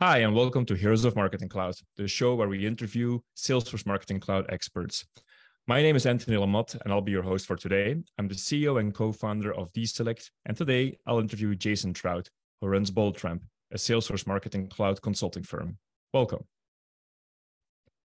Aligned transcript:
Hi, 0.00 0.18
and 0.18 0.34
welcome 0.34 0.66
to 0.66 0.74
Heroes 0.74 1.04
of 1.04 1.14
Marketing 1.14 1.48
Cloud, 1.48 1.76
the 1.96 2.08
show 2.08 2.34
where 2.34 2.48
we 2.48 2.66
interview 2.66 3.20
Salesforce 3.36 3.86
Marketing 3.86 4.18
Cloud 4.18 4.44
experts. 4.48 5.06
My 5.68 5.82
name 5.82 5.94
is 5.94 6.04
Anthony 6.04 6.36
Lamot, 6.36 6.74
and 6.82 6.92
I'll 6.92 7.00
be 7.00 7.12
your 7.12 7.22
host 7.22 7.46
for 7.46 7.54
today. 7.54 7.94
I'm 8.18 8.26
the 8.26 8.34
CEO 8.34 8.80
and 8.80 8.92
co 8.92 9.12
founder 9.12 9.54
of 9.54 9.72
DESelect, 9.72 10.30
and 10.46 10.56
today 10.56 10.98
I'll 11.06 11.20
interview 11.20 11.54
Jason 11.54 11.92
Trout, 11.92 12.28
who 12.60 12.66
runs 12.66 12.90
BoldRamp, 12.90 13.42
a 13.70 13.76
Salesforce 13.76 14.26
Marketing 14.26 14.68
Cloud 14.68 15.00
consulting 15.00 15.44
firm. 15.44 15.78
Welcome. 16.12 16.44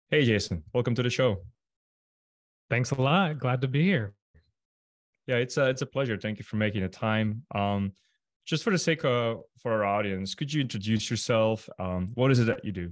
Hey, 0.09 0.25
Jason, 0.25 0.63
welcome 0.73 0.95
to 0.95 1.04
the 1.04 1.11
show. 1.11 1.43
Thanks 2.67 2.89
a 2.89 2.99
lot. 2.99 3.38
Glad 3.38 3.61
to 3.61 3.67
be 3.67 3.83
here. 3.83 4.15
Yeah, 5.27 5.36
it's 5.36 5.57
a, 5.57 5.70
it's 5.70 5.83
a 5.83 5.86
pleasure. 5.86 6.17
Thank 6.17 6.39
you 6.39 6.45
for 6.45 6.55
making 6.55 6.81
the 6.81 6.89
time. 6.89 7.43
Um, 7.54 7.93
just 8.46 8.64
for 8.64 8.71
the 8.71 8.77
sake 8.77 9.04
of 9.04 9.41
for 9.62 9.71
our 9.71 9.84
audience, 9.84 10.36
could 10.36 10.54
you 10.54 10.62
introduce 10.62 11.09
yourself? 11.09 11.68
Um, 11.80 12.12
what 12.14 12.32
is 12.32 12.39
it 12.39 12.45
that 12.45 12.64
you 12.64 12.71
do? 12.71 12.91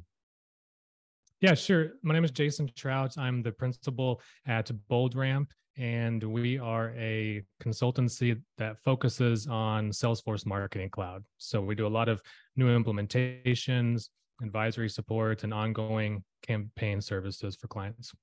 Yeah, 1.41 1.53
sure. 1.53 1.93
My 2.01 2.13
name 2.13 2.23
is 2.23 2.31
Jason 2.31 2.69
Trout. 2.75 3.17
I'm 3.17 3.43
the 3.43 3.51
principal 3.51 4.21
at 4.47 4.71
BoldRamp, 4.89 5.47
and 5.77 6.23
we 6.23 6.57
are 6.57 6.93
a 6.95 7.43
consultancy 7.61 8.41
that 8.57 8.81
focuses 8.81 9.45
on 9.47 9.89
Salesforce 9.89 10.45
Marketing 10.45 10.89
Cloud. 10.89 11.23
So 11.37 11.61
we 11.61 11.75
do 11.75 11.85
a 11.85 11.89
lot 11.89 12.09
of 12.09 12.21
new 12.55 12.67
implementations, 12.67 14.09
advisory 14.41 14.89
support, 14.89 15.43
and 15.43 15.53
ongoing 15.53 16.23
campaign 16.43 17.01
services 17.01 17.57
for 17.59 17.67
clients. 17.67 18.13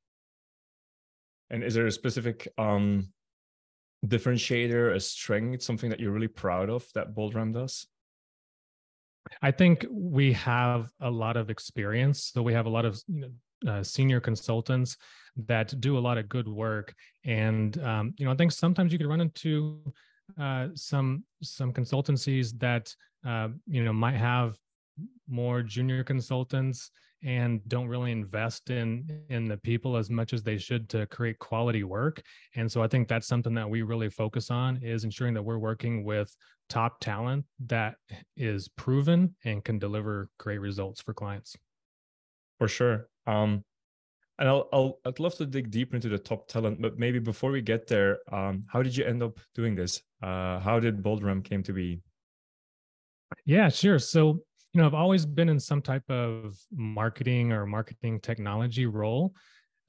And 1.51 1.63
is 1.63 1.75
there 1.75 1.87
a 1.87 1.93
specific 1.93 2.49
um, 2.59 3.13
differentiator, 4.07 4.95
a 4.95 5.01
strength, 5.01 5.63
something 5.63 5.91
that 5.91 6.01
you're 6.01 6.13
really 6.13 6.29
proud 6.29 6.71
of 6.71 6.87
that 6.95 7.15
BoldRamp 7.15 7.55
does? 7.55 7.87
I 9.43 9.51
think 9.51 9.87
we 9.91 10.33
have 10.33 10.91
a 11.01 11.11
lot 11.11 11.37
of 11.37 11.51
experience. 11.51 12.31
So 12.33 12.43
we 12.43 12.55
have 12.55 12.67
a 12.67 12.71
lot 12.71 12.85
of 12.85 13.01
you 13.07 13.21
know, 13.21 13.71
uh, 13.71 13.83
senior 13.83 14.21
consultants 14.21 14.97
that 15.37 15.79
do 15.81 15.99
a 15.99 16.01
lot 16.01 16.19
of 16.19 16.29
good 16.29 16.49
work, 16.49 16.95
and 17.25 17.79
um, 17.83 18.15
you 18.17 18.25
know 18.25 18.33
I 18.33 18.35
think 18.35 18.53
sometimes 18.53 18.93
you 18.93 18.99
could 18.99 19.07
run 19.07 19.21
into 19.21 19.81
uh, 20.41 20.69
some 20.75 21.25
some 21.43 21.73
consultancies 21.73 22.59
that 22.59 22.95
uh, 23.27 23.49
you 23.67 23.85
know 23.85 23.93
might 23.93 24.17
have 24.17 24.57
more 25.29 25.63
junior 25.63 26.03
consultants 26.03 26.91
and 27.23 27.61
don't 27.69 27.89
really 27.89 28.13
invest 28.13 28.71
in 28.71 29.07
in 29.29 29.47
the 29.47 29.57
people 29.59 29.97
as 29.97 30.11
much 30.11 30.33
as 30.33 30.43
they 30.43 30.57
should 30.57 30.89
to 30.89 31.07
create 31.07 31.39
quality 31.39 31.85
work 31.85 32.23
and 32.57 32.71
so 32.71 32.83
i 32.83 32.89
think 32.89 33.09
that's 33.09 33.27
something 33.27 33.55
that 33.55 33.69
we 33.69 33.83
really 33.83 34.09
focus 34.09 34.51
on 34.51 34.79
is 34.83 35.05
ensuring 35.05 35.35
that 35.35 35.43
we're 35.43 35.59
working 35.59 36.05
with 36.05 36.35
top 36.69 36.99
talent 37.01 37.45
that 37.67 37.97
is 38.37 38.69
proven 38.69 39.35
and 39.45 39.65
can 39.65 39.79
deliver 39.79 40.29
great 40.39 40.59
results 40.59 41.01
for 41.01 41.13
clients 41.13 41.57
for 42.59 42.69
sure 42.69 43.09
um 43.27 43.65
and 44.39 44.49
I'll, 44.49 44.69
I'll 44.73 44.99
I'd 45.05 45.21
love 45.21 45.37
to 45.37 45.45
dig 45.45 45.71
deeper 45.71 45.97
into 45.97 46.09
the 46.09 46.19
top 46.19 46.49
talent, 46.49 46.81
but 46.81 46.99
maybe 46.99 47.19
before 47.19 47.51
we 47.51 47.61
get 47.61 47.87
there, 47.87 48.21
um, 48.33 48.65
how 48.69 48.83
did 48.83 48.97
you 48.97 49.05
end 49.05 49.23
up 49.23 49.39
doing 49.55 49.75
this? 49.75 50.01
Uh, 50.23 50.59
how 50.61 50.81
did 50.81 51.03
BoldRamp 51.03 51.45
came 51.45 51.63
to 51.65 51.75
be? 51.75 52.01
Yeah, 53.45 53.69
sure. 53.69 53.99
So 53.99 54.41
you 54.73 54.81
know, 54.81 54.87
I've 54.87 54.95
always 54.95 55.27
been 55.27 55.49
in 55.49 55.59
some 55.59 55.83
type 55.83 56.09
of 56.09 56.57
marketing 56.73 57.53
or 57.53 57.67
marketing 57.67 58.21
technology 58.21 58.87
role. 58.87 59.35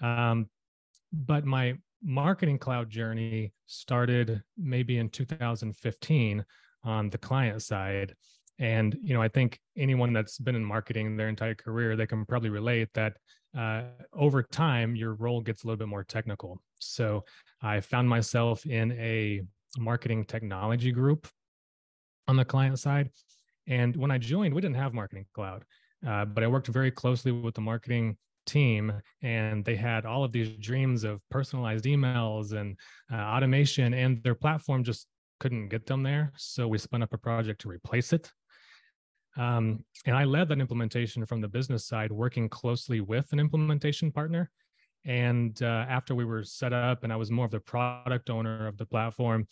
Um, 0.01 0.47
but 1.13 1.45
my 1.45 1.75
marketing 2.03 2.57
cloud 2.57 2.89
journey 2.89 3.53
started 3.67 4.41
maybe 4.57 4.97
in 4.97 5.09
2015 5.09 6.43
on 6.83 7.09
the 7.09 7.17
client 7.17 7.61
side. 7.61 8.15
And, 8.57 8.97
you 9.03 9.13
know, 9.13 9.21
I 9.21 9.27
think 9.27 9.59
anyone 9.77 10.13
that's 10.13 10.39
been 10.39 10.55
in 10.55 10.65
marketing 10.65 11.15
their 11.15 11.29
entire 11.29 11.55
career, 11.55 11.95
they 11.95 12.07
can 12.07 12.25
probably 12.25 12.49
relate 12.49 12.89
that 12.95 13.17
uh, 13.57 13.83
over 14.13 14.41
time, 14.41 14.95
your 14.95 15.13
role 15.13 15.41
gets 15.41 15.63
a 15.63 15.67
little 15.67 15.77
bit 15.77 15.87
more 15.87 16.03
technical. 16.03 16.59
So 16.79 17.23
I 17.61 17.81
found 17.81 18.09
myself 18.09 18.65
in 18.65 18.93
a 18.93 19.41
marketing 19.77 20.25
technology 20.25 20.91
group 20.91 21.27
on 22.27 22.35
the 22.35 22.45
client 22.45 22.79
side 22.79 23.09
and 23.67 23.95
when 23.95 24.11
I 24.11 24.17
joined, 24.17 24.53
we 24.53 24.61
didn't 24.61 24.77
have 24.77 24.93
Marketing 24.93 25.25
Cloud, 25.33 25.63
uh, 26.07 26.25
but 26.25 26.43
I 26.43 26.47
worked 26.47 26.67
very 26.67 26.91
closely 26.91 27.31
with 27.31 27.55
the 27.55 27.61
marketing 27.61 28.17
team, 28.45 28.91
and 29.21 29.63
they 29.63 29.75
had 29.75 30.05
all 30.05 30.23
of 30.23 30.31
these 30.31 30.49
dreams 30.57 31.03
of 31.03 31.21
personalized 31.29 31.85
emails 31.85 32.53
and 32.53 32.77
uh, 33.11 33.17
automation, 33.17 33.93
and 33.93 34.23
their 34.23 34.35
platform 34.35 34.83
just 34.83 35.07
couldn't 35.39 35.69
get 35.69 35.85
them 35.85 36.03
there. 36.03 36.31
So 36.37 36.67
we 36.67 36.77
spun 36.77 37.03
up 37.03 37.13
a 37.13 37.17
project 37.17 37.61
to 37.61 37.69
replace 37.69 38.13
it. 38.13 38.31
Um, 39.37 39.85
and 40.05 40.15
I 40.15 40.25
led 40.25 40.49
that 40.49 40.59
implementation 40.59 41.25
from 41.25 41.41
the 41.41 41.47
business 41.47 41.87
side, 41.87 42.11
working 42.11 42.49
closely 42.49 42.99
with 42.99 43.31
an 43.31 43.39
implementation 43.39 44.11
partner. 44.11 44.51
And 45.05 45.59
uh, 45.63 45.85
after 45.89 46.13
we 46.13 46.25
were 46.25 46.43
set 46.43 46.73
up, 46.73 47.03
and 47.03 47.11
I 47.11 47.15
was 47.15 47.31
more 47.31 47.45
of 47.45 47.51
the 47.51 47.59
product 47.59 48.29
owner 48.29 48.67
of 48.67 48.77
the 48.77 48.85
platform, 48.85 49.47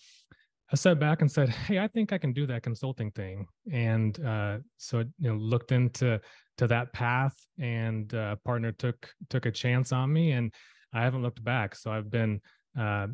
I 0.71 0.75
sat 0.75 0.99
back 0.99 1.21
and 1.21 1.31
said, 1.31 1.49
"Hey, 1.49 1.79
I 1.79 1.87
think 1.87 2.13
I 2.13 2.17
can 2.17 2.31
do 2.31 2.45
that 2.47 2.63
consulting 2.63 3.11
thing." 3.11 3.47
And 3.71 4.19
uh, 4.23 4.59
so, 4.77 4.99
you 4.99 5.29
know, 5.29 5.35
looked 5.35 5.71
into 5.71 6.21
to 6.57 6.67
that 6.67 6.93
path, 6.93 7.35
and 7.57 8.13
uh, 8.13 8.35
partner 8.45 8.71
took 8.71 9.11
took 9.29 9.45
a 9.45 9.51
chance 9.51 9.91
on 9.91 10.13
me, 10.13 10.31
and 10.33 10.53
I 10.93 11.01
haven't 11.01 11.23
looked 11.23 11.43
back. 11.43 11.75
So 11.75 11.91
I've 11.91 12.11
been 12.11 12.41
uh, 12.79 13.07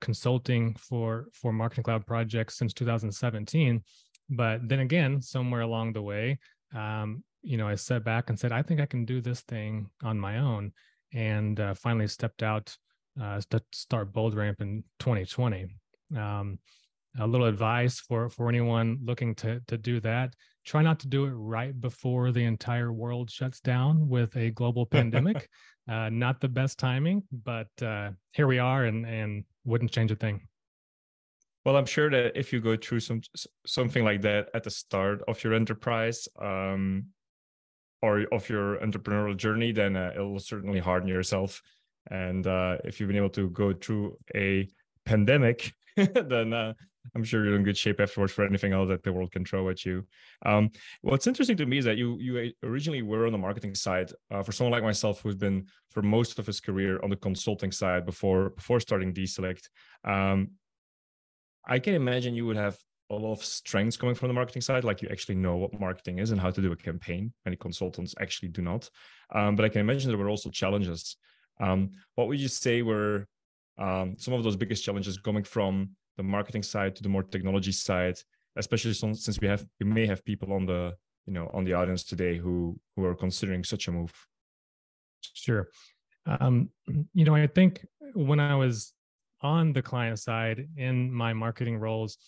consulting 0.00 0.74
for 0.74 1.26
for 1.32 1.52
Marketing 1.52 1.84
Cloud 1.84 2.06
projects 2.06 2.56
since 2.56 2.72
2017. 2.72 3.82
But 4.30 4.68
then 4.68 4.80
again, 4.80 5.20
somewhere 5.20 5.62
along 5.62 5.92
the 5.92 6.02
way, 6.02 6.38
um, 6.74 7.24
you 7.42 7.56
know, 7.56 7.68
I 7.68 7.74
sat 7.74 8.04
back 8.04 8.30
and 8.30 8.38
said, 8.38 8.52
"I 8.52 8.62
think 8.62 8.80
I 8.80 8.86
can 8.86 9.04
do 9.04 9.20
this 9.20 9.40
thing 9.42 9.90
on 10.02 10.20
my 10.20 10.38
own," 10.38 10.72
and 11.12 11.58
uh, 11.58 11.74
finally 11.74 12.06
stepped 12.06 12.42
out 12.42 12.76
uh, 13.20 13.40
to 13.50 13.60
start 13.72 14.12
BoldRamp 14.12 14.60
in 14.60 14.84
2020. 15.00 15.66
Um, 16.16 16.58
a 17.18 17.26
little 17.26 17.46
advice 17.46 18.00
for 18.00 18.28
for 18.28 18.48
anyone 18.48 18.98
looking 19.04 19.34
to 19.36 19.60
to 19.66 19.76
do 19.76 20.00
that. 20.00 20.34
Try 20.64 20.82
not 20.82 21.00
to 21.00 21.08
do 21.08 21.24
it 21.24 21.32
right 21.32 21.78
before 21.78 22.32
the 22.32 22.44
entire 22.44 22.92
world 22.92 23.30
shuts 23.30 23.60
down 23.60 24.08
with 24.08 24.34
a 24.36 24.50
global 24.50 24.86
pandemic. 24.96 25.48
Uh, 25.88 26.08
not 26.10 26.40
the 26.40 26.48
best 26.48 26.78
timing 26.78 27.24
but 27.44 27.68
uh, 27.82 28.10
here 28.32 28.46
we 28.46 28.58
are 28.58 28.84
and 28.84 29.04
and 29.04 29.44
wouldn't 29.64 29.90
change 29.90 30.10
a 30.10 30.16
thing. 30.16 30.40
Well 31.64 31.76
i'm 31.76 31.86
sure 31.86 32.10
that 32.10 32.36
if 32.36 32.52
you 32.52 32.60
go 32.60 32.76
through 32.76 33.00
some 33.00 33.20
something 33.66 34.04
like 34.04 34.22
that 34.22 34.48
at 34.54 34.64
the 34.64 34.70
start 34.70 35.22
of 35.28 35.42
your 35.44 35.54
enterprise 35.54 36.28
um, 36.40 37.06
or 38.00 38.26
of 38.32 38.48
your 38.48 38.78
entrepreneurial 38.78 39.36
journey 39.36 39.72
then 39.72 39.96
uh, 39.96 40.12
it 40.16 40.20
will 40.20 40.40
certainly 40.40 40.80
harden 40.80 41.08
yourself. 41.08 41.62
And 42.10 42.44
uh, 42.48 42.78
if 42.84 42.98
you've 42.98 43.06
been 43.06 43.16
able 43.16 43.30
to 43.30 43.48
go 43.50 43.72
through 43.72 44.16
a 44.34 44.68
pandemic 45.04 45.72
then 45.96 46.52
uh, 46.52 46.74
I'm 47.14 47.24
sure 47.24 47.44
you're 47.44 47.56
in 47.56 47.64
good 47.64 47.76
shape 47.76 48.00
afterwards 48.00 48.32
for 48.32 48.44
anything 48.44 48.72
else 48.72 48.88
that 48.88 49.02
the 49.02 49.12
world 49.12 49.32
can 49.32 49.44
throw 49.44 49.68
at 49.68 49.84
you. 49.84 50.06
Um, 50.46 50.70
what's 51.02 51.26
interesting 51.26 51.56
to 51.58 51.66
me 51.66 51.78
is 51.78 51.84
that 51.84 51.96
you 51.96 52.18
you 52.18 52.52
originally 52.62 53.02
were 53.02 53.26
on 53.26 53.32
the 53.32 53.38
marketing 53.38 53.74
side. 53.74 54.12
Uh, 54.30 54.42
for 54.42 54.52
someone 54.52 54.72
like 54.72 54.82
myself, 54.82 55.20
who's 55.20 55.34
been 55.34 55.66
for 55.90 56.02
most 56.02 56.38
of 56.38 56.46
his 56.46 56.60
career 56.60 57.00
on 57.02 57.10
the 57.10 57.16
consulting 57.16 57.72
side 57.72 58.06
before 58.06 58.50
before 58.50 58.80
starting 58.80 59.12
DESelect, 59.12 59.68
um, 60.04 60.52
I 61.66 61.78
can 61.78 61.94
imagine 61.94 62.34
you 62.34 62.46
would 62.46 62.56
have 62.56 62.78
a 63.10 63.14
lot 63.14 63.32
of 63.32 63.44
strengths 63.44 63.96
coming 63.96 64.14
from 64.14 64.28
the 64.28 64.34
marketing 64.34 64.62
side, 64.62 64.84
like 64.84 65.02
you 65.02 65.08
actually 65.10 65.34
know 65.34 65.56
what 65.56 65.78
marketing 65.78 66.18
is 66.18 66.30
and 66.30 66.40
how 66.40 66.50
to 66.50 66.62
do 66.62 66.72
a 66.72 66.76
campaign. 66.76 67.32
Many 67.44 67.56
consultants 67.56 68.14
actually 68.20 68.48
do 68.48 68.62
not. 68.62 68.88
Um, 69.34 69.54
but 69.54 69.64
I 69.64 69.68
can 69.68 69.80
imagine 69.80 70.08
there 70.08 70.18
were 70.18 70.30
also 70.30 70.50
challenges. 70.50 71.16
Um, 71.60 71.90
what 72.14 72.28
would 72.28 72.40
you 72.40 72.48
say 72.48 72.82
were 72.82 73.26
um, 73.78 74.16
some 74.18 74.34
of 74.34 74.42
those 74.42 74.56
biggest 74.56 74.84
challenges 74.84 75.18
coming 75.18 75.44
from 75.44 75.90
the 76.16 76.22
marketing 76.22 76.62
side 76.62 76.96
to 76.96 77.02
the 77.02 77.08
more 77.08 77.22
technology 77.22 77.72
side, 77.72 78.18
especially 78.56 78.94
since 78.94 79.40
we 79.40 79.48
have 79.48 79.64
we 79.80 79.86
may 79.86 80.06
have 80.06 80.24
people 80.24 80.52
on 80.52 80.66
the 80.66 80.94
you 81.26 81.32
know 81.32 81.50
on 81.52 81.64
the 81.64 81.72
audience 81.72 82.04
today 82.04 82.38
who 82.38 82.78
who 82.96 83.04
are 83.04 83.14
considering 83.14 83.64
such 83.64 83.88
a 83.88 83.92
move. 83.92 84.12
Sure, 85.34 85.68
um, 86.26 86.68
you 87.14 87.24
know 87.24 87.34
I 87.34 87.46
think 87.46 87.86
when 88.14 88.40
I 88.40 88.54
was 88.54 88.92
on 89.40 89.72
the 89.72 89.82
client 89.82 90.18
side 90.18 90.68
in 90.76 91.12
my 91.12 91.32
marketing 91.32 91.78
roles, 91.78 92.18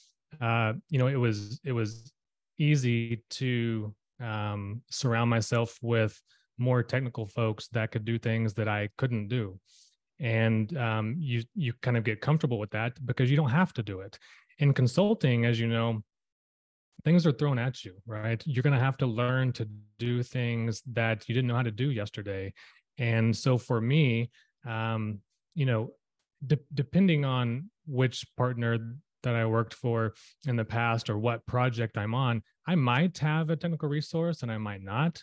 uh, 0.40 0.75
you 0.88 0.98
know 0.98 1.06
it 1.06 1.16
was 1.16 1.60
it 1.64 1.72
was 1.72 2.12
easy 2.58 3.22
to 3.28 3.94
um, 4.20 4.82
surround 4.90 5.28
myself 5.28 5.78
with 5.82 6.20
more 6.56 6.82
technical 6.82 7.26
folks 7.26 7.66
that 7.69 7.90
could 7.90 8.04
do 8.04 8.16
things 8.16 8.54
that 8.54 8.69
I 8.69 8.88
couldn't 8.96 9.26
do 9.26 9.58
and 10.20 10.76
um, 10.76 11.16
you 11.19 11.43
you 11.55 11.72
kind 11.82 11.96
of 11.96 12.05
get 12.05 12.20
comfortable 12.20 12.58
with 12.58 12.70
that 12.70 13.05
because 13.06 13.31
you 13.31 13.37
don't 13.37 13.50
have 13.50 13.72
to 13.75 13.82
do 13.82 14.00
it. 14.00 14.19
In 14.58 14.72
consulting 14.72 15.44
as 15.44 15.58
you 15.58 15.66
know 15.66 16.02
things 17.05 17.26
are 17.26 17.32
thrown 17.32 17.58
at 17.58 17.84
you 17.84 17.94
right? 18.06 18.43
You're 18.46 18.62
going 18.62 18.72
to 18.72 18.81
have 18.81 18.96
to 18.99 19.06
learn 19.06 19.52
to 19.55 19.69
do 19.99 20.22
things 20.22 20.82
that 20.93 21.28
you 21.28 21.34
didn't 21.34 21.49
know 21.49 21.56
how 21.56 21.62
to 21.62 21.70
do 21.70 21.90
yesterday. 21.90 22.52
And 22.99 23.37
so 23.37 23.58
for 23.58 23.81
me 23.81 24.31
um, 24.66 25.20
you 25.55 25.66
know 25.66 25.90
de- 26.46 26.58
depending 26.72 27.25
on 27.25 27.70
which 27.87 28.25
partner 28.37 28.78
that 29.22 29.34
I 29.34 29.46
worked 29.46 29.75
for 29.75 30.14
in 30.46 30.56
the 30.56 30.64
past 30.64 31.10
or 31.10 31.19
what 31.19 31.44
project 31.46 31.99
I'm 31.99 32.14
on, 32.14 32.43
I 32.67 32.75
might 32.75 33.19
have 33.19 33.50
a 33.50 33.56
technical 33.56 33.88
resource 33.88 34.43
and 34.43 34.52
I 34.52 34.58
might 34.58 34.82
not. 34.82 35.22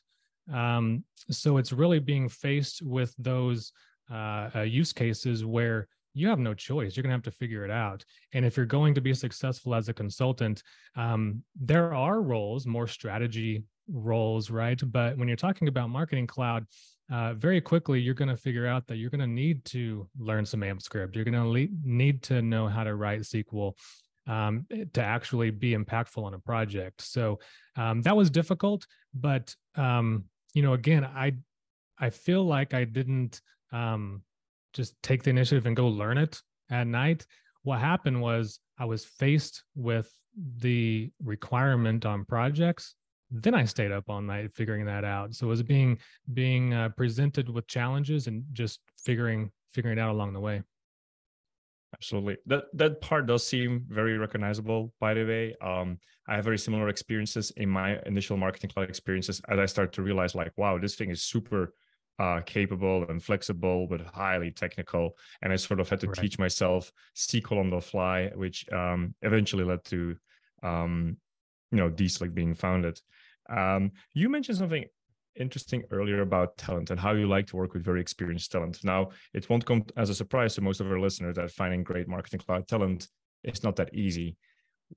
Um, 0.52 1.04
so 1.30 1.58
it's 1.58 1.72
really 1.72 2.00
being 2.00 2.28
faced 2.28 2.82
with 2.82 3.14
those 3.18 3.72
uh, 4.10 4.50
uh, 4.56 4.62
use 4.62 4.94
cases 4.94 5.46
where 5.46 5.88
you 6.14 6.28
have 6.28 6.40
no 6.40 6.54
choice. 6.54 6.96
You're 6.96 7.04
going 7.04 7.12
to 7.12 7.16
have 7.16 7.24
to 7.24 7.32
figure 7.32 7.64
it 7.64 7.72
out. 7.72 8.04
And 8.34 8.46
if 8.46 8.58
you're 8.58 8.66
going 8.66 8.94
to 8.96 9.02
be 9.02 9.14
successful 9.14 9.74
as 9.74 9.88
a 9.88 9.94
consultant, 9.94 10.62
um, 10.96 11.44
there 11.60 11.94
are 11.94 12.22
roles, 12.22 12.66
more 12.66 12.88
strategy 12.88 13.64
roles, 13.90 14.50
right? 14.50 14.80
But 14.92 15.18
when 15.18 15.28
you're 15.28 15.38
talking 15.38 15.68
about 15.68 15.90
marketing 15.90 16.28
cloud, 16.28 16.66
uh, 17.12 17.34
very 17.34 17.60
quickly 17.60 18.00
you're 18.00 18.14
going 18.14 18.30
to 18.30 18.38
figure 18.38 18.68
out 18.68 18.88
that 18.88 18.98
you're 18.98 19.10
going 19.10 19.20
to 19.20 19.28
need 19.28 19.64
to 19.66 20.08
learn 20.18 20.46
some 20.46 20.62
AMPscript. 20.62 21.16
You're 21.16 21.26
going 21.26 21.34
to 21.34 21.48
le- 21.48 21.68
need 21.84 22.24
to 22.24 22.42
know 22.42 22.68
how 22.68 22.84
to 22.84 22.96
write 22.96 23.22
SQL 23.22 23.74
um, 24.28 24.66
to 24.94 25.02
actually 25.02 25.52
be 25.52 25.76
impactful 25.76 26.24
on 26.24 26.34
a 26.34 26.40
project. 26.40 27.02
So 27.02 27.40
um, 27.76 28.02
that 28.04 28.16
was 28.16 28.30
difficult, 28.30 28.86
but 29.14 29.54
um, 29.76 30.26
you 30.54 30.62
know, 30.62 30.74
again, 30.74 31.04
I 31.06 31.34
I 31.98 32.10
feel 32.10 32.44
like 32.44 32.74
I 32.74 32.84
didn't 32.84 33.42
um, 33.72 34.24
just 34.74 34.96
take 35.02 35.24
the 35.24 35.30
initiative 35.30 35.66
and 35.66 35.76
go 35.76 35.88
learn 35.88 36.18
it 36.18 36.42
at 36.70 36.88
night. 36.88 37.26
What 37.64 37.80
happened 37.80 38.22
was 38.22 38.60
I 38.78 38.86
was 38.86 39.06
faced 39.06 39.64
with 39.76 40.12
the 40.58 41.12
requirement 41.24 42.06
on 42.06 42.26
projects. 42.26 42.96
Then 43.30 43.54
I 43.54 43.66
stayed 43.66 43.92
up 43.92 44.06
all 44.10 44.22
night 44.22 44.54
figuring 44.54 44.86
that 44.86 45.04
out. 45.04 45.34
So 45.36 45.48
it 45.48 45.50
was 45.50 45.64
being 45.64 46.00
being 46.34 46.74
uh, 46.74 46.90
presented 46.90 47.50
with 47.50 47.68
challenges 47.68 48.28
and 48.28 48.44
just 48.52 48.80
figuring 48.98 49.52
figuring 49.74 49.98
it 49.98 50.02
out 50.02 50.12
along 50.12 50.34
the 50.34 50.40
way. 50.40 50.64
Absolutely. 51.94 52.38
That 52.46 52.66
that 52.74 53.02
part 53.02 53.28
does 53.28 53.46
seem 53.46 53.86
very 53.90 54.18
recognizable, 54.18 54.94
by 55.00 55.14
the 55.14 55.26
way. 55.26 55.56
Um, 55.62 56.00
I 56.28 56.36
have 56.36 56.46
very 56.46 56.58
similar 56.58 56.88
experiences 56.88 57.52
in 57.58 57.70
my 57.70 58.00
initial 58.06 58.38
marketing 58.38 58.70
cloud 58.70 58.90
experiences 58.90 59.42
as 59.50 59.60
I 59.60 59.66
start 59.66 59.94
to 59.94 60.02
realize, 60.02 60.34
like, 60.34 60.54
wow, 60.56 60.78
this 60.78 60.96
thing 60.96 61.10
is 61.10 61.22
super 61.22 61.74
uh, 62.22 62.40
capable 62.42 63.04
and 63.10 63.24
flexible, 63.24 63.88
but 63.88 64.02
highly 64.02 64.52
technical. 64.52 65.18
And 65.42 65.52
I 65.52 65.56
sort 65.56 65.80
of 65.80 65.90
had 65.90 66.00
to 66.02 66.08
right. 66.08 66.16
teach 66.16 66.38
myself 66.38 66.92
SQL 67.16 67.60
on 67.60 67.72
the 67.72 67.82
fly, 67.82 68.30
which 68.36 68.72
um, 68.72 69.16
eventually 69.24 69.64
led 69.64 69.84
to, 69.86 70.16
um, 70.62 71.18
you 71.72 71.80
know, 71.80 71.90
DESelect 71.90 72.36
being 72.36 72.54
founded. 72.54 73.02
Um, 73.50 73.92
you 74.14 74.30
mentioned 74.30 74.60
something 74.60 74.86
interesting 75.36 75.82
earlier 75.90 76.22
about 76.22 76.58
talent 76.58 76.92
and 76.92 77.00
how 77.00 77.14
you 77.14 77.28
like 77.28 77.48
to 77.48 77.56
work 77.56 77.74
with 77.74 77.84
very 77.84 78.02
experienced 78.02 78.52
talent. 78.52 78.78
Now, 78.84 79.10
it 79.34 79.50
won't 79.50 79.66
come 79.66 79.86
as 79.98 80.12
a 80.12 80.16
surprise 80.16 80.54
to 80.56 80.62
most 80.62 80.80
of 80.80 80.92
our 80.92 81.00
listeners 81.00 81.38
that 81.38 81.50
finding 81.50 81.84
great 81.84 82.08
marketing 82.08 82.42
cloud 82.42 82.68
talent 82.68 83.08
is 83.44 83.64
not 83.64 83.78
that 83.78 83.96
easy. 83.96 84.38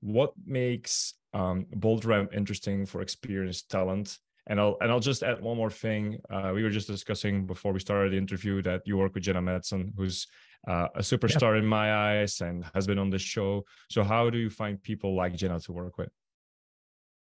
What 0.01 0.33
makes 0.45 1.15
um, 1.33 1.65
BoldRamp 1.75 2.35
interesting 2.35 2.85
for 2.85 3.01
experienced 3.01 3.71
talent? 3.71 4.19
And 4.47 4.59
I'll 4.59 4.77
and 4.81 4.91
I'll 4.91 4.99
just 4.99 5.23
add 5.23 5.41
one 5.41 5.57
more 5.57 5.71
thing. 5.71 6.19
Uh, 6.29 6.51
we 6.53 6.63
were 6.63 6.69
just 6.69 6.87
discussing 6.87 7.47
before 7.47 7.73
we 7.73 7.79
started 7.79 8.13
the 8.13 8.17
interview 8.17 8.61
that 8.61 8.81
you 8.85 8.97
work 8.97 9.15
with 9.15 9.23
Genna 9.23 9.43
Matson, 9.43 9.91
who's 9.97 10.27
uh, 10.67 10.87
a 10.95 10.99
superstar 10.99 11.57
in 11.57 11.65
my 11.65 11.93
eyes 11.93 12.41
and 12.41 12.65
has 12.73 12.85
been 12.87 12.99
on 12.99 13.09
this 13.09 13.21
show. 13.21 13.65
So 13.89 14.03
how 14.03 14.29
do 14.29 14.37
you 14.37 14.49
find 14.49 14.81
people 14.81 15.15
like 15.15 15.33
Genna 15.33 15.63
to 15.65 15.71
work 15.71 15.97
with? 15.97 16.09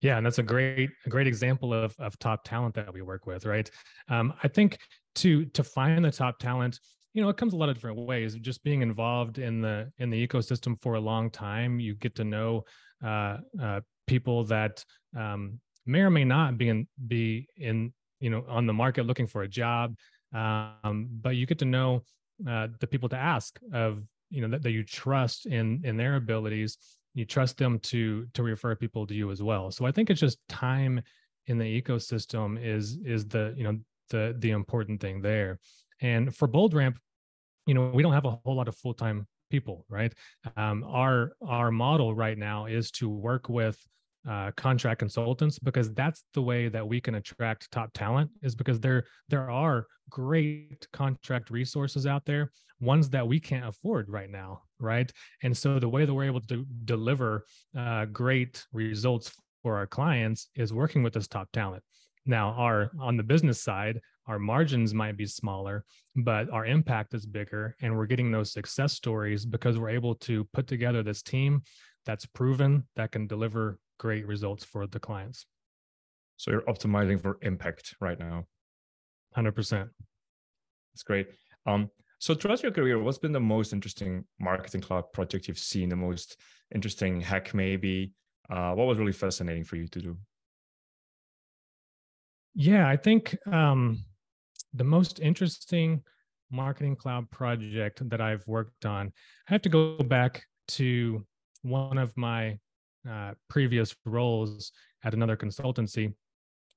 Yeah, 0.00 0.16
and 0.16 0.24
that's 0.24 0.38
a 0.38 0.44
great 0.44 0.90
a 1.06 1.08
great 1.08 1.26
example 1.26 1.74
of 1.74 1.94
of 1.98 2.18
top 2.18 2.44
talent 2.44 2.74
that 2.76 2.92
we 2.92 3.02
work 3.02 3.26
with, 3.26 3.46
right? 3.46 3.68
Um, 4.08 4.32
I 4.42 4.48
think 4.48 4.78
to 5.16 5.44
to 5.46 5.64
find 5.64 6.04
the 6.04 6.12
top 6.12 6.38
talent, 6.38 6.78
you 7.14 7.22
know, 7.22 7.28
it 7.28 7.36
comes 7.36 7.52
a 7.52 7.56
lot 7.56 7.68
of 7.68 7.74
different 7.74 7.98
ways. 7.98 8.36
Just 8.36 8.62
being 8.62 8.82
involved 8.82 9.38
in 9.38 9.60
the 9.60 9.90
in 9.98 10.10
the 10.10 10.26
ecosystem 10.26 10.80
for 10.80 10.94
a 10.94 11.00
long 11.00 11.30
time, 11.30 11.80
you 11.80 11.94
get 11.96 12.14
to 12.16 12.24
know 12.24 12.64
uh, 13.04 13.38
uh, 13.60 13.80
people 14.06 14.44
that 14.44 14.84
um, 15.16 15.58
may 15.88 16.00
or 16.00 16.10
may 16.10 16.24
not 16.24 16.58
be 16.58 16.68
in 16.68 16.86
be 17.06 17.48
in 17.56 17.92
you 18.20 18.30
know 18.30 18.44
on 18.48 18.66
the 18.66 18.72
market 18.72 19.06
looking 19.06 19.26
for 19.26 19.42
a 19.42 19.48
job. 19.48 19.96
Um, 20.32 21.08
but 21.10 21.36
you 21.36 21.46
get 21.46 21.58
to 21.60 21.64
know 21.64 22.02
uh, 22.48 22.68
the 22.78 22.86
people 22.86 23.08
to 23.08 23.16
ask 23.16 23.58
of 23.72 24.02
you 24.30 24.42
know 24.42 24.48
that, 24.48 24.62
that 24.62 24.70
you 24.70 24.84
trust 24.84 25.46
in 25.46 25.80
in 25.84 25.96
their 25.96 26.16
abilities. 26.16 26.78
You 27.14 27.24
trust 27.24 27.56
them 27.56 27.78
to 27.80 28.26
to 28.34 28.42
refer 28.42 28.74
people 28.76 29.06
to 29.06 29.14
you 29.14 29.30
as 29.30 29.42
well. 29.42 29.70
So 29.70 29.86
i 29.86 29.92
think 29.92 30.10
it's 30.10 30.20
just 30.20 30.38
time 30.48 31.02
in 31.46 31.58
the 31.58 31.82
ecosystem 31.82 32.62
is 32.62 32.98
is 33.04 33.26
the 33.26 33.54
you 33.56 33.64
know 33.64 33.78
the 34.10 34.36
the 34.38 34.50
important 34.50 35.00
thing 35.00 35.22
there. 35.22 35.58
And 36.00 36.34
for 36.34 36.46
BoldRamp 36.46 36.96
you 37.66 37.74
know 37.74 37.90
we 37.92 38.02
don't 38.02 38.12
have 38.12 38.24
a 38.24 38.38
whole 38.44 38.56
lot 38.56 38.68
of 38.68 38.76
full-time 38.76 39.26
people 39.50 39.84
right? 39.88 40.12
Um, 40.56 40.84
our 40.84 41.32
our 41.46 41.70
model 41.70 42.14
right 42.14 42.36
now 42.36 42.66
is 42.66 42.90
to 42.92 43.08
work 43.08 43.48
with 43.48 43.78
uh, 44.28 44.50
contract 44.56 44.98
consultants 44.98 45.58
because 45.58 45.92
that's 45.94 46.24
the 46.34 46.42
way 46.42 46.68
that 46.68 46.86
we 46.86 47.00
can 47.00 47.14
attract 47.14 47.70
top 47.70 47.90
talent 47.94 48.30
is 48.42 48.54
because 48.54 48.78
there 48.80 49.04
there 49.28 49.50
are 49.50 49.86
great 50.10 50.86
contract 50.92 51.50
resources 51.50 52.06
out 52.06 52.24
there 52.26 52.50
ones 52.80 53.10
that 53.10 53.26
we 53.26 53.40
can't 53.40 53.66
afford 53.66 54.08
right 54.08 54.30
now 54.30 54.60
right? 54.80 55.10
And 55.42 55.56
so 55.56 55.78
the 55.78 55.88
way 55.88 56.04
that 56.04 56.14
we're 56.14 56.24
able 56.24 56.40
to 56.42 56.64
deliver 56.84 57.44
uh, 57.76 58.06
great 58.06 58.64
results 58.72 59.32
for 59.62 59.76
our 59.76 59.86
clients 59.86 60.48
is 60.54 60.72
working 60.72 61.02
with 61.02 61.12
this 61.12 61.28
top 61.28 61.48
talent. 61.52 61.82
Now 62.26 62.50
our 62.50 62.90
on 63.00 63.16
the 63.16 63.22
business 63.22 63.60
side 63.62 64.00
our 64.26 64.38
margins 64.38 64.92
might 64.92 65.16
be 65.16 65.24
smaller 65.24 65.84
but 66.14 66.50
our 66.50 66.66
impact 66.66 67.14
is 67.14 67.24
bigger 67.24 67.74
and 67.80 67.96
we're 67.96 68.04
getting 68.04 68.30
those 68.30 68.52
success 68.52 68.92
stories 68.92 69.46
because 69.46 69.78
we're 69.78 69.88
able 69.88 70.14
to 70.16 70.44
put 70.52 70.66
together 70.66 71.02
this 71.02 71.22
team 71.22 71.62
that's 72.04 72.26
proven 72.26 72.86
that 72.96 73.10
can 73.10 73.26
deliver 73.26 73.78
great 73.98 74.26
results 74.26 74.64
for 74.64 74.86
the 74.86 75.00
clients. 75.00 75.46
So 76.36 76.50
you're 76.50 76.62
optimizing 76.62 77.20
for 77.20 77.38
impact 77.42 77.94
right 78.00 78.18
now. 78.18 78.44
100%. 79.36 79.88
That's 80.92 81.02
great. 81.04 81.28
Um, 81.66 81.90
so 82.18 82.34
throughout 82.34 82.62
your 82.62 82.72
career, 82.72 83.00
what's 83.00 83.18
been 83.18 83.32
the 83.32 83.40
most 83.40 83.72
interesting 83.72 84.24
marketing 84.40 84.80
cloud 84.80 85.12
project 85.12 85.48
you've 85.48 85.58
seen, 85.58 85.88
the 85.88 85.96
most 85.96 86.36
interesting 86.74 87.20
hack 87.20 87.54
maybe? 87.54 88.12
Uh, 88.50 88.72
what 88.72 88.86
was 88.86 88.98
really 88.98 89.12
fascinating 89.12 89.64
for 89.64 89.76
you 89.76 89.86
to 89.88 90.00
do? 90.00 90.16
Yeah, 92.54 92.88
I 92.88 92.96
think 92.96 93.36
um, 93.46 94.04
the 94.74 94.84
most 94.84 95.20
interesting 95.20 96.02
marketing 96.50 96.96
cloud 96.96 97.30
project 97.30 98.08
that 98.08 98.20
I've 98.20 98.46
worked 98.46 98.86
on, 98.86 99.12
I 99.48 99.52
have 99.52 99.62
to 99.62 99.68
go 99.68 99.98
back 99.98 100.44
to 100.68 101.24
one 101.62 101.98
of 101.98 102.16
my 102.16 102.58
uh, 103.08 103.34
previous 103.48 103.94
roles 104.04 104.72
at 105.04 105.14
another 105.14 105.36
consultancy, 105.36 106.12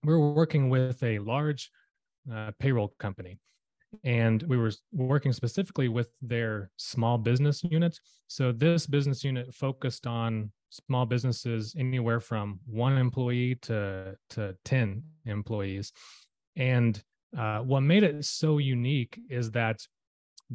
we 0.04 0.14
were 0.14 0.34
working 0.34 0.70
with 0.70 1.02
a 1.04 1.20
large 1.20 1.70
uh, 2.32 2.52
payroll 2.60 2.94
company. 3.00 3.38
And 4.06 4.42
we 4.44 4.56
were 4.56 4.72
working 4.94 5.34
specifically 5.34 5.90
with 5.90 6.10
their 6.22 6.72
small 6.78 7.18
business 7.18 7.62
unit. 7.64 8.00
So, 8.28 8.54
this 8.54 8.88
business 8.88 9.22
unit 9.22 9.54
focused 9.54 10.08
on 10.08 10.52
small 10.70 11.06
businesses 11.06 11.76
anywhere 11.78 12.22
from 12.22 12.62
one 12.66 12.98
employee 12.98 13.56
to, 13.64 14.16
to 14.30 14.56
10 14.64 15.04
employees. 15.26 15.92
And 16.56 17.02
uh, 17.38 17.60
what 17.60 17.82
made 17.82 18.04
it 18.04 18.24
so 18.24 18.58
unique 18.58 19.20
is 19.30 19.52
that 19.52 19.82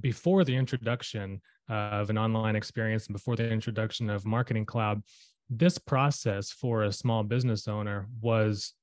before 0.00 0.44
the 0.44 0.56
introduction 0.56 1.40
of 1.68 2.10
an 2.10 2.18
online 2.18 2.56
experience 2.56 3.06
and 3.06 3.14
before 3.14 3.36
the 3.36 3.50
introduction 3.50 4.10
of 4.10 4.24
Marketing 4.24 4.64
Cloud, 4.64 5.02
this 5.48 5.78
process 5.78 6.50
for 6.50 6.82
a 6.82 6.92
small 6.92 7.22
business 7.22 7.68
owner 7.68 8.08
was 8.20 8.74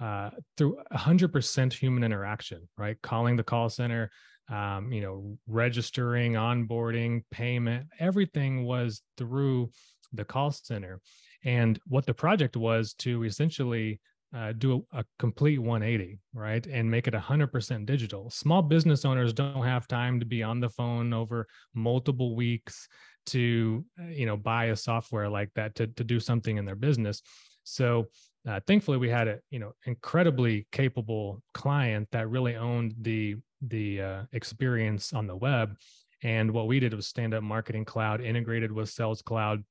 uh, 0.00 0.30
through 0.56 0.78
100% 0.92 1.72
human 1.72 2.04
interaction, 2.04 2.68
right? 2.76 2.96
Calling 3.02 3.36
the 3.36 3.42
call 3.42 3.68
center, 3.68 4.10
um, 4.50 4.92
you 4.92 5.00
know, 5.00 5.38
registering, 5.46 6.32
onboarding, 6.32 7.22
payment, 7.30 7.86
everything 7.98 8.64
was 8.64 9.02
through 9.16 9.70
the 10.12 10.24
call 10.24 10.50
center. 10.50 11.00
And 11.44 11.78
what 11.86 12.06
the 12.06 12.14
project 12.14 12.56
was 12.56 12.94
to 12.94 13.24
essentially 13.24 14.00
uh, 14.34 14.52
do 14.52 14.84
a, 14.92 15.00
a, 15.00 15.04
complete 15.18 15.58
180, 15.58 16.18
right? 16.32 16.66
And 16.66 16.90
make 16.90 17.06
it 17.06 17.14
100% 17.14 17.86
digital. 17.86 18.30
Small 18.30 18.62
business 18.62 19.04
owners 19.04 19.32
don't 19.32 19.64
have 19.64 19.86
time 19.86 20.20
to 20.20 20.26
be 20.26 20.42
on 20.42 20.60
the 20.60 20.70
phone 20.70 21.12
over 21.12 21.46
multiple 21.74 22.34
weeks 22.34 22.88
to 23.26 23.84
uh, 24.00 24.08
you 24.08 24.26
know 24.26 24.36
buy 24.36 24.66
a 24.66 24.76
software 24.76 25.28
like 25.28 25.50
that 25.54 25.74
to, 25.76 25.86
to 25.86 26.04
do 26.04 26.20
something 26.20 26.56
in 26.56 26.64
their 26.64 26.76
business. 26.76 27.22
So 27.64 28.08
uh, 28.48 28.60
thankfully 28.66 28.98
we 28.98 29.08
had 29.08 29.28
a 29.28 29.38
you 29.50 29.58
know 29.58 29.72
incredibly 29.86 30.66
capable 30.72 31.42
client 31.54 32.08
that 32.12 32.28
really 32.28 32.56
owned 32.56 32.94
the 33.00 33.36
the 33.60 34.00
uh, 34.00 34.22
experience 34.32 35.12
on 35.12 35.26
the 35.26 35.36
web. 35.36 35.76
And 36.24 36.52
what 36.52 36.68
we 36.68 36.78
did 36.78 36.94
was 36.94 37.06
stand 37.06 37.34
up 37.34 37.42
marketing 37.42 37.84
cloud 37.84 38.20
integrated 38.20 38.70
with 38.70 38.88
sales 38.88 39.22
cloud 39.22 39.64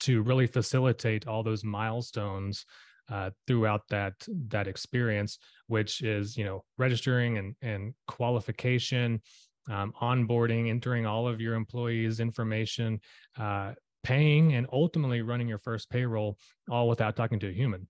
to 0.00 0.22
really 0.22 0.46
facilitate 0.46 1.26
all 1.26 1.42
those 1.42 1.64
milestones 1.64 2.66
uh, 3.10 3.30
throughout 3.46 3.88
that 3.88 4.12
that 4.48 4.68
experience 4.68 5.38
which 5.66 6.02
is 6.02 6.36
you 6.36 6.44
know 6.44 6.62
registering 6.76 7.38
and 7.38 7.54
and 7.62 7.94
qualification 8.06 9.20
um, 9.68 9.92
onboarding, 10.00 10.68
entering 10.68 11.06
all 11.06 11.28
of 11.28 11.40
your 11.40 11.54
employees' 11.54 12.20
information, 12.20 13.00
uh, 13.38 13.72
paying 14.02 14.54
and 14.54 14.66
ultimately 14.72 15.22
running 15.22 15.48
your 15.48 15.58
first 15.58 15.90
payroll 15.90 16.38
all 16.70 16.88
without 16.88 17.16
talking 17.16 17.38
to 17.40 17.48
a 17.48 17.52
human. 17.52 17.86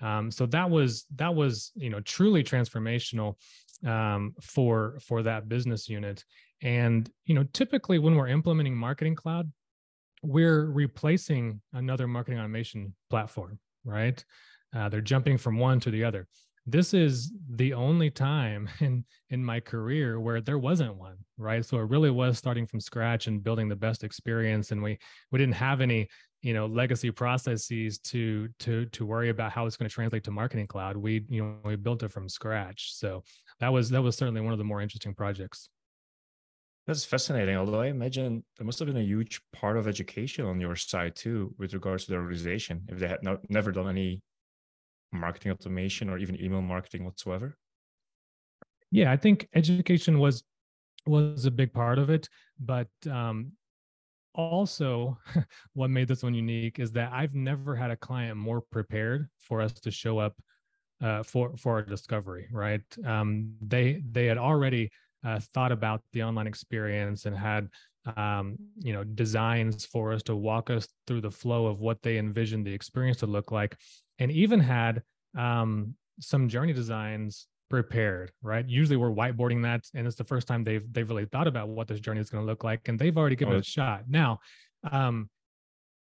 Um, 0.00 0.30
so 0.30 0.46
that 0.46 0.68
was 0.68 1.06
that 1.14 1.34
was 1.34 1.70
you 1.74 1.88
know 1.88 2.00
truly 2.00 2.42
transformational 2.42 3.36
um, 3.86 4.34
for 4.40 4.98
for 5.06 5.22
that 5.22 5.48
business 5.48 5.88
unit. 5.88 6.24
And 6.62 7.08
you 7.24 7.34
know 7.34 7.44
typically 7.52 7.98
when 7.98 8.16
we're 8.16 8.28
implementing 8.28 8.76
Marketing 8.76 9.14
Cloud, 9.14 9.50
we're 10.22 10.66
replacing 10.66 11.60
another 11.72 12.06
marketing 12.06 12.40
automation 12.40 12.94
platform, 13.10 13.58
right? 13.84 14.22
Uh, 14.74 14.88
they're 14.88 15.00
jumping 15.00 15.38
from 15.38 15.58
one 15.58 15.78
to 15.80 15.90
the 15.90 16.02
other 16.02 16.26
this 16.66 16.94
is 16.94 17.32
the 17.50 17.74
only 17.74 18.10
time 18.10 18.68
in 18.80 19.04
in 19.30 19.44
my 19.44 19.60
career 19.60 20.20
where 20.20 20.40
there 20.40 20.58
wasn't 20.58 20.96
one 20.96 21.16
right? 21.42 21.64
So 21.64 21.78
it 21.78 21.90
really 21.90 22.10
was 22.10 22.38
starting 22.38 22.66
from 22.66 22.80
scratch 22.80 23.26
and 23.26 23.42
building 23.42 23.68
the 23.68 23.76
best 23.76 24.04
experience 24.04 24.70
and 24.70 24.82
we 24.82 24.98
we 25.30 25.38
didn't 25.38 25.54
have 25.54 25.80
any 25.80 26.08
you 26.40 26.54
know 26.54 26.66
legacy 26.66 27.10
processes 27.10 27.98
to 27.98 28.48
to 28.60 28.86
to 28.86 29.06
worry 29.06 29.28
about 29.28 29.52
how 29.52 29.66
it's 29.66 29.76
going 29.76 29.88
to 29.88 29.94
translate 29.94 30.24
to 30.24 30.30
marketing 30.30 30.66
cloud. 30.66 30.96
We 30.96 31.24
you 31.28 31.42
know 31.42 31.56
we 31.64 31.76
built 31.76 32.02
it 32.02 32.12
from 32.12 32.28
scratch. 32.28 32.94
So 32.94 33.24
that 33.60 33.72
was 33.72 33.90
that 33.90 34.02
was 34.02 34.16
certainly 34.16 34.40
one 34.40 34.52
of 34.52 34.58
the 34.58 34.64
more 34.64 34.80
interesting 34.80 35.14
projects. 35.14 35.68
That's 36.84 37.04
fascinating 37.04 37.56
although 37.56 37.80
i 37.80 37.86
imagine 37.86 38.42
there 38.58 38.66
must 38.66 38.80
have 38.80 38.88
been 38.88 38.96
a 38.96 39.02
huge 39.02 39.40
part 39.52 39.76
of 39.76 39.86
education 39.86 40.44
on 40.46 40.60
your 40.60 40.74
side 40.74 41.14
too 41.14 41.54
with 41.56 41.74
regards 41.74 42.06
to 42.06 42.10
the 42.10 42.16
organization 42.16 42.82
if 42.88 42.98
they 42.98 43.06
had 43.06 43.22
not, 43.22 43.38
never 43.48 43.70
done 43.70 43.88
any 43.88 44.20
marketing 45.12 45.52
automation 45.52 46.08
or 46.08 46.18
even 46.18 46.40
email 46.40 46.62
marketing 46.62 47.04
whatsoever? 47.04 47.56
Yeah, 48.90 49.10
I 49.10 49.16
think 49.16 49.48
education 49.54 50.18
was 50.18 50.44
was 51.06 51.46
a 51.46 51.50
big 51.50 51.72
part 51.72 51.98
of 51.98 52.10
it, 52.10 52.28
but 52.60 52.88
um, 53.10 53.52
also 54.34 55.18
what 55.74 55.90
made 55.90 56.08
this 56.08 56.22
one 56.22 56.34
unique 56.34 56.78
is 56.78 56.92
that 56.92 57.12
I've 57.12 57.34
never 57.34 57.74
had 57.74 57.90
a 57.90 57.96
client 57.96 58.36
more 58.36 58.60
prepared 58.60 59.28
for 59.38 59.60
us 59.60 59.72
to 59.72 59.90
show 59.90 60.18
up 60.18 60.34
uh, 61.02 61.22
for 61.22 61.56
for 61.56 61.78
a 61.78 61.86
discovery. 61.86 62.48
Right? 62.52 62.82
Um, 63.04 63.54
they 63.60 64.02
they 64.10 64.26
had 64.26 64.38
already 64.38 64.90
uh, 65.24 65.40
thought 65.54 65.72
about 65.72 66.02
the 66.12 66.22
online 66.22 66.46
experience 66.46 67.26
and 67.26 67.36
had 67.36 67.68
um, 68.16 68.56
you 68.78 68.92
know 68.92 69.04
designs 69.04 69.84
for 69.84 70.12
us 70.12 70.22
to 70.24 70.34
walk 70.34 70.70
us 70.70 70.88
through 71.06 71.20
the 71.20 71.30
flow 71.30 71.66
of 71.66 71.80
what 71.80 72.02
they 72.02 72.18
envisioned 72.18 72.66
the 72.66 72.72
experience 72.72 73.18
to 73.18 73.26
look 73.26 73.52
like 73.52 73.76
and 74.18 74.30
even 74.30 74.60
had 74.60 75.02
um, 75.36 75.94
some 76.20 76.48
journey 76.48 76.72
designs 76.72 77.46
prepared 77.70 78.30
right? 78.42 78.68
Usually 78.68 78.96
we're 78.96 79.10
whiteboarding 79.10 79.62
that 79.62 79.84
and 79.94 80.06
it's 80.06 80.16
the 80.16 80.24
first 80.24 80.46
time 80.46 80.64
they've 80.64 80.84
they've 80.92 81.08
really 81.08 81.26
thought 81.26 81.46
about 81.46 81.68
what 81.68 81.88
this 81.88 82.00
journey 82.00 82.20
is 82.20 82.30
going 82.30 82.44
to 82.44 82.46
look 82.46 82.64
like 82.64 82.86
and 82.88 82.98
they've 82.98 83.16
already 83.16 83.36
given 83.36 83.54
oh, 83.54 83.58
it 83.58 83.66
a 83.66 83.70
shot. 83.70 84.04
Now 84.08 84.40
um, 84.90 85.30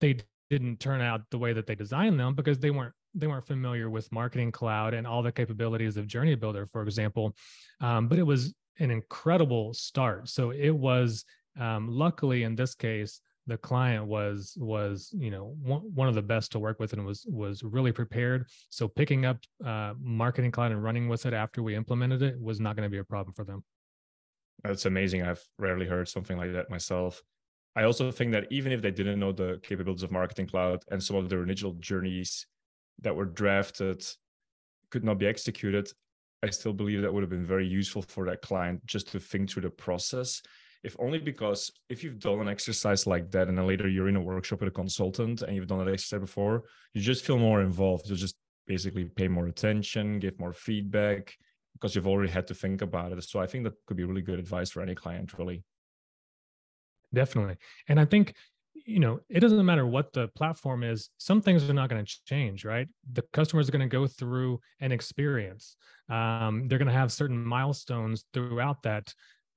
they 0.01 0.18
didn't 0.50 0.80
turn 0.80 1.01
out 1.01 1.22
the 1.32 1.38
way 1.38 1.54
that 1.54 1.65
they 1.65 1.75
designed 1.75 2.20
them 2.20 2.36
because 2.36 2.60
they 2.60 2.72
weren't 2.72 2.94
they 3.13 3.27
weren't 3.27 3.48
familiar 3.48 3.89
with 3.89 4.12
marketing 4.12 4.51
cloud 4.51 4.94
and 4.94 5.08
all 5.08 5.24
the 5.24 5.32
capabilities 5.32 5.96
of 5.96 6.06
journey 6.06 6.36
builder 6.36 6.68
for 6.72 6.84
example 6.84 7.34
um, 7.80 8.10
but 8.10 8.20
it 8.20 8.24
was 8.24 8.54
an 8.80 8.92
incredible 8.92 9.74
start. 9.74 10.30
So 10.30 10.51
it 10.51 10.72
was 10.72 11.25
um, 11.60 11.88
luckily 11.90 12.44
in 12.44 12.56
this 12.56 12.76
case 12.76 13.22
the 13.48 13.58
client 13.58 14.06
was 14.08 14.58
was 14.60 15.12
you 15.16 15.30
know 15.30 15.56
one, 15.62 16.08
of 16.08 16.16
the 16.16 16.22
best 16.22 16.52
to 16.52 16.60
work 16.60 16.80
with 16.80 16.94
and 16.94 17.06
was 17.06 17.26
was 17.30 17.64
really 17.64 17.92
prepared. 17.92 18.48
So 18.70 18.88
picking 18.88 19.26
up 19.26 19.38
uh, 19.64 19.94
marketing 20.00 20.52
cloud 20.52 20.72
and 20.72 20.84
running 20.84 21.08
with 21.08 21.26
it 21.26 21.34
after 21.34 21.62
we 21.62 21.76
implemented 21.76 22.24
it 22.24 22.42
was 22.42 22.60
not 22.60 22.76
going 22.76 22.88
to 22.88 22.92
be 22.92 22.98
a 22.98 23.04
problem 23.04 23.34
for 23.34 23.46
them. 23.46 23.64
That's 24.64 24.86
amazing. 24.86 25.22
I've 25.22 25.44
rarely 25.60 25.86
heard 25.86 26.08
something 26.08 26.38
like 26.38 26.54
that 26.54 26.72
myself. 26.72 27.22
I 27.76 27.84
also 27.84 28.10
think 28.10 28.32
that 28.32 28.48
even 28.50 28.72
if 28.72 28.82
they 28.82 28.90
didn't 28.90 29.20
know 29.20 29.32
the 29.32 29.60
capabilities 29.62 30.04
of 30.04 30.12
marketing 30.12 30.48
cloud 30.48 30.84
and 30.90 31.04
some 31.04 31.18
of 31.18 31.30
the 31.30 31.36
original 31.36 31.74
journeys 31.74 32.48
that 33.02 33.16
were 33.16 33.26
drafted 33.26 34.04
could 34.90 35.04
not 35.04 35.18
be 35.18 35.28
executed 35.28 35.92
i 36.44 36.50
still 36.50 36.74
believe 36.74 37.02
that 37.02 37.14
would 37.14 37.24
have 37.24 37.30
been 37.30 37.46
very 37.46 37.68
useful 37.68 38.02
for 38.02 38.26
that 38.26 38.42
client 38.42 38.86
just 38.86 39.10
to 39.10 39.20
think 39.20 39.50
through 39.50 39.62
the 39.62 39.70
process 39.70 40.42
if 40.86 40.96
only 41.00 41.18
because 41.18 41.72
if 41.89 42.04
you've 42.04 42.20
done 42.20 42.39
an 42.39 42.48
exercise 42.48 43.08
like 43.08 43.32
that 43.32 43.48
and 43.48 43.58
then 43.58 43.65
later 43.65 43.88
you're 43.88 44.08
in 44.08 44.15
a 44.15 44.22
workshop 44.22 44.60
with 44.60 44.70
a 44.70 44.72
consultant 44.72 45.42
and 45.42 45.56
you've 45.56 45.68
done 45.68 45.84
that 45.84 45.92
exercise 45.92 46.20
before, 46.20 46.63
you 46.94 47.01
just 47.01 47.25
feel 47.25 47.39
more 47.39 47.62
involved. 47.62 48.08
You 48.08 48.15
just 48.15 48.38
basically 48.68 49.06
pay 49.06 49.27
more 49.27 49.48
attention, 49.48 50.20
give 50.20 50.39
more 50.39 50.54
feedback 50.54 51.34
because 51.74 51.96
you've 51.96 52.08
already 52.08 52.32
had 52.32 52.46
to 52.48 52.54
think 52.54 52.84
about 52.84 53.12
it. 53.12 53.24
So 53.24 53.39
I 53.39 53.48
think 53.48 53.63
that 53.63 53.74
could 53.88 53.98
be 53.98 54.04
really 54.04 54.22
good 54.22 54.38
advice 54.38 54.70
for 54.70 54.82
any 54.82 54.94
client, 54.94 55.34
really. 55.38 55.63
Definitely. 57.13 57.58
And 57.89 58.00
I 58.00 58.06
think, 58.06 58.36
you 58.86 59.00
know, 59.00 59.20
it 59.27 59.39
doesn't 59.39 59.65
matter 59.65 59.88
what 59.88 60.13
the 60.13 60.27
platform 60.30 60.84
is, 60.84 61.10
some 61.18 61.42
things 61.42 61.68
are 61.68 61.74
not 61.74 61.89
going 61.89 62.06
to 62.06 62.15
change, 62.25 62.63
right? 62.63 62.88
The 63.12 63.24
customers 63.34 63.68
are 63.68 63.72
going 63.72 63.89
to 63.89 63.98
go 63.98 64.06
through 64.06 64.60
an 64.80 64.92
experience. 64.92 65.77
Um, 66.10 66.68
they're 66.68 66.77
going 66.77 66.88
to 66.88 66.94
have 66.94 67.12
certain 67.12 67.44
milestones 67.44 68.25
throughout 68.34 68.84
that 68.84 69.12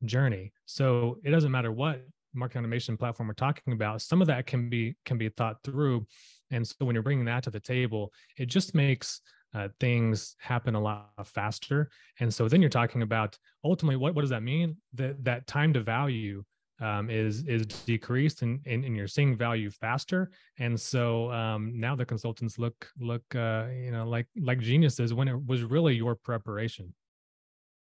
journey. 0.04 0.52
So 0.66 1.18
it 1.24 1.30
doesn't 1.30 1.50
matter 1.50 1.72
what 1.72 2.02
marketing 2.34 2.60
automation 2.60 2.96
platform 2.96 3.28
we're 3.28 3.34
talking 3.34 3.72
about. 3.72 4.02
Some 4.02 4.20
of 4.20 4.26
that 4.28 4.46
can 4.46 4.68
be 4.68 4.96
can 5.04 5.18
be 5.18 5.28
thought 5.28 5.56
through, 5.64 6.06
and 6.50 6.66
so 6.66 6.74
when 6.80 6.94
you're 6.94 7.02
bringing 7.02 7.24
that 7.26 7.42
to 7.44 7.50
the 7.50 7.60
table, 7.60 8.12
it 8.36 8.46
just 8.46 8.74
makes 8.74 9.20
uh, 9.54 9.68
things 9.80 10.36
happen 10.38 10.74
a 10.74 10.80
lot 10.80 11.10
faster. 11.24 11.90
And 12.20 12.32
so 12.32 12.48
then 12.48 12.60
you're 12.60 12.70
talking 12.70 13.02
about 13.02 13.38
ultimately 13.64 13.96
what 13.96 14.14
what 14.14 14.22
does 14.22 14.30
that 14.30 14.42
mean? 14.42 14.76
That 14.94 15.24
that 15.24 15.46
time 15.46 15.72
to 15.74 15.80
value 15.80 16.44
um, 16.80 17.10
is 17.10 17.44
is 17.44 17.66
decreased 17.66 18.42
and, 18.42 18.60
and, 18.66 18.84
and 18.84 18.96
you're 18.96 19.08
seeing 19.08 19.36
value 19.36 19.70
faster 19.70 20.30
and 20.58 20.78
so 20.78 21.30
um, 21.32 21.72
now 21.74 21.96
the 21.96 22.04
consultants 22.04 22.58
look 22.58 22.88
look 23.00 23.22
uh, 23.34 23.66
you 23.72 23.90
know 23.90 24.08
like 24.08 24.26
like 24.40 24.60
geniuses 24.60 25.12
when 25.12 25.28
it 25.28 25.46
was 25.46 25.64
really 25.64 25.94
your 25.94 26.14
preparation 26.14 26.92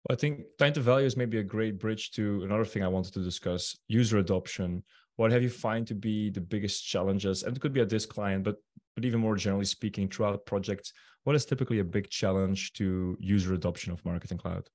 I 0.10 0.16
think 0.16 0.42
time 0.58 0.74
to 0.74 0.82
value 0.82 1.06
is 1.06 1.18
maybe 1.18 1.40
a 1.40 1.44
great 1.44 1.80
bridge 1.80 2.12
to 2.12 2.44
another 2.44 2.66
thing 2.66 2.84
I 2.84 2.88
wanted 2.88 3.14
to 3.14 3.24
discuss 3.24 3.76
user 3.88 4.18
adoption. 4.18 4.84
What 5.18 5.32
have 5.32 5.44
you 5.44 5.50
find 5.50 5.86
to 5.88 5.96
be 5.96 6.30
the 6.30 6.42
biggest 6.42 6.86
challenges? 6.86 7.44
And 7.44 7.56
it 7.56 7.60
could 7.60 7.74
be 7.74 7.82
at 7.82 7.90
this 7.90 8.06
client, 8.06 8.44
but 8.44 8.56
but 8.96 9.06
even 9.06 9.20
more 9.20 9.36
generally 9.36 9.66
speaking, 9.66 10.10
throughout 10.10 10.46
projects, 10.46 10.92
what 11.24 11.36
is 11.36 11.46
typically 11.46 11.80
a 11.80 11.84
big 11.84 12.10
challenge 12.10 12.74
to 12.74 13.18
user 13.20 13.54
adoption 13.54 13.94
of 13.94 14.04
Marketing 14.04 14.38
Cloud? 14.38 14.70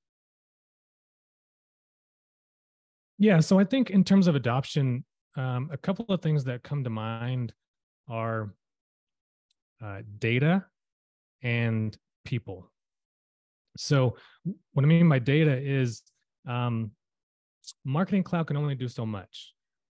Yeah, 3.19 3.41
so 3.41 3.59
I 3.59 3.65
think 3.65 3.91
in 3.91 4.03
terms 4.03 4.27
of 4.27 4.35
adoption, 4.35 5.05
um, 5.37 5.69
a 5.73 5.77
couple 5.77 6.07
of 6.09 6.23
things 6.23 6.45
that 6.45 6.63
come 6.63 6.85
to 6.85 6.91
mind 6.91 7.53
are 8.09 8.55
uh, 9.83 10.03
data 10.19 10.65
and 11.43 11.97
people. 12.25 12.71
So 13.77 14.17
what 14.73 14.85
I 14.85 14.87
mean 14.87 15.09
by 15.09 15.19
data 15.19 15.57
is 15.57 16.03
um, 16.49 16.93
marketing 17.85 18.23
cloud 18.23 18.47
can 18.47 18.57
only 18.57 18.75
do 18.75 18.89
so 18.89 19.07
much 19.07 19.53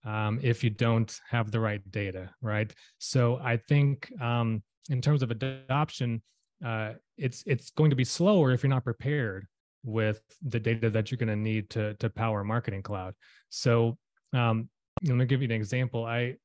um, 0.05 0.39
if 0.41 0.63
you 0.63 0.69
don't 0.69 1.13
have 1.29 1.51
the 1.51 1.59
right 1.59 1.81
data, 1.91 2.29
right? 2.41 2.73
So 2.99 3.39
I 3.43 3.57
think 3.57 4.11
um, 4.21 4.63
in 4.89 5.01
terms 5.01 5.23
of 5.23 5.31
adoption, 5.31 6.21
uh, 6.63 6.93
it's 7.17 7.43
it's 7.45 7.71
going 7.71 7.89
to 7.89 7.95
be 7.95 8.03
slower 8.05 8.51
if 8.51 8.63
you're 8.63 8.69
not 8.69 8.83
prepared 8.83 9.47
with 9.83 10.21
the 10.41 10.59
data 10.59 10.89
that 10.89 11.11
you're 11.11 11.17
going 11.17 11.27
to 11.29 11.35
need 11.35 11.69
to 11.71 11.93
to 11.95 12.09
power 12.09 12.43
marketing 12.43 12.81
cloud. 12.81 13.13
So 13.49 13.97
um, 14.33 14.69
let 15.03 15.15
me 15.15 15.25
give 15.25 15.41
you 15.41 15.45
an 15.45 15.51
example. 15.51 16.05
I 16.05 16.35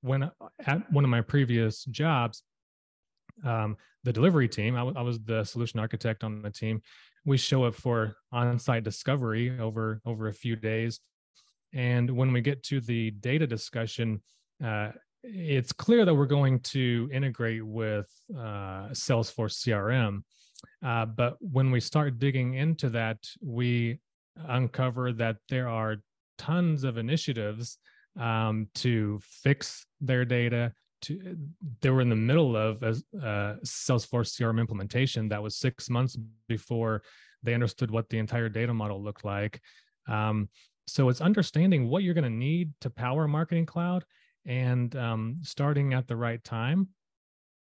when 0.00 0.30
at 0.66 0.92
one 0.92 1.04
of 1.04 1.10
my 1.10 1.20
previous 1.20 1.84
jobs, 1.84 2.42
um, 3.44 3.76
the 4.04 4.12
delivery 4.12 4.48
team, 4.48 4.74
I, 4.74 4.80
w- 4.80 4.96
I 4.96 5.02
was 5.02 5.20
the 5.20 5.44
solution 5.44 5.80
architect 5.80 6.24
on 6.24 6.42
the 6.42 6.50
team. 6.50 6.82
We 7.24 7.36
show 7.36 7.64
up 7.64 7.74
for 7.74 8.16
on-site 8.32 8.84
discovery 8.84 9.58
over 9.58 10.00
over 10.04 10.28
a 10.28 10.34
few 10.34 10.56
days, 10.56 11.00
and 11.72 12.10
when 12.10 12.32
we 12.32 12.40
get 12.40 12.62
to 12.64 12.80
the 12.80 13.10
data 13.12 13.46
discussion, 13.46 14.22
uh, 14.64 14.90
it's 15.22 15.72
clear 15.72 16.04
that 16.04 16.14
we're 16.14 16.26
going 16.26 16.60
to 16.60 17.08
integrate 17.12 17.64
with 17.64 18.10
uh, 18.36 18.88
Salesforce 18.90 19.62
CRM. 19.62 20.22
Uh, 20.84 21.06
but 21.06 21.36
when 21.40 21.70
we 21.70 21.80
start 21.80 22.18
digging 22.18 22.54
into 22.54 22.88
that, 22.90 23.18
we 23.40 24.00
uncover 24.48 25.12
that 25.12 25.36
there 25.48 25.68
are 25.68 25.96
tons 26.38 26.84
of 26.84 26.98
initiatives 26.98 27.78
um, 28.18 28.68
to 28.74 29.20
fix 29.22 29.86
their 30.00 30.24
data, 30.24 30.72
to 31.02 31.36
they 31.80 31.90
were 31.90 32.00
in 32.00 32.08
the 32.08 32.16
middle 32.16 32.56
of 32.56 32.82
a, 32.82 32.96
a 33.18 33.56
Salesforce 33.64 34.34
CRM 34.34 34.60
implementation 34.60 35.28
that 35.28 35.42
was 35.42 35.56
six 35.56 35.90
months 35.90 36.16
before 36.48 37.02
they 37.42 37.54
understood 37.54 37.90
what 37.90 38.08
the 38.08 38.18
entire 38.18 38.48
data 38.48 38.72
model 38.72 39.02
looked 39.02 39.24
like. 39.24 39.60
Um, 40.08 40.48
so 40.86 41.08
it's 41.08 41.20
understanding 41.20 41.88
what 41.88 42.02
you're 42.02 42.14
going 42.14 42.24
to 42.24 42.30
need 42.30 42.72
to 42.80 42.90
power 42.90 43.28
Marketing 43.28 43.66
Cloud 43.66 44.04
and 44.46 44.94
um, 44.96 45.38
starting 45.42 45.94
at 45.94 46.08
the 46.08 46.16
right 46.16 46.42
time. 46.42 46.88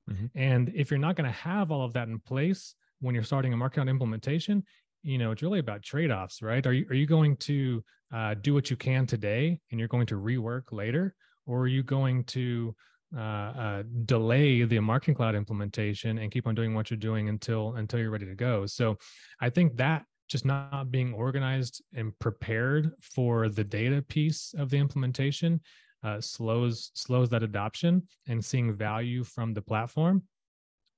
Mm-hmm. 0.10 0.25
And 0.36 0.72
if 0.75 0.91
you're 0.91 1.00
not 1.00 1.15
going 1.15 1.29
to 1.29 1.38
have 1.38 1.72
all 1.72 1.84
of 1.84 1.94
that 1.94 2.08
in 2.08 2.20
place 2.20 2.75
when 3.01 3.15
you're 3.15 3.24
starting 3.24 3.53
a 3.53 3.58
Marketing 3.58 3.86
Cloud 3.86 3.91
implementation, 3.91 4.63
you 5.03 5.20
know 5.20 5.32
it's 5.32 5.44
really 5.44 5.60
about 5.60 5.84
trade-offs, 5.84 6.41
right? 6.41 6.65
Are 6.65 6.74
you 6.74 6.86
are 6.89 6.96
you 6.96 7.05
going 7.05 7.38
to 7.38 7.84
uh, 8.13 8.34
do 8.34 8.53
what 8.53 8.70
you 8.70 8.75
can 8.75 9.05
today 9.05 9.60
and 9.70 9.79
you're 9.79 9.88
going 9.88 10.08
to 10.08 10.15
rework 10.15 10.72
later, 10.72 11.15
or 11.46 11.62
are 11.62 11.67
you 11.67 11.84
going 11.84 12.24
to 12.25 12.75
uh, 13.15 13.19
uh, 13.19 13.84
delay 14.05 14.63
the 14.63 14.79
marketing 14.79 15.15
cloud 15.15 15.36
implementation 15.36 16.17
and 16.17 16.31
keep 16.31 16.48
on 16.48 16.55
doing 16.55 16.74
what 16.74 16.89
you're 16.89 16.98
doing 16.98 17.29
until 17.29 17.75
until 17.75 18.00
you're 18.00 18.10
ready 18.10 18.25
to 18.25 18.36
go. 18.36 18.65
So 18.65 18.98
i 19.39 19.50
think 19.50 19.77
that 19.77 20.05
just 20.27 20.45
not 20.45 20.91
being 20.91 21.13
organized 21.13 21.84
and 21.93 22.17
prepared 22.19 22.91
for 23.00 23.48
the 23.48 23.63
data 23.63 24.01
piece 24.01 24.53
of 24.57 24.69
the 24.69 24.77
implementation 24.77 25.62
uh, 26.03 26.19
slows 26.19 26.91
slows 26.93 27.29
that 27.29 27.43
adoption 27.43 28.03
and 28.27 28.43
seeing 28.43 28.74
value 28.74 29.24
from 29.24 29.53
the 29.53 29.62
platform. 29.62 30.24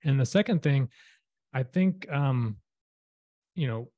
And 0.03 0.19
the 0.19 0.25
second 0.25 0.63
thing 0.63 0.89
i 1.53 1.63
think 1.63 2.11
um, 2.11 2.57
you 3.55 3.67
know 3.67 3.89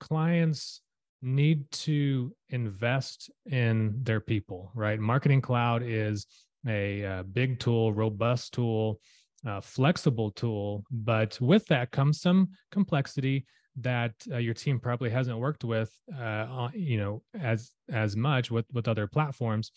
clients 0.00 0.82
need 1.22 1.68
to 1.72 2.32
invest 2.50 3.30
in 3.46 3.98
their 4.02 4.20
people 4.20 4.70
right? 4.74 5.00
Marketing 5.00 5.40
cloud 5.40 5.82
is 5.82 6.26
a, 6.66 7.02
a 7.02 7.10
uh, 7.10 7.22
big 7.22 7.58
tool, 7.58 7.92
robust 7.92 8.54
tool, 8.54 9.00
uh, 9.46 9.60
flexible 9.60 10.30
tool, 10.30 10.84
but 10.90 11.38
with 11.40 11.66
that 11.66 11.90
comes 11.90 12.20
some 12.20 12.48
complexity 12.70 13.46
that 13.78 14.12
uh, 14.32 14.38
your 14.38 14.54
team 14.54 14.80
probably 14.80 15.10
hasn't 15.10 15.38
worked 15.38 15.62
with, 15.62 15.92
uh, 16.18 16.68
you 16.74 16.98
know, 16.98 17.22
as 17.38 17.72
as 17.90 18.16
much 18.16 18.50
with 18.50 18.64
with 18.72 18.88
other 18.88 19.06
platforms, 19.06 19.70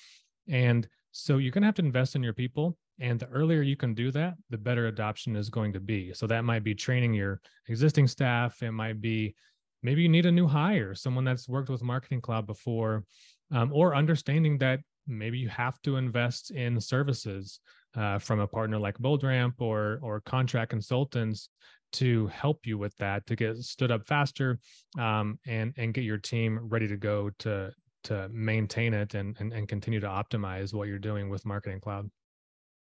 and 0.48 0.88
so 1.12 1.38
you're 1.38 1.51
going 1.51 1.63
to 1.63 1.67
have 1.67 1.75
to 1.75 1.86
invest 1.86 2.15
in 2.15 2.24
your 2.24 2.34
people. 2.34 2.77
And 3.01 3.19
the 3.19 3.27
earlier 3.27 3.62
you 3.62 3.77
can 3.77 3.93
do 3.93 4.12
that, 4.12 4.36
the 4.50 4.58
better 4.58 4.88
adoption 4.88 5.36
is 5.36 5.50
going 5.50 5.72
to 5.74 5.79
be. 5.79 6.13
So 6.13 6.27
that 6.27 6.43
might 6.43 6.63
be 6.63 6.75
training 6.75 7.13
your 7.13 7.39
existing 7.69 8.08
staff. 8.08 8.62
It 8.62 8.72
might 8.72 9.00
be 9.00 9.36
maybe 9.81 10.01
you 10.01 10.10
need 10.10 10.25
a 10.25 10.31
new 10.31 10.48
hire, 10.48 10.93
someone 10.96 11.24
that's 11.24 11.48
worked 11.48 11.69
with 11.69 11.81
Marketing 11.81 12.19
Cloud 12.19 12.46
before, 12.46 13.05
um, 13.51 13.72
or 13.74 13.96
understanding 13.96 14.58
that 14.58 14.81
maybe 15.08 15.38
you 15.38 15.50
have 15.50 15.82
to 15.82 15.98
invest 15.98 16.51
in 16.51 16.79
services 16.79 17.60
uh, 17.96 18.20
from 18.20 18.39
a 18.39 18.48
partner 18.48 18.77
like 18.77 18.98
BoldRamp 19.00 19.53
or 19.60 20.00
or 20.01 20.22
contract 20.22 20.70
consultants 20.70 21.50
to 21.91 22.27
help 22.27 22.65
you 22.65 22.77
with 22.77 22.96
that 22.98 23.25
to 23.25 23.36
get 23.36 23.58
stood 23.58 23.91
up 23.91 24.06
faster 24.08 24.60
um, 24.98 25.39
and 25.48 25.74
and 25.77 25.94
get 25.94 26.03
your 26.03 26.18
team 26.18 26.60
ready 26.63 26.88
to 26.88 26.98
go 26.98 27.32
to 27.39 27.72
to 28.03 28.29
maintain 28.29 28.94
it 28.94 29.15
and, 29.15 29.36
and 29.39 29.53
and 29.53 29.68
continue 29.68 30.00
to 30.00 30.08
optimize 30.08 30.74
what 30.74 30.88
you're 30.88 31.00
doing 31.00 31.29
with 31.29 31.46
marketing 31.46 31.79
cloud. 31.79 32.10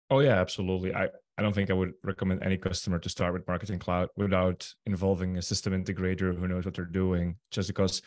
Oh 0.09 0.19
yeah 0.19 0.39
absolutely. 0.39 0.93
I 0.93 1.07
i 1.37 1.43
don't 1.43 1.53
think 1.53 1.69
i 1.69 1.73
would 1.73 1.93
recommend 2.03 2.41
any 2.43 2.57
customer 2.57 2.99
to 2.99 3.09
start 3.09 3.31
with 3.33 3.47
marketing 3.47 3.79
cloud 3.79 4.09
without 4.17 4.67
involving 4.85 5.37
a 5.37 5.41
system 5.41 5.71
integrator 5.71 6.35
who 6.35 6.47
knows 6.47 6.65
what 6.65 6.73
they're 6.73 6.85
doing 6.85 7.35
just 7.51 7.67
because 7.67 8.01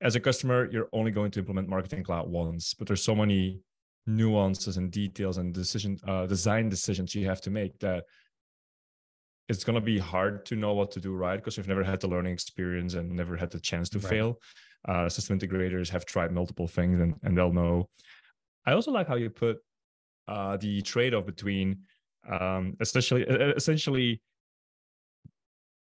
as 0.00 0.14
a 0.14 0.20
customer, 0.20 0.68
you're 0.70 0.88
only 0.92 1.10
going 1.10 1.30
to 1.32 1.40
implement 1.40 1.68
Marketing 1.68 2.02
Cloud 2.02 2.28
once, 2.28 2.74
but 2.74 2.86
there's 2.86 3.02
so 3.02 3.14
many 3.14 3.60
nuances 4.06 4.76
and 4.76 4.90
details 4.90 5.36
and 5.36 5.52
decision 5.52 5.98
uh, 6.06 6.26
design 6.26 6.68
decisions 6.68 7.14
you 7.14 7.26
have 7.26 7.42
to 7.42 7.50
make 7.50 7.78
that 7.78 8.04
it's 9.48 9.64
going 9.64 9.74
to 9.74 9.80
be 9.80 9.98
hard 9.98 10.46
to 10.46 10.56
know 10.56 10.74
what 10.74 10.90
to 10.90 11.00
do 11.00 11.14
right 11.14 11.36
because 11.36 11.56
you've 11.56 11.68
never 11.68 11.84
had 11.84 12.00
the 12.00 12.08
learning 12.08 12.32
experience 12.32 12.94
and 12.94 13.10
never 13.10 13.36
had 13.36 13.50
the 13.50 13.60
chance 13.60 13.88
to 13.88 13.98
right. 13.98 14.08
fail. 14.08 14.38
Uh, 14.86 15.08
system 15.08 15.38
integrators 15.38 15.88
have 15.88 16.04
tried 16.04 16.32
multiple 16.32 16.68
things 16.68 17.00
and, 17.00 17.14
and 17.22 17.36
they'll 17.36 17.52
know. 17.52 17.88
I 18.66 18.72
also 18.72 18.90
like 18.90 19.08
how 19.08 19.16
you 19.16 19.30
put 19.30 19.58
uh, 20.26 20.56
the 20.58 20.82
trade-off 20.82 21.26
between 21.26 21.80
um, 22.28 22.76
essentially 22.80 23.22
essentially 23.22 24.20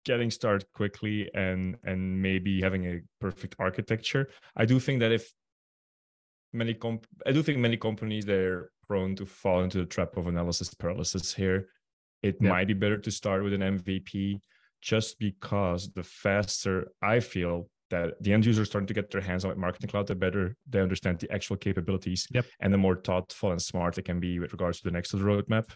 getting 0.06 0.32
started 0.32 0.66
quickly 0.74 1.30
and 1.34 1.78
and 1.84 2.22
maybe 2.22 2.62
having 2.62 2.86
a 2.86 3.02
perfect 3.20 3.56
architecture 3.60 4.30
i 4.56 4.66
do 4.66 4.80
think 4.80 5.00
that 5.00 5.12
if 5.12 5.32
many 6.54 6.74
comp 6.74 7.06
i 7.26 7.32
do 7.32 7.44
think 7.44 7.58
many 7.58 7.78
companies 7.78 8.26
they're 8.26 8.70
prone 8.88 9.16
to 9.16 9.26
fall 9.26 9.62
into 9.64 9.78
the 9.78 9.86
trap 9.86 10.18
of 10.18 10.28
analysis 10.28 10.74
paralysis 10.74 11.34
here 11.34 11.68
it 12.22 12.38
yeah. 12.40 12.50
might 12.50 12.68
be 12.68 12.74
better 12.74 12.98
to 12.98 13.12
start 13.12 13.44
with 13.44 13.54
an 13.54 13.62
mvp 13.62 14.40
just 14.82 15.20
because 15.20 15.92
the 15.94 16.04
faster 16.04 16.92
i 17.02 17.20
feel 17.20 17.70
that 17.90 18.22
the 18.24 18.34
end 18.34 18.46
users 18.46 18.70
starting 18.70 18.88
to 18.88 18.94
get 18.94 19.12
their 19.12 19.22
hands 19.22 19.46
on 19.46 19.60
marketing 19.60 19.90
cloud 19.90 20.08
the 20.08 20.16
better 20.16 20.56
they 20.68 20.80
understand 20.80 21.20
the 21.20 21.32
actual 21.32 21.58
capabilities 21.58 22.28
yep. 22.32 22.46
and 22.60 22.74
the 22.74 22.78
more 22.78 22.96
thoughtful 22.96 23.52
and 23.52 23.62
smart 23.62 23.96
they 23.96 24.02
can 24.02 24.20
be 24.20 24.40
with 24.40 24.52
regards 24.52 24.80
to 24.80 24.86
the 24.86 24.92
next 24.92 25.14
roadmap 25.14 25.70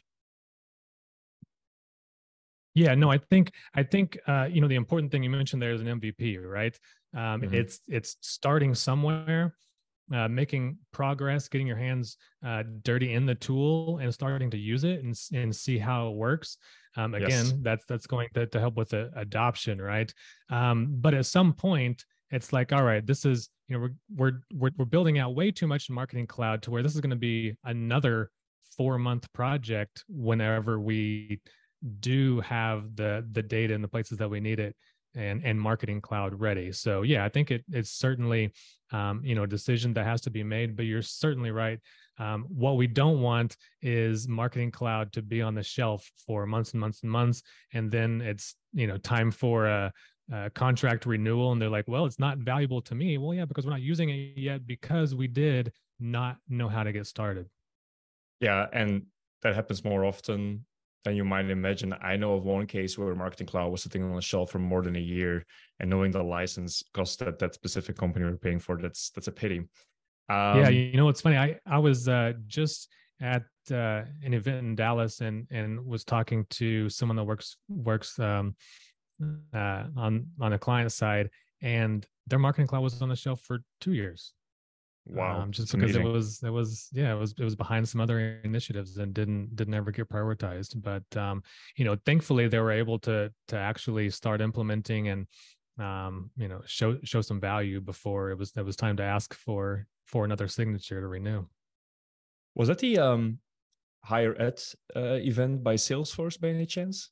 yeah, 2.76 2.94
no, 2.94 3.10
I 3.10 3.18
think 3.18 3.52
I 3.74 3.84
think 3.84 4.20
uh, 4.28 4.48
you 4.52 4.62
know 4.62 4.68
the 4.68 4.76
important 4.76 5.12
thing 5.12 5.24
you 5.24 5.30
mentioned 5.30 5.62
there 5.62 5.74
is 5.74 5.82
an 5.82 5.88
MVP, 5.88 6.44
right? 6.44 6.78
Um, 7.16 7.42
mm-hmm. 7.42 7.56
It's 7.56 7.80
it's 7.88 8.18
starting 8.20 8.76
somewhere, 8.76 9.56
uh, 10.14 10.28
making 10.28 10.78
progress, 10.92 11.48
getting 11.48 11.68
your 11.68 11.78
hands 11.78 12.18
uh, 12.46 12.64
dirty 12.84 13.14
in 13.14 13.26
the 13.26 13.34
tool, 13.34 14.00
and 14.00 14.14
starting 14.14 14.52
to 14.52 14.58
use 14.58 14.84
it 14.84 15.04
and 15.04 15.18
and 15.34 15.56
see 15.56 15.78
how 15.78 16.10
it 16.10 16.16
works. 16.16 16.58
Um, 16.98 17.14
again, 17.14 17.30
yes. 17.30 17.54
that's 17.62 17.86
that's 17.86 18.08
going 18.08 18.28
to, 18.34 18.46
to 18.46 18.60
help 18.60 18.76
with 18.76 18.90
the 18.90 19.10
adoption, 19.16 19.82
right? 19.82 20.14
Um, 20.50 20.98
but 21.00 21.14
at 21.14 21.26
some 21.26 21.54
point, 21.54 22.04
it's 22.30 22.52
like, 22.52 22.74
all 22.74 22.84
right, 22.84 23.06
this 23.06 23.24
is 23.24 23.50
you 23.70 23.78
know 23.78 23.84
we're 23.84 23.94
we're 24.18 24.40
we're, 24.54 24.72
we're 24.78 24.86
building 24.86 25.18
out 25.18 25.34
way 25.34 25.50
too 25.50 25.68
much 25.68 25.88
in 25.88 25.96
Marketing 25.96 26.28
Cloud 26.28 26.62
to 26.64 26.72
where 26.72 26.84
this 26.84 26.94
is 26.94 27.00
going 27.00 27.10
to 27.12 27.16
be 27.16 27.56
another 27.64 28.32
four 28.76 28.98
month 28.98 29.32
project 29.32 30.04
whenever 30.10 30.78
we 30.78 31.40
do 32.00 32.42
have 32.42 32.96
the 32.96 33.26
the 33.32 33.44
data 33.44 33.74
in 33.74 33.82
the 33.82 33.88
places 33.88 34.18
that 34.18 34.30
we 34.30 34.40
need 34.40 34.60
it 34.60 34.76
and 35.16 35.44
and 35.44 35.60
marketing 35.60 36.02
cloud 36.02 36.40
ready. 36.40 36.72
So 36.72 37.02
yeah 37.02 37.26
i 37.26 37.30
think 37.30 37.52
it 37.52 37.64
it's 37.72 37.92
certainly 37.92 38.52
um, 38.92 39.22
you 39.24 39.34
know 39.34 39.44
a 39.44 39.48
decision 39.48 39.94
that 39.94 40.06
has 40.06 40.22
to 40.22 40.30
be 40.30 40.44
made 40.44 40.76
but 40.76 40.86
you're 40.86 41.02
certainly 41.02 41.52
right. 41.52 41.80
Um, 42.18 42.46
what 42.48 42.78
we 42.78 42.88
don't 42.88 43.22
want 43.22 43.58
is 43.82 44.26
marketing 44.28 44.72
cloud 44.72 45.12
to 45.14 45.22
be 45.22 45.42
on 45.42 45.54
the 45.54 45.64
shelf 45.64 46.10
for 46.26 46.46
months 46.46 46.72
and 46.72 46.80
months 46.80 47.02
and 47.02 47.12
months 47.12 47.44
and 47.74 47.92
then 47.92 48.22
it's 48.22 48.56
you 48.74 48.88
know 48.88 48.98
time 48.98 49.32
for 49.32 49.68
a, 49.68 49.92
a 50.32 50.50
contract 50.52 51.06
renewal 51.06 51.52
and 51.52 51.62
they're 51.62 51.70
like 51.70 51.88
well 51.88 52.06
it's 52.06 52.20
not 52.20 52.38
valuable 52.38 52.82
to 52.82 52.96
me. 52.96 53.18
Well 53.18 53.34
yeah 53.34 53.46
because 53.46 53.66
we're 53.66 53.72
not 53.72 53.82
using 53.82 54.10
it 54.10 54.38
yet 54.38 54.66
because 54.68 55.16
we 55.16 55.28
did 55.28 55.72
not 56.00 56.38
know 56.48 56.70
how 56.70 56.84
to 56.84 56.92
get 56.92 57.08
started. 57.08 57.48
Yeah 58.40 58.68
and 58.72 59.04
that 59.42 59.56
happens 59.56 59.84
more 59.84 60.06
often 60.06 60.66
than 61.06 61.16
you 61.16 61.24
might 61.24 61.50
imagine. 61.50 61.96
I 62.02 62.18
know 62.18 62.34
of 62.34 62.44
one 62.44 62.66
case 62.68 62.98
where 62.98 63.16
Marketing 63.16 63.48
Cloud 63.48 63.72
was 63.72 63.84
sitting 63.84 64.04
on 64.04 64.16
the 64.16 64.22
shelf 64.22 64.52
for 64.52 64.60
more 64.60 64.82
than 64.82 64.96
a 64.96 65.00
year, 65.00 65.46
and 65.80 65.90
knowing 65.90 66.12
the 66.12 66.22
license 66.22 66.84
cost 66.94 67.20
that 67.20 67.40
that 67.40 67.54
specific 67.54 67.96
company 67.96 68.26
were 68.26 68.36
paying 68.36 68.60
for, 68.60 68.78
that's 68.78 69.12
that's 69.12 69.28
a 69.28 69.32
pity. 69.32 69.60
Um, 70.28 70.60
yeah, 70.60 70.70
you 70.70 70.98
know 70.98 71.06
what's 71.06 71.22
funny? 71.22 71.38
I 71.38 71.58
I 71.66 71.78
was 71.78 72.10
uh, 72.10 72.34
just 72.48 72.90
at 73.22 73.44
uh, 73.72 74.02
an 74.24 74.34
event 74.34 74.66
in 74.66 74.76
Dallas 74.76 75.22
and 75.22 75.48
and 75.52 75.86
was 75.86 76.04
talking 76.04 76.46
to 76.50 76.90
someone 76.90 77.16
that 77.16 77.24
works 77.24 77.56
works 77.70 78.20
um, 78.20 78.56
uh, 79.54 79.84
on 79.96 80.28
on 80.42 80.52
the 80.52 80.58
client 80.58 80.92
side, 80.92 81.30
and 81.62 82.06
their 82.28 82.40
Marketing 82.40 82.68
Cloud 82.68 82.82
was 82.82 83.02
on 83.02 83.10
the 83.10 83.16
shelf 83.16 83.42
for 83.42 83.60
two 83.80 83.94
years. 83.94 84.34
Wow. 85.08 85.42
Um, 85.42 85.52
just 85.52 85.72
because 85.72 85.96
amazing. 85.96 86.08
it 86.08 86.12
was 86.12 86.44
it 86.44 86.50
was 86.50 86.90
yeah 86.92 87.14
it 87.14 87.20
was 87.20 87.36
it 87.38 87.44
was 87.44 87.56
behind 87.56 87.88
some 87.88 88.02
other 88.02 88.40
initiatives 88.44 88.98
and 88.98 89.14
didn't 89.14 89.56
didn't 89.56 89.76
ever 89.76 89.92
get 89.92 90.10
prioritized. 90.10 90.82
But 90.82 91.04
um, 91.18 91.44
you 91.78 91.86
know, 91.86 91.96
thankfully 92.06 92.48
they 92.48 92.60
were 92.60 92.72
able 92.72 92.98
to 93.00 93.32
to 93.50 93.58
actually 93.58 94.10
start 94.10 94.42
implementing 94.42 95.10
and 95.10 95.28
um, 95.80 96.32
you 96.38 96.48
know 96.48 96.62
show 96.66 96.98
show 97.04 97.22
some 97.22 97.40
value 97.40 97.82
before 97.82 98.32
it 98.32 98.38
was 98.38 98.52
it 98.56 98.66
was 98.66 98.76
time 98.76 98.98
to 98.98 99.04
ask 99.04 99.34
for 99.36 99.86
for 100.06 100.26
another 100.26 100.48
signature 100.48 101.00
to 101.00 101.08
renew. 101.08 101.46
Was 102.56 102.70
that 102.70 102.80
the 102.80 102.98
um 102.98 103.40
higher 104.04 104.36
ed 104.40 104.60
uh, 104.96 105.20
event 105.22 105.64
by 105.64 105.76
Salesforce 105.76 106.40
by 106.40 106.50
any 106.50 106.66
chance? 106.66 107.12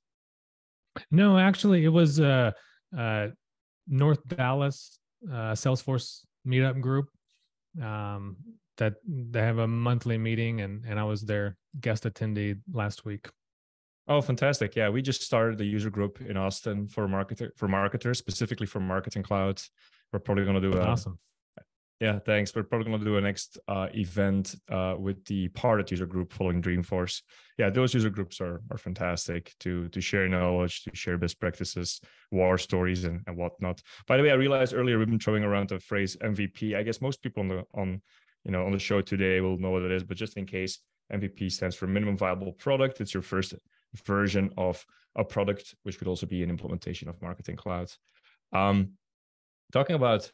No, 1.11 1.37
actually, 1.37 1.85
it 1.85 1.89
was 1.89 2.19
uh, 2.19 2.51
uh, 2.97 3.27
North 3.87 4.27
Dallas 4.27 4.97
uh, 5.27 5.53
Salesforce 5.53 6.21
meetup 6.47 6.81
group 6.81 7.09
um, 7.81 8.37
that 8.77 8.95
they 9.07 9.41
have 9.41 9.59
a 9.59 9.67
monthly 9.67 10.17
meeting 10.17 10.61
and 10.61 10.83
and 10.85 10.99
I 10.99 11.03
was 11.03 11.21
their 11.21 11.57
guest 11.79 12.03
attendee 12.03 12.59
last 12.71 13.05
week. 13.05 13.29
Oh, 14.07 14.21
fantastic! 14.21 14.75
Yeah, 14.75 14.89
we 14.89 15.01
just 15.01 15.21
started 15.21 15.57
the 15.57 15.65
user 15.65 15.89
group 15.89 16.19
in 16.21 16.35
Austin 16.35 16.87
for 16.87 17.07
marketer 17.07 17.51
for 17.55 17.67
marketers, 17.67 18.17
specifically 18.17 18.67
for 18.67 18.79
Marketing 18.79 19.23
Cloud. 19.23 19.61
We're 20.11 20.19
probably 20.19 20.43
going 20.43 20.61
to 20.61 20.71
do 20.71 20.77
a, 20.77 20.81
awesome. 20.81 21.17
Yeah, 21.99 22.19
thanks. 22.19 22.53
We're 22.53 22.63
probably 22.63 22.87
going 22.87 22.99
to 22.99 23.05
do 23.05 23.17
a 23.17 23.21
next 23.21 23.57
uh, 23.67 23.87
event 23.93 24.55
uh, 24.69 24.95
with 24.97 25.23
the 25.25 25.47
Parted 25.49 25.89
user 25.89 26.05
group 26.05 26.33
following 26.33 26.61
Dreamforce. 26.61 27.21
Yeah, 27.57 27.69
those 27.69 27.93
user 27.93 28.09
groups 28.09 28.41
are 28.41 28.61
are 28.71 28.77
fantastic 28.77 29.53
to 29.61 29.87
to 29.89 30.01
share 30.01 30.27
knowledge, 30.27 30.83
to 30.83 30.95
share 30.95 31.17
best 31.17 31.39
practices, 31.39 32.01
war 32.31 32.57
stories, 32.57 33.05
and, 33.05 33.21
and 33.27 33.37
whatnot. 33.37 33.81
By 34.07 34.17
the 34.17 34.23
way, 34.23 34.31
I 34.31 34.35
realized 34.35 34.73
earlier 34.73 34.97
we've 34.97 35.09
been 35.09 35.19
throwing 35.19 35.43
around 35.43 35.69
the 35.69 35.79
phrase 35.79 36.17
MVP. 36.17 36.75
I 36.75 36.83
guess 36.83 36.99
most 36.99 37.21
people 37.21 37.41
on 37.41 37.47
the 37.47 37.63
on 37.73 38.01
you 38.43 38.51
know 38.51 38.65
on 38.65 38.71
the 38.73 38.79
show 38.79 38.99
today 38.99 39.39
will 39.39 39.57
know 39.57 39.71
what 39.71 39.83
it 39.83 39.91
is, 39.91 40.03
but 40.03 40.17
just 40.17 40.35
in 40.35 40.45
case, 40.45 40.79
MVP 41.11 41.51
stands 41.51 41.75
for 41.75 41.87
minimum 41.87 42.17
viable 42.17 42.53
product. 42.53 43.01
It's 43.01 43.13
your 43.13 43.23
first 43.23 43.53
version 44.05 44.51
of 44.57 44.83
a 45.15 45.23
product, 45.23 45.75
which 45.83 45.99
could 45.99 46.07
also 46.07 46.25
be 46.25 46.43
an 46.43 46.49
implementation 46.49 47.07
of 47.07 47.21
Marketing 47.21 47.55
Cloud. 47.55 47.91
Um, 48.51 48.93
talking 49.71 49.95
about 49.95 50.31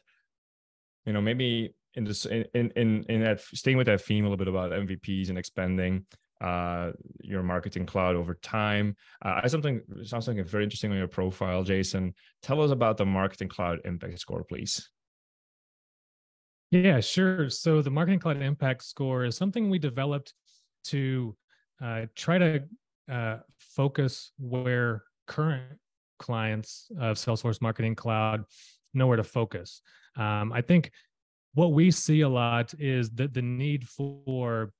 you 1.06 1.12
know 1.12 1.20
maybe 1.20 1.74
in 1.94 2.04
this 2.04 2.26
in 2.26 2.44
in 2.52 3.04
in 3.08 3.20
that 3.22 3.40
staying 3.40 3.76
with 3.76 3.86
that 3.86 4.00
theme 4.00 4.24
a 4.24 4.28
little 4.28 4.36
bit 4.36 4.48
about 4.48 4.72
MVPs 4.72 5.28
and 5.28 5.38
expanding 5.38 6.06
uh, 6.40 6.92
your 7.22 7.42
marketing 7.42 7.86
cloud 7.86 8.16
over 8.16 8.34
time. 8.34 8.96
Uh, 9.24 9.40
I 9.44 9.48
something 9.48 9.82
sounds 10.04 10.26
like 10.26 10.44
very 10.46 10.64
interesting 10.64 10.90
on 10.90 10.96
your 10.96 11.08
profile, 11.08 11.62
Jason. 11.62 12.14
Tell 12.42 12.62
us 12.62 12.70
about 12.70 12.96
the 12.96 13.06
marketing 13.06 13.48
cloud 13.48 13.80
impact 13.84 14.18
score, 14.18 14.44
please. 14.44 14.88
Yeah, 16.70 17.00
sure. 17.00 17.50
So 17.50 17.82
the 17.82 17.90
marketing 17.90 18.20
cloud 18.20 18.40
impact 18.40 18.84
score 18.84 19.24
is 19.24 19.36
something 19.36 19.68
we 19.68 19.78
developed 19.78 20.32
to 20.84 21.36
uh, 21.82 22.06
try 22.14 22.38
to 22.38 22.64
uh, 23.10 23.38
focus 23.58 24.32
where 24.38 25.02
current 25.26 25.78
clients 26.18 26.90
of 26.98 27.16
Salesforce 27.16 27.60
Marketing 27.60 27.94
Cloud 27.94 28.44
know 28.94 29.06
where 29.06 29.16
to 29.16 29.24
focus. 29.24 29.82
Um, 30.16 30.52
I 30.52 30.60
think 30.60 30.90
what 31.54 31.72
we 31.72 31.90
see 31.90 32.20
a 32.22 32.28
lot 32.28 32.72
is 32.78 33.10
that 33.10 33.34
the 33.34 33.42
need 33.42 33.88
for 33.88 34.72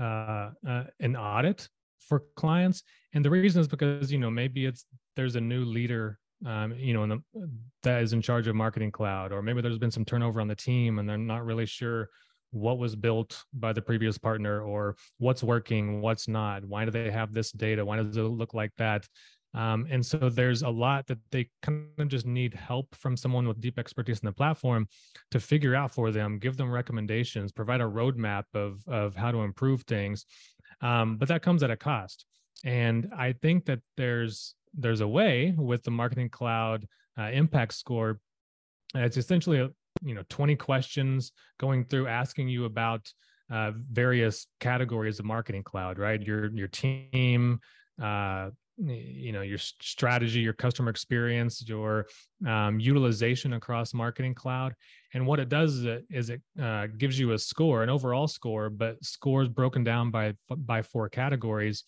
uh, 0.00 0.50
uh, 0.66 0.84
an 1.00 1.16
audit 1.16 1.68
for 2.00 2.24
clients, 2.36 2.82
and 3.14 3.24
the 3.24 3.30
reason 3.30 3.60
is 3.60 3.68
because 3.68 4.12
you 4.12 4.18
know 4.18 4.30
maybe 4.30 4.66
it's 4.66 4.86
there's 5.16 5.36
a 5.36 5.40
new 5.40 5.64
leader 5.64 6.18
um, 6.46 6.74
you 6.76 6.92
know, 6.92 7.06
the, 7.06 7.48
that 7.82 8.02
is 8.02 8.12
in 8.12 8.20
charge 8.20 8.48
of 8.48 8.54
marketing 8.54 8.90
cloud, 8.90 9.32
or 9.32 9.42
maybe 9.42 9.60
there's 9.60 9.78
been 9.78 9.90
some 9.90 10.04
turnover 10.04 10.40
on 10.40 10.48
the 10.48 10.56
team 10.56 10.98
and 10.98 11.08
they're 11.08 11.18
not 11.18 11.44
really 11.44 11.66
sure 11.66 12.08
what 12.50 12.78
was 12.78 12.94
built 12.94 13.44
by 13.54 13.72
the 13.72 13.80
previous 13.80 14.18
partner 14.18 14.60
or 14.60 14.96
what's 15.18 15.42
working, 15.42 16.00
what's 16.00 16.28
not. 16.28 16.64
Why 16.64 16.84
do 16.84 16.90
they 16.90 17.10
have 17.10 17.32
this 17.32 17.50
data? 17.50 17.84
Why 17.84 17.96
does 17.96 18.16
it 18.16 18.22
look 18.22 18.54
like 18.54 18.72
that? 18.78 19.06
Um, 19.54 19.86
and 19.90 20.04
so 20.04 20.30
there's 20.30 20.62
a 20.62 20.68
lot 20.68 21.06
that 21.08 21.18
they 21.30 21.48
kind 21.60 21.88
of 21.98 22.08
just 22.08 22.26
need 22.26 22.54
help 22.54 22.94
from 22.94 23.16
someone 23.16 23.46
with 23.46 23.60
deep 23.60 23.78
expertise 23.78 24.20
in 24.20 24.26
the 24.26 24.32
platform 24.32 24.88
to 25.30 25.40
figure 25.40 25.74
out 25.74 25.92
for 25.92 26.10
them, 26.10 26.38
give 26.38 26.56
them 26.56 26.70
recommendations, 26.70 27.52
provide 27.52 27.80
a 27.80 27.84
roadmap 27.84 28.44
of, 28.54 28.82
of 28.88 29.14
how 29.14 29.30
to 29.30 29.42
improve 29.42 29.82
things. 29.82 30.24
Um, 30.80 31.16
but 31.16 31.28
that 31.28 31.42
comes 31.42 31.62
at 31.62 31.70
a 31.70 31.76
cost. 31.76 32.24
And 32.64 33.10
I 33.16 33.32
think 33.32 33.66
that 33.66 33.80
there's 33.96 34.54
there's 34.74 35.02
a 35.02 35.08
way 35.08 35.54
with 35.56 35.82
the 35.82 35.90
marketing 35.90 36.30
cloud 36.30 36.86
uh, 37.18 37.30
impact 37.32 37.74
score. 37.74 38.20
It's 38.94 39.16
essentially 39.16 39.58
a, 39.58 39.70
you 40.02 40.14
know 40.14 40.22
20 40.28 40.56
questions 40.56 41.32
going 41.58 41.84
through 41.84 42.08
asking 42.08 42.48
you 42.48 42.64
about 42.64 43.12
uh, 43.50 43.72
various 43.90 44.46
categories 44.60 45.18
of 45.18 45.24
marketing 45.24 45.62
cloud, 45.62 45.98
right? 45.98 46.20
Your 46.20 46.50
your 46.54 46.68
team, 46.68 47.60
uh, 48.00 48.50
you 48.78 49.32
know 49.32 49.42
your 49.42 49.58
strategy 49.58 50.40
your 50.40 50.52
customer 50.52 50.90
experience 50.90 51.66
your 51.68 52.06
um, 52.46 52.80
utilization 52.80 53.52
across 53.52 53.94
marketing 53.94 54.34
cloud. 54.34 54.74
And 55.14 55.26
what 55.26 55.40
it 55.40 55.48
does 55.48 55.74
is 55.74 55.84
it, 55.84 56.04
is 56.10 56.30
it 56.30 56.40
uh, 56.60 56.86
gives 56.96 57.18
you 57.18 57.32
a 57.32 57.38
score 57.38 57.82
an 57.82 57.90
overall 57.90 58.26
score 58.26 58.70
but 58.70 59.02
scores 59.04 59.48
broken 59.48 59.84
down 59.84 60.10
by 60.10 60.34
by 60.48 60.82
four 60.82 61.08
categories. 61.08 61.84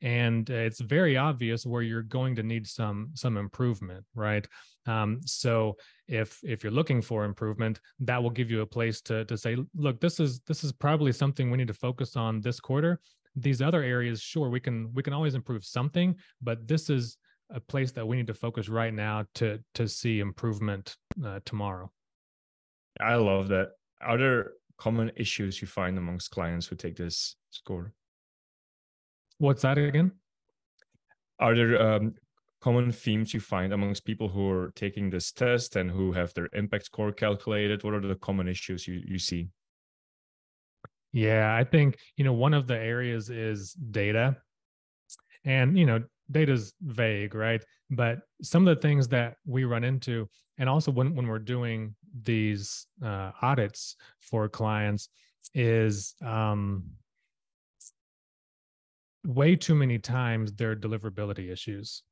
And 0.00 0.48
it's 0.48 0.80
very 0.80 1.16
obvious 1.16 1.66
where 1.66 1.82
you're 1.82 2.02
going 2.02 2.36
to 2.36 2.44
need 2.44 2.66
some 2.68 3.10
some 3.14 3.36
improvement 3.36 4.04
right? 4.14 4.46
Um, 4.86 5.20
so 5.24 5.76
if 6.06 6.38
if 6.44 6.62
you're 6.62 6.72
looking 6.72 7.02
for 7.02 7.24
improvement 7.24 7.80
that 8.00 8.22
will 8.22 8.30
give 8.30 8.50
you 8.50 8.60
a 8.60 8.66
place 8.66 9.00
to 9.02 9.24
to 9.24 9.36
say 9.36 9.56
look 9.74 10.00
this 10.00 10.20
is 10.20 10.40
this 10.46 10.62
is 10.62 10.72
probably 10.72 11.12
something 11.12 11.50
we 11.50 11.58
need 11.58 11.68
to 11.68 11.74
focus 11.74 12.16
on 12.16 12.40
this 12.40 12.60
quarter 12.60 13.00
these 13.36 13.62
other 13.62 13.82
areas 13.82 14.20
sure 14.20 14.48
we 14.48 14.60
can 14.60 14.90
we 14.94 15.02
can 15.02 15.12
always 15.12 15.34
improve 15.34 15.64
something 15.64 16.14
but 16.40 16.66
this 16.66 16.90
is 16.90 17.16
a 17.50 17.60
place 17.60 17.92
that 17.92 18.06
we 18.06 18.16
need 18.16 18.26
to 18.26 18.34
focus 18.34 18.68
right 18.68 18.92
now 18.92 19.24
to 19.34 19.58
to 19.74 19.88
see 19.88 20.20
improvement 20.20 20.96
uh, 21.24 21.40
tomorrow. 21.44 21.90
I 23.00 23.14
love 23.14 23.48
that. 23.48 23.70
Are 24.00 24.18
there 24.18 24.52
common 24.76 25.10
issues 25.16 25.60
you 25.60 25.66
find 25.66 25.98
amongst 25.98 26.30
clients 26.30 26.66
who 26.66 26.76
take 26.76 26.96
this 26.96 27.36
score? 27.50 27.92
What's 29.38 29.62
that 29.62 29.78
again? 29.78 30.12
Are 31.38 31.54
there 31.54 31.80
um, 31.80 32.14
common 32.60 32.90
themes 32.92 33.32
you 33.32 33.40
find 33.40 33.72
amongst 33.72 34.04
people 34.04 34.28
who 34.28 34.50
are 34.50 34.72
taking 34.74 35.10
this 35.10 35.30
test 35.32 35.76
and 35.76 35.90
who 35.90 36.12
have 36.12 36.34
their 36.34 36.48
impact 36.52 36.86
score 36.86 37.12
calculated? 37.12 37.84
What 37.84 37.94
are 37.94 38.00
the 38.00 38.16
common 38.16 38.48
issues 38.48 38.86
you, 38.88 39.00
you 39.06 39.18
see 39.18 39.48
yeah, 41.12 41.54
I 41.54 41.64
think, 41.64 41.98
you 42.16 42.24
know, 42.24 42.32
one 42.32 42.54
of 42.54 42.66
the 42.66 42.76
areas 42.76 43.30
is 43.30 43.72
data. 43.72 44.36
And, 45.44 45.78
you 45.78 45.86
know, 45.86 46.02
data 46.30 46.52
is 46.52 46.74
vague, 46.82 47.34
right? 47.34 47.64
But 47.90 48.20
some 48.42 48.66
of 48.66 48.76
the 48.76 48.82
things 48.82 49.08
that 49.08 49.36
we 49.46 49.64
run 49.64 49.84
into, 49.84 50.28
and 50.58 50.68
also 50.68 50.90
when, 50.90 51.14
when 51.14 51.26
we're 51.26 51.38
doing 51.38 51.94
these 52.22 52.86
uh, 53.02 53.32
audits 53.40 53.96
for 54.20 54.48
clients, 54.48 55.08
is 55.54 56.14
um, 56.22 56.84
way 59.24 59.56
too 59.56 59.74
many 59.74 59.98
times 59.98 60.52
there 60.52 60.72
are 60.72 60.76
deliverability 60.76 61.50
issues. 61.50 62.02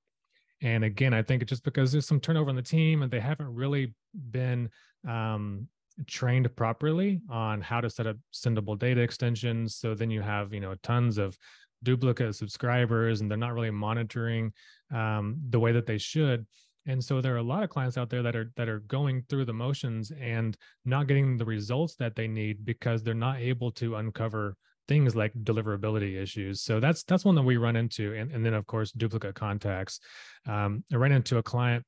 And 0.63 0.85
again, 0.85 1.13
I 1.13 1.23
think 1.23 1.43
it's 1.43 1.51
just 1.51 1.65
because 1.65 1.93
there's 1.93 2.07
some 2.07 2.21
turnover 2.21 2.49
on 2.49 2.57
the 2.57 2.63
team 2.63 3.03
and 3.03 3.11
they 3.11 3.21
haven't 3.21 3.55
really 3.55 3.95
been 4.31 4.71
um, 5.07 5.69
trained 6.07 6.55
properly 6.57 7.21
on 7.31 7.61
how 7.61 7.81
to 7.81 7.91
set 7.91 8.07
up 8.07 8.17
sendable 8.33 8.79
data 8.79 9.01
extensions. 9.01 9.77
So 9.77 9.95
then 9.95 10.11
you 10.11 10.23
have 10.23 10.53
you 10.53 10.61
know 10.61 10.75
tons 10.83 11.19
of 11.19 11.37
duplicate 11.83 12.35
subscribers 12.35 13.21
and 13.21 13.31
they're 13.31 13.39
not 13.39 13.55
really 13.55 13.71
monitoring 13.71 14.53
um, 14.93 15.37
the 15.51 15.61
way 15.61 15.73
that 15.73 15.87
they 15.87 15.99
should. 15.99 16.47
And 16.87 17.03
so 17.03 17.21
there 17.21 17.35
are 17.35 17.39
a 17.39 17.43
lot 17.43 17.63
of 17.63 17.71
clients 17.71 17.99
out 17.99 18.11
there 18.11 18.23
that 18.23 18.37
are 18.37 18.53
that 18.57 18.69
are 18.69 18.81
going 18.81 19.25
through 19.29 19.47
the 19.47 19.53
motions 19.53 20.13
and 20.21 20.57
not 20.85 21.09
getting 21.09 21.37
the 21.37 21.45
results 21.45 21.97
that 21.97 22.15
they 22.15 22.29
need 22.29 22.65
because 22.65 23.03
they're 23.03 23.15
not 23.15 23.41
able 23.41 23.73
to 23.73 23.97
uncover 23.97 24.57
things 24.87 25.17
like 25.17 25.33
deliverability 25.43 26.17
issues. 26.17 26.63
So 26.63 26.79
that's 26.79 27.03
that's 27.03 27.25
one 27.25 27.35
that 27.35 27.43
we 27.43 27.57
run 27.57 27.75
into. 27.75 28.15
And, 28.15 28.31
and 28.31 28.47
then 28.47 28.55
of 28.55 28.67
course 28.67 28.93
duplicate 28.93 29.35
contacts. 29.35 29.99
Um, 30.47 30.85
i 30.93 30.97
ran 30.97 31.13
into 31.13 31.39
a 31.39 31.43
client 31.43 31.85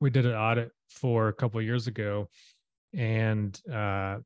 we 0.00 0.10
did 0.10 0.26
an 0.26 0.34
audit 0.34 0.70
for 0.88 1.28
a 1.28 1.32
couple 1.32 1.60
years 1.60 1.86
ago 1.86 2.28
and 2.94 3.58
uh, 3.72 4.18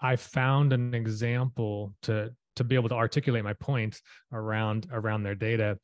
I 0.00 0.16
found 0.16 0.72
an 0.72 0.94
example 0.94 1.94
to 2.02 2.32
to 2.56 2.64
be 2.64 2.74
able 2.74 2.88
to 2.90 2.94
articulate 2.94 3.44
my 3.44 3.54
point 3.54 4.00
around 4.32 4.86
around 4.92 5.22
their 5.22 5.34
data. 5.34 5.78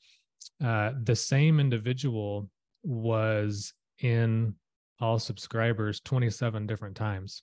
Uh, 0.62 0.92
the 1.02 1.16
same 1.16 1.60
individual 1.60 2.48
was 2.82 3.72
in 4.00 4.54
all 5.00 5.18
subscribers 5.18 6.00
27 6.00 6.66
different 6.66 6.96
times. 6.96 7.42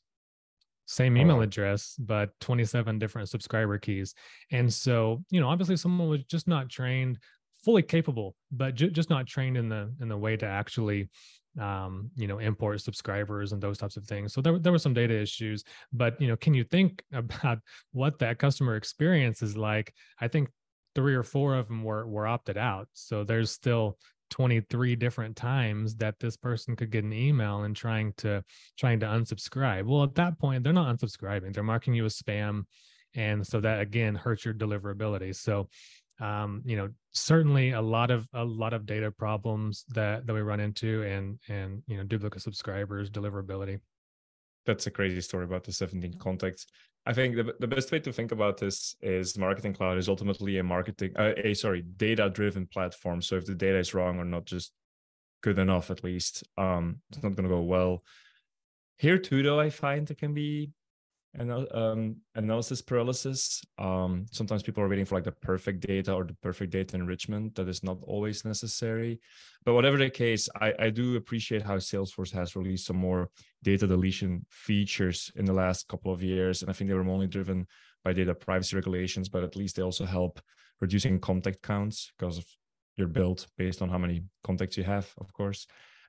Same 0.88 1.18
email 1.18 1.42
address 1.42 1.96
but 1.98 2.30
27 2.42 3.00
different 3.00 3.30
subscriber 3.30 3.78
keys. 3.80 4.14
And 4.52 4.72
so 4.72 5.24
you 5.32 5.40
know 5.40 5.50
obviously 5.50 5.78
someone 5.78 6.10
was 6.10 6.24
just 6.26 6.48
not 6.48 6.70
trained 6.70 7.18
fully 7.64 7.82
capable 7.82 8.36
but 8.52 8.76
ju- 8.76 8.92
just 8.92 9.10
not 9.10 9.26
trained 9.26 9.58
in 9.58 9.70
the 9.70 9.92
in 10.00 10.08
the 10.08 10.18
way 10.18 10.38
to 10.38 10.46
actually 10.46 11.10
um, 11.60 12.10
you 12.16 12.28
know, 12.28 12.40
import 12.40 12.82
subscribers 12.82 13.52
and 13.52 13.62
those 13.62 13.78
types 13.78 13.98
of 13.98 14.06
things. 14.06 14.34
So 14.34 14.42
there, 14.42 14.60
there 14.60 14.72
were 14.72 14.80
some 14.80 14.94
data 14.94 15.20
issues, 15.20 15.64
but 15.94 16.20
you 16.20 16.28
know, 16.28 16.36
can 16.36 16.54
you 16.54 16.64
think 16.64 17.04
about 17.14 17.60
what 17.92 18.20
that 18.20 18.40
customer 18.40 18.76
experience 18.76 19.42
is 19.42 19.56
like? 19.56 19.94
I 20.20 20.28
think 20.28 20.50
three 20.96 21.16
or 21.16 21.24
four 21.24 21.56
of 21.56 21.68
them 21.68 21.84
were 21.84 22.08
were 22.08 22.28
opted 22.28 22.58
out. 22.58 22.88
So 22.94 23.24
there's 23.24 23.52
still 23.52 23.98
23 24.32 24.96
different 24.96 25.36
times 25.36 25.96
that 25.98 26.20
this 26.20 26.36
person 26.36 26.76
could 26.76 26.90
get 26.90 27.04
an 27.04 27.14
email 27.14 27.64
and 27.64 27.76
trying 27.76 28.14
to 28.18 28.44
trying 28.78 29.00
to 29.02 29.06
unsubscribe. 29.06 29.86
Well, 29.86 30.04
at 30.04 30.16
that 30.16 30.40
point, 30.40 30.64
they're 30.64 30.74
not 30.74 30.96
unsubscribing; 30.96 31.54
they're 31.54 31.64
marking 31.64 31.94
you 31.94 32.06
as 32.06 32.20
spam, 32.20 32.64
and 33.14 33.46
so 33.46 33.60
that 33.62 33.82
again 33.82 34.16
hurts 34.16 34.46
your 34.46 34.54
deliverability. 34.54 35.36
So 35.36 35.70
um, 36.20 36.62
you 36.66 36.78
know 36.78 36.90
certainly 37.12 37.72
a 37.72 37.82
lot 37.82 38.12
of 38.12 38.28
a 38.34 38.44
lot 38.44 38.74
of 38.74 38.86
data 38.86 39.12
problems 39.12 39.86
that 39.90 40.26
that 40.26 40.34
we 40.34 40.42
run 40.42 40.60
into 40.60 41.04
and 41.04 41.40
and 41.50 41.84
you 41.88 41.98
know 41.98 42.04
duplicate 42.04 42.42
subscribers 42.42 43.10
deliverability. 43.10 43.80
That's 44.66 44.88
a 44.88 44.92
crazy 44.92 45.22
story 45.22 45.46
about 45.46 45.64
the 45.64 45.72
17 45.72 46.18
contacts. 46.18 46.66
I 47.06 47.14
think 47.14 47.36
the, 47.36 47.54
the 47.60 47.68
best 47.68 47.92
way 47.92 48.00
to 48.00 48.12
think 48.12 48.32
about 48.32 48.58
this 48.58 48.96
is 49.02 49.38
marketing 49.38 49.76
cloud 49.76 50.00
is 50.00 50.10
ultimately 50.10 50.58
a 50.58 50.64
marketing 50.64 51.12
uh, 51.18 51.34
a 51.38 51.54
sorry 51.54 51.82
data 51.82 52.30
driven 52.30 52.66
platform. 52.66 53.22
So 53.22 53.36
if 53.36 53.46
the 53.46 53.56
data 53.56 53.78
is 53.78 53.94
wrong 53.94 54.18
or 54.18 54.26
not 54.26 54.46
just 54.46 54.72
good 55.42 55.60
enough 55.60 55.92
at 55.92 56.04
least 56.04 56.44
um 56.58 57.02
it's 57.12 57.22
not 57.22 57.36
going 57.36 57.48
to 57.48 57.56
go 57.56 57.62
well. 57.62 58.04
Here 58.98 59.18
too 59.18 59.44
though 59.44 59.60
i 59.60 59.70
find 59.70 60.10
it 60.10 60.18
can 60.18 60.34
be 60.34 60.72
um, 61.40 62.18
analysis 62.36 62.82
paralysis. 62.82 63.64
Um, 63.78 64.26
sometimes 64.32 64.64
people 64.64 64.84
are 64.84 64.88
waiting 64.88 65.06
for 65.06 65.16
like 65.16 65.24
the 65.24 65.32
perfect 65.32 65.86
data 65.86 66.14
or 66.14 66.24
the 66.24 66.36
perfect 66.42 66.72
data 66.72 66.96
enrichment 66.96 67.56
that 67.56 67.68
is 67.68 67.84
not 67.84 67.98
always 68.04 68.46
necessary. 68.46 69.20
But 69.66 69.74
whatever 69.74 69.98
the 69.98 70.10
case, 70.10 70.48
I, 70.60 70.74
I 70.80 70.90
do 70.90 71.16
appreciate 71.16 71.62
how 71.62 71.78
Salesforce 71.78 72.32
has 72.34 72.56
released 72.56 72.86
some 72.86 72.98
more 72.98 73.30
data 73.64 73.88
deletion 73.88 74.46
features 74.50 75.32
in 75.36 75.46
the 75.46 75.54
last 75.54 75.88
couple 75.88 76.14
of 76.14 76.24
years. 76.24 76.62
And 76.62 76.70
I 76.70 76.74
think 76.74 76.90
they 76.90 76.96
were 76.96 77.08
only 77.08 77.28
driven 77.28 77.68
by 78.04 78.14
data 78.14 78.36
privacy 78.36 78.76
regulations, 78.76 79.30
but 79.30 79.44
at 79.44 79.56
least 79.56 79.76
they 79.76 79.84
also 79.84 80.06
help 80.06 80.40
reducing 80.82 81.20
contact 81.20 81.62
counts 81.62 82.12
because 82.18 82.38
of 82.38 82.46
your 82.98 83.08
build 83.08 83.48
based 83.58 83.82
on 83.82 83.90
how 83.90 83.98
many 83.98 84.24
contacts 84.44 84.78
you 84.78 84.84
have, 84.84 85.12
of 85.18 85.34
course. 85.34 85.68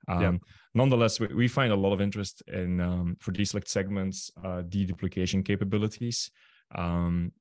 Um, 0.08 0.22
yeah. 0.22 0.32
Nonetheless, 0.74 1.18
we, 1.20 1.28
we, 1.28 1.48
find 1.48 1.72
a 1.72 1.76
lot 1.76 1.92
of 1.92 2.00
interest 2.00 2.42
in 2.46 2.80
um, 2.80 3.16
for 3.18 3.32
these 3.32 3.50
select 3.50 3.68
segments 3.68 4.30
uh, 4.44 4.62
deduplication 4.62 5.44
capabilities. 5.44 6.30
Um, 6.74 7.32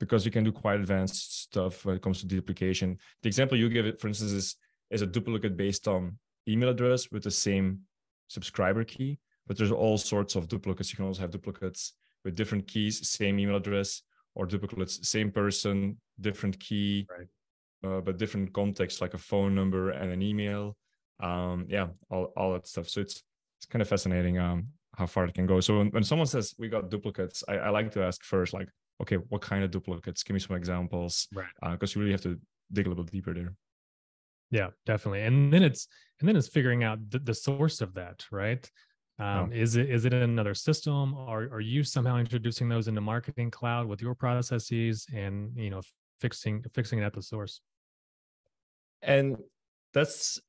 because 0.00 0.24
you 0.24 0.30
can 0.30 0.44
do 0.44 0.52
quite 0.52 0.80
advanced 0.80 1.42
stuff 1.42 1.84
when 1.84 1.96
it 1.96 2.02
comes 2.02 2.20
to 2.20 2.26
deduplication. 2.26 2.96
The 3.22 3.28
example 3.28 3.56
you 3.56 3.68
give 3.68 3.86
it, 3.86 4.00
for 4.00 4.08
instance, 4.08 4.32
is 4.32 4.56
is 4.90 5.02
a 5.02 5.06
duplicate 5.06 5.56
based 5.56 5.88
on 5.88 6.18
email 6.48 6.68
address 6.68 7.10
with 7.10 7.22
the 7.22 7.30
same 7.30 7.80
subscriber 8.28 8.84
key. 8.84 9.18
But 9.46 9.56
there's 9.56 9.72
all 9.72 9.98
sorts 9.98 10.36
of 10.36 10.48
duplicates. 10.48 10.90
You 10.90 10.96
can 10.96 11.06
also 11.06 11.20
have 11.20 11.30
duplicates 11.30 11.94
with 12.24 12.34
different 12.34 12.66
keys, 12.66 13.08
same 13.08 13.38
email 13.38 13.56
address, 13.56 14.02
or 14.34 14.46
duplicates, 14.46 15.06
same 15.08 15.30
person, 15.30 15.98
different 16.20 16.58
key, 16.58 17.06
right. 17.10 17.28
uh, 17.84 18.00
but 18.00 18.16
different 18.16 18.52
context, 18.52 19.00
like 19.00 19.14
a 19.14 19.18
phone 19.18 19.54
number 19.54 19.90
and 19.90 20.10
an 20.10 20.22
email. 20.22 20.76
Um, 21.20 21.66
yeah, 21.68 21.88
all, 22.10 22.32
all 22.36 22.52
that 22.54 22.66
stuff. 22.66 22.88
So 22.88 23.00
it's 23.00 23.22
it's 23.58 23.66
kind 23.66 23.82
of 23.82 23.88
fascinating 23.88 24.38
um, 24.38 24.68
how 24.96 25.06
far 25.06 25.24
it 25.24 25.34
can 25.34 25.46
go. 25.46 25.60
So 25.60 25.78
when, 25.78 25.88
when 25.88 26.04
someone 26.04 26.26
says 26.26 26.54
we 26.58 26.68
got 26.68 26.90
duplicates, 26.90 27.44
I, 27.48 27.54
I 27.56 27.70
like 27.70 27.92
to 27.92 28.02
ask 28.02 28.22
first, 28.22 28.52
like, 28.52 28.68
okay, 29.02 29.16
what 29.16 29.40
kind 29.40 29.64
of 29.64 29.70
duplicates? 29.70 30.22
Give 30.22 30.34
me 30.34 30.40
some 30.40 30.56
examples, 30.56 31.28
right? 31.32 31.46
Because 31.72 31.96
uh, 31.96 31.98
you 31.98 32.02
really 32.02 32.12
have 32.12 32.22
to 32.22 32.38
dig 32.72 32.86
a 32.86 32.88
little 32.88 33.04
deeper 33.04 33.32
there. 33.32 33.54
Yeah, 34.50 34.70
definitely. 34.86 35.22
And 35.22 35.52
then 35.52 35.62
it's 35.62 35.88
and 36.20 36.28
then 36.28 36.36
it's 36.36 36.48
figuring 36.48 36.84
out 36.84 36.98
the, 37.10 37.18
the 37.18 37.34
source 37.34 37.80
of 37.80 37.94
that, 37.94 38.24
right? 38.30 38.68
Um. 39.18 39.52
Is 39.52 39.76
it 39.76 39.88
is 39.90 40.04
it 40.04 40.12
in 40.12 40.22
another 40.22 40.54
system, 40.54 41.14
or 41.14 41.44
are 41.52 41.60
you 41.60 41.84
somehow 41.84 42.18
introducing 42.18 42.68
those 42.68 42.88
into 42.88 43.00
Marketing 43.00 43.50
Cloud 43.50 43.86
with 43.86 44.02
your 44.02 44.14
processes 44.14 45.06
and 45.14 45.52
you 45.56 45.70
know 45.70 45.82
fixing 46.20 46.64
fixing 46.74 46.98
it 46.98 47.04
at 47.04 47.12
the 47.12 47.22
source? 47.22 47.60
And 49.02 49.36
that's 49.92 50.40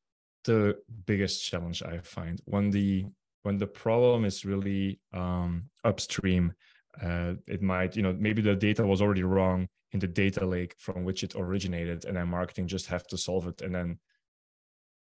the 0.46 0.78
biggest 1.06 1.44
challenge 1.44 1.84
I 1.84 2.00
find 2.00 2.42
when 2.46 2.72
the 2.72 3.06
when 3.44 3.58
the 3.58 3.68
problem 3.68 4.26
is 4.26 4.46
really 4.46 5.00
um, 5.14 5.70
upstream 5.84 6.54
uh, 7.02 7.34
it 7.48 7.62
might 7.62 7.96
you 7.96 8.04
know 8.04 8.16
maybe 8.18 8.42
the 8.42 8.56
data 8.56 8.86
was 8.86 9.02
already 9.02 9.24
wrong 9.24 9.68
in 9.92 10.00
the 10.00 10.08
data 10.08 10.46
lake 10.46 10.76
from 10.78 11.04
which 11.04 11.24
it 11.24 11.36
originated 11.36 12.06
and 12.06 12.18
then 12.18 12.28
marketing 12.28 12.68
just 12.68 12.88
have 12.88 13.06
to 13.08 13.18
solve 13.18 13.48
it. 13.48 13.62
And 13.62 13.74
then 13.74 14.00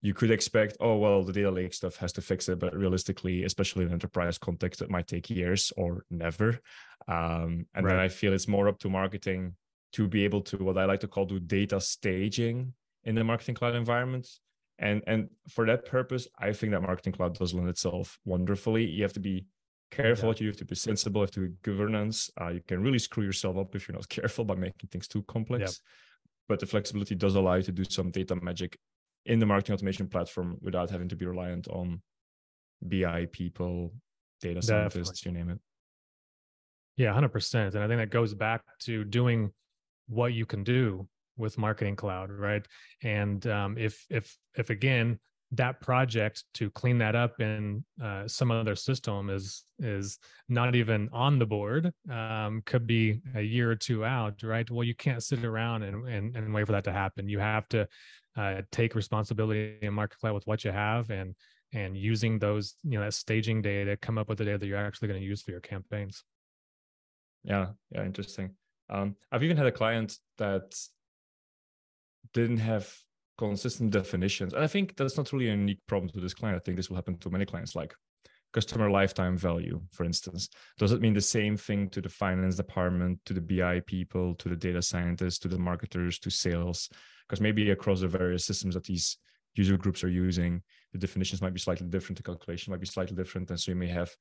you 0.01 0.13
could 0.13 0.31
expect 0.31 0.77
oh 0.79 0.97
well 0.97 1.23
the 1.23 1.33
data 1.33 1.51
lake 1.51 1.73
stuff 1.73 1.95
has 1.97 2.11
to 2.13 2.21
fix 2.21 2.49
it. 2.49 2.59
But 2.59 2.75
realistically 2.75 3.43
especially 3.43 3.85
in 3.85 3.91
enterprise 3.91 4.37
context 4.37 4.81
it 4.81 4.89
might 4.89 5.07
take 5.07 5.29
years 5.29 5.71
or 5.77 6.05
never. 6.09 6.59
Um, 7.07 7.65
and 7.73 7.85
right. 7.85 7.93
then 7.93 7.99
i 7.99 8.07
feel 8.07 8.33
it's 8.33 8.47
more 8.47 8.67
up 8.67 8.79
to 8.79 8.89
marketing 8.89 9.55
to 9.93 10.07
be 10.07 10.23
able 10.23 10.41
to 10.41 10.57
what 10.57 10.77
i 10.77 10.85
like 10.85 10.99
to 10.99 11.07
call 11.07 11.25
do 11.25 11.39
data 11.39 11.81
staging 11.81 12.73
in 13.03 13.15
the 13.15 13.23
marketing 13.23 13.55
cloud 13.55 13.75
environment 13.75 14.27
and 14.81 15.01
and 15.07 15.29
for 15.47 15.65
that 15.65 15.85
purpose 15.85 16.27
i 16.37 16.51
think 16.51 16.73
that 16.73 16.81
marketing 16.81 17.13
cloud 17.13 17.37
does 17.37 17.53
lend 17.53 17.69
itself 17.69 18.19
wonderfully 18.25 18.85
you 18.85 19.03
have 19.03 19.13
to 19.13 19.19
be 19.21 19.45
careful 19.91 20.29
yeah. 20.29 20.35
you 20.39 20.47
have 20.47 20.57
to 20.57 20.65
be 20.65 20.75
sensible, 20.75 21.21
you 21.21 21.23
have 21.23 21.31
to 21.31 21.39
be 21.41 21.55
governance. 21.61 22.31
Uh, 22.39 22.47
you 22.47 22.61
can 22.67 22.81
really 22.81 22.97
screw 22.97 23.23
yourself 23.23 23.57
up 23.57 23.75
if 23.75 23.87
you're 23.87 23.95
not 23.95 24.09
careful 24.09 24.45
by 24.45 24.55
making 24.55 24.89
things 24.89 25.07
too 25.07 25.21
complex. 25.23 25.61
Yeah. 25.61 25.89
But 26.49 26.59
the 26.59 26.65
flexibility 26.65 27.15
does 27.15 27.35
allow 27.35 27.55
you 27.55 27.63
to 27.63 27.71
do 27.71 27.83
some 27.83 28.09
data 28.09 28.35
magic 28.41 28.77
in 29.25 29.39
the 29.39 29.45
marketing 29.45 29.75
automation 29.75 30.07
platform 30.07 30.57
without 30.61 30.89
having 30.89 31.09
to 31.09 31.15
be 31.15 31.25
reliant 31.25 31.67
on 31.67 32.01
BI 32.81 33.27
people, 33.31 33.93
data 34.41 34.61
scientists, 34.61 35.23
you 35.23 35.31
name 35.31 35.49
it. 35.49 35.59
Yeah, 36.97 37.13
100%. 37.13 37.75
And 37.75 37.79
I 37.83 37.87
think 37.87 37.99
that 37.99 38.09
goes 38.09 38.33
back 38.33 38.63
to 38.81 39.03
doing 39.03 39.51
what 40.07 40.33
you 40.33 40.45
can 40.45 40.63
do 40.63 41.07
with 41.37 41.57
marketing 41.57 41.95
cloud 41.95 42.31
right? 42.31 42.65
And 43.03 43.45
um, 43.47 43.77
if 43.77 44.05
if 44.09 44.37
if 44.55 44.69
again 44.69 45.19
that 45.53 45.81
project 45.81 46.45
to 46.53 46.69
clean 46.71 46.97
that 46.97 47.13
up 47.13 47.41
in 47.41 47.83
uh, 48.01 48.25
some 48.27 48.51
other 48.51 48.75
system 48.75 49.29
is 49.29 49.63
is 49.79 50.17
not 50.47 50.75
even 50.75 51.09
on 51.11 51.39
the 51.39 51.45
board 51.45 51.91
um, 52.09 52.61
could 52.65 52.87
be 52.87 53.21
a 53.35 53.41
year 53.41 53.69
or 53.69 53.75
two 53.75 54.05
out 54.05 54.41
right? 54.43 54.69
Well 54.69 54.85
you 54.85 54.95
can't 54.95 55.23
sit 55.23 55.43
around 55.43 55.83
and, 55.83 56.07
and, 56.07 56.35
and 56.35 56.53
wait 56.53 56.65
for 56.65 56.71
that 56.73 56.85
to 56.85 56.93
happen. 56.93 57.27
You 57.27 57.39
have 57.39 57.67
to 57.69 57.87
uh, 58.37 58.61
take 58.71 58.95
responsibility 58.95 59.77
in 59.81 59.93
market 59.93 60.19
cloud 60.19 60.33
with 60.33 60.47
what 60.47 60.63
you 60.63 60.71
have 60.71 61.09
and 61.09 61.35
and 61.73 61.97
using 61.97 62.39
those 62.39 62.75
you 62.83 62.97
know 62.97 63.05
that 63.05 63.13
staging 63.13 63.61
data 63.61 63.97
come 63.97 64.17
up 64.17 64.29
with 64.29 64.37
the 64.37 64.45
data 64.45 64.57
that 64.57 64.67
you're 64.67 64.77
actually 64.77 65.07
going 65.07 65.19
to 65.19 65.25
use 65.25 65.41
for 65.41 65.51
your 65.51 65.59
campaigns. 65.59 66.23
Yeah. 67.43 67.67
Yeah 67.91 68.05
interesting. 68.05 68.51
Um, 68.89 69.15
i've 69.31 69.43
even 69.43 69.55
had 69.55 69.67
a 69.67 69.71
client 69.71 70.17
that 70.37 70.75
didn't 72.33 72.57
have 72.57 72.93
consistent 73.37 73.91
definitions. 73.91 74.53
And 74.53 74.63
I 74.63 74.67
think 74.67 74.95
that's 74.95 75.17
not 75.17 75.31
really 75.33 75.47
a 75.47 75.51
unique 75.51 75.81
problem 75.87 76.09
to 76.11 76.19
this 76.19 76.33
client. 76.33 76.55
I 76.55 76.59
think 76.59 76.77
this 76.77 76.89
will 76.89 76.97
happen 76.97 77.17
to 77.19 77.29
many 77.29 77.45
clients, 77.45 77.75
like 77.75 77.93
customer 78.53 78.89
lifetime 78.89 79.37
value, 79.37 79.81
for 79.91 80.03
instance. 80.03 80.49
Does 80.77 80.91
it 80.91 81.01
mean 81.01 81.13
the 81.13 81.21
same 81.21 81.57
thing 81.57 81.89
to 81.89 82.01
the 82.01 82.09
finance 82.09 82.55
department, 82.55 83.19
to 83.25 83.33
the 83.33 83.41
BI 83.41 83.81
people, 83.81 84.35
to 84.35 84.49
the 84.49 84.55
data 84.55 84.81
scientists, 84.81 85.39
to 85.39 85.47
the 85.47 85.57
marketers, 85.57 86.19
to 86.19 86.29
sales? 86.29 86.89
Because 87.27 87.41
maybe 87.41 87.69
across 87.71 88.01
the 88.01 88.07
various 88.07 88.45
systems 88.45 88.75
that 88.75 88.83
these 88.83 89.17
user 89.55 89.77
groups 89.77 90.03
are 90.03 90.09
using, 90.09 90.61
the 90.91 90.99
definitions 90.99 91.41
might 91.41 91.53
be 91.53 91.59
slightly 91.59 91.87
different, 91.87 92.17
the 92.17 92.23
calculation 92.23 92.71
might 92.71 92.79
be 92.79 92.85
slightly 92.85 93.15
different. 93.15 93.49
And 93.49 93.59
so 93.59 93.71
you 93.71 93.77
may 93.77 93.87
have 93.87 94.13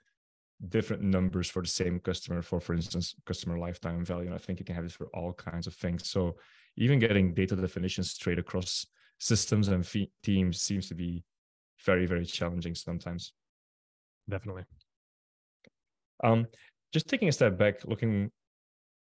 different 0.69 1.03
numbers 1.03 1.49
for 1.49 1.63
the 1.63 1.69
same 1.69 1.99
customer 2.01 2.43
for 2.43 2.61
for 2.61 2.75
instance 2.75 3.15
customer 3.25 3.59
lifetime 3.59 4.05
value 4.05 4.27
and 4.27 4.35
i 4.35 4.39
think 4.39 4.59
you 4.59 4.65
can 4.65 4.75
have 4.75 4.85
it 4.85 4.93
for 4.93 5.07
all 5.15 5.33
kinds 5.33 5.67
of 5.67 5.75
things. 5.75 6.09
So 6.09 6.37
even 6.77 6.99
getting 6.99 7.35
data 7.35 7.57
definitions 7.57 8.11
straight 8.11 8.39
across 8.39 8.87
systems 9.19 9.69
and 9.69 9.87
fee- 9.87 10.13
teams 10.23 10.61
seems 10.61 10.89
to 10.89 10.95
be 10.95 11.25
very 11.85 12.07
very 12.07 12.27
challenging 12.27 12.75
sometimes. 12.75 13.33
Definitely. 14.29 14.65
Um 16.23 16.47
just 16.93 17.09
taking 17.09 17.29
a 17.29 17.33
step 17.33 17.57
back 17.57 17.85
looking 17.85 18.31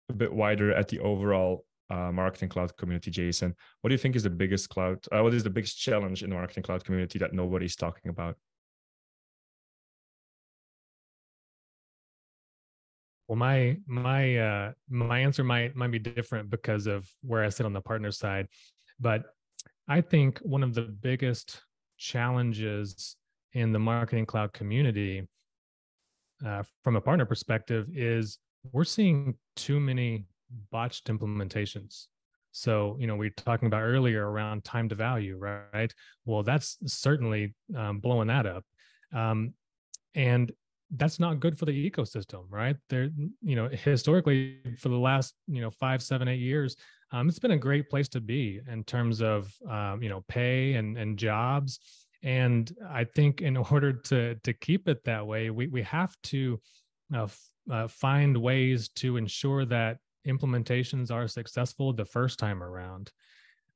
a 0.09 0.12
bit 0.14 0.33
wider 0.33 0.73
at 0.73 0.88
the 0.88 1.01
overall 1.01 1.64
uh, 1.90 2.12
marketing 2.12 2.49
cloud 2.49 2.77
community 2.77 3.11
jason 3.11 3.53
what 3.81 3.88
do 3.88 3.94
you 3.94 3.99
think 3.99 4.14
is 4.14 4.23
the 4.23 4.31
biggest 4.31 4.68
cloud 4.68 5.05
uh, 5.11 5.20
what 5.20 5.35
is 5.35 5.42
the 5.42 5.51
biggest 5.51 5.77
challenge 5.77 6.23
in 6.23 6.31
the 6.31 6.37
marketing 6.37 6.62
cloud 6.62 6.85
community 6.85 7.18
that 7.18 7.33
nobody's 7.33 7.75
talking 7.75 8.11
about 8.11 8.37
well 13.30 13.38
my 13.38 13.78
my 13.86 14.36
uh 14.36 14.72
my 14.88 15.20
answer 15.20 15.44
might 15.44 15.76
might 15.76 15.92
be 15.92 16.00
different 16.00 16.50
because 16.50 16.88
of 16.88 17.08
where 17.22 17.44
i 17.44 17.48
sit 17.48 17.64
on 17.64 17.72
the 17.72 17.80
partner 17.80 18.10
side 18.10 18.46
but 19.00 19.22
I 19.90 20.00
think 20.00 20.38
one 20.38 20.62
of 20.62 20.72
the 20.72 20.82
biggest 20.82 21.62
challenges 21.98 23.16
in 23.54 23.72
the 23.72 23.78
marketing 23.80 24.24
cloud 24.24 24.52
community 24.52 25.26
uh, 26.46 26.62
from 26.84 26.94
a 26.94 27.00
partner 27.00 27.26
perspective 27.26 27.88
is 27.92 28.38
we're 28.70 28.84
seeing 28.84 29.34
too 29.56 29.80
many 29.80 30.26
botched 30.70 31.08
implementations. 31.08 32.06
So, 32.52 32.96
you 33.00 33.08
know, 33.08 33.16
we 33.16 33.26
are 33.26 33.30
talking 33.30 33.66
about 33.66 33.82
earlier 33.82 34.30
around 34.30 34.64
time 34.64 34.88
to 34.90 34.94
value, 34.94 35.36
right? 35.36 35.92
Well, 36.24 36.44
that's 36.44 36.78
certainly 36.86 37.54
um, 37.76 37.98
blowing 37.98 38.28
that 38.28 38.46
up. 38.46 38.64
Um, 39.12 39.54
and 40.14 40.52
that's 40.96 41.20
not 41.20 41.40
good 41.40 41.59
for 41.59 41.66
the 41.66 41.90
ecosystem, 41.90 42.44
right? 42.50 42.76
There, 42.88 43.11
you 43.42 43.57
know, 43.57 43.68
historically 43.68 44.59
for 44.79 44.88
the 44.88 44.98
last, 44.98 45.35
you 45.46 45.61
know, 45.61 45.70
five, 45.70 46.03
seven, 46.03 46.26
eight 46.29 46.40
years, 46.40 46.76
um, 47.12 47.29
it's 47.29 47.38
been 47.38 47.53
a 47.53 47.59
great 47.59 47.88
place 47.90 48.09
to 48.11 48.20
be 48.20 48.61
in 48.70 48.85
terms 48.85 49.20
of 49.20 49.53
um, 49.68 50.03
you 50.03 50.09
know 50.09 50.24
pay 50.29 50.74
and 50.74 50.96
and 50.96 51.18
jobs. 51.18 51.81
And 52.22 52.70
i 52.88 53.05
think 53.05 53.40
in 53.40 53.57
order 53.72 53.92
to 53.92 54.35
to 54.37 54.53
keep 54.53 54.88
it 54.88 55.03
that 55.05 55.26
way 55.26 55.50
we 55.50 55.66
we 55.68 55.83
have 55.83 56.14
to 56.24 56.61
uh, 57.14 57.24
f- 57.24 57.50
uh, 57.70 57.88
find 57.88 58.37
ways 58.37 58.88
to 58.88 59.16
ensure 59.16 59.64
that 59.64 59.98
implementations 60.26 61.11
are 61.11 61.26
successful 61.26 61.92
the 61.92 62.05
first 62.05 62.38
time 62.38 62.62
around. 62.62 63.11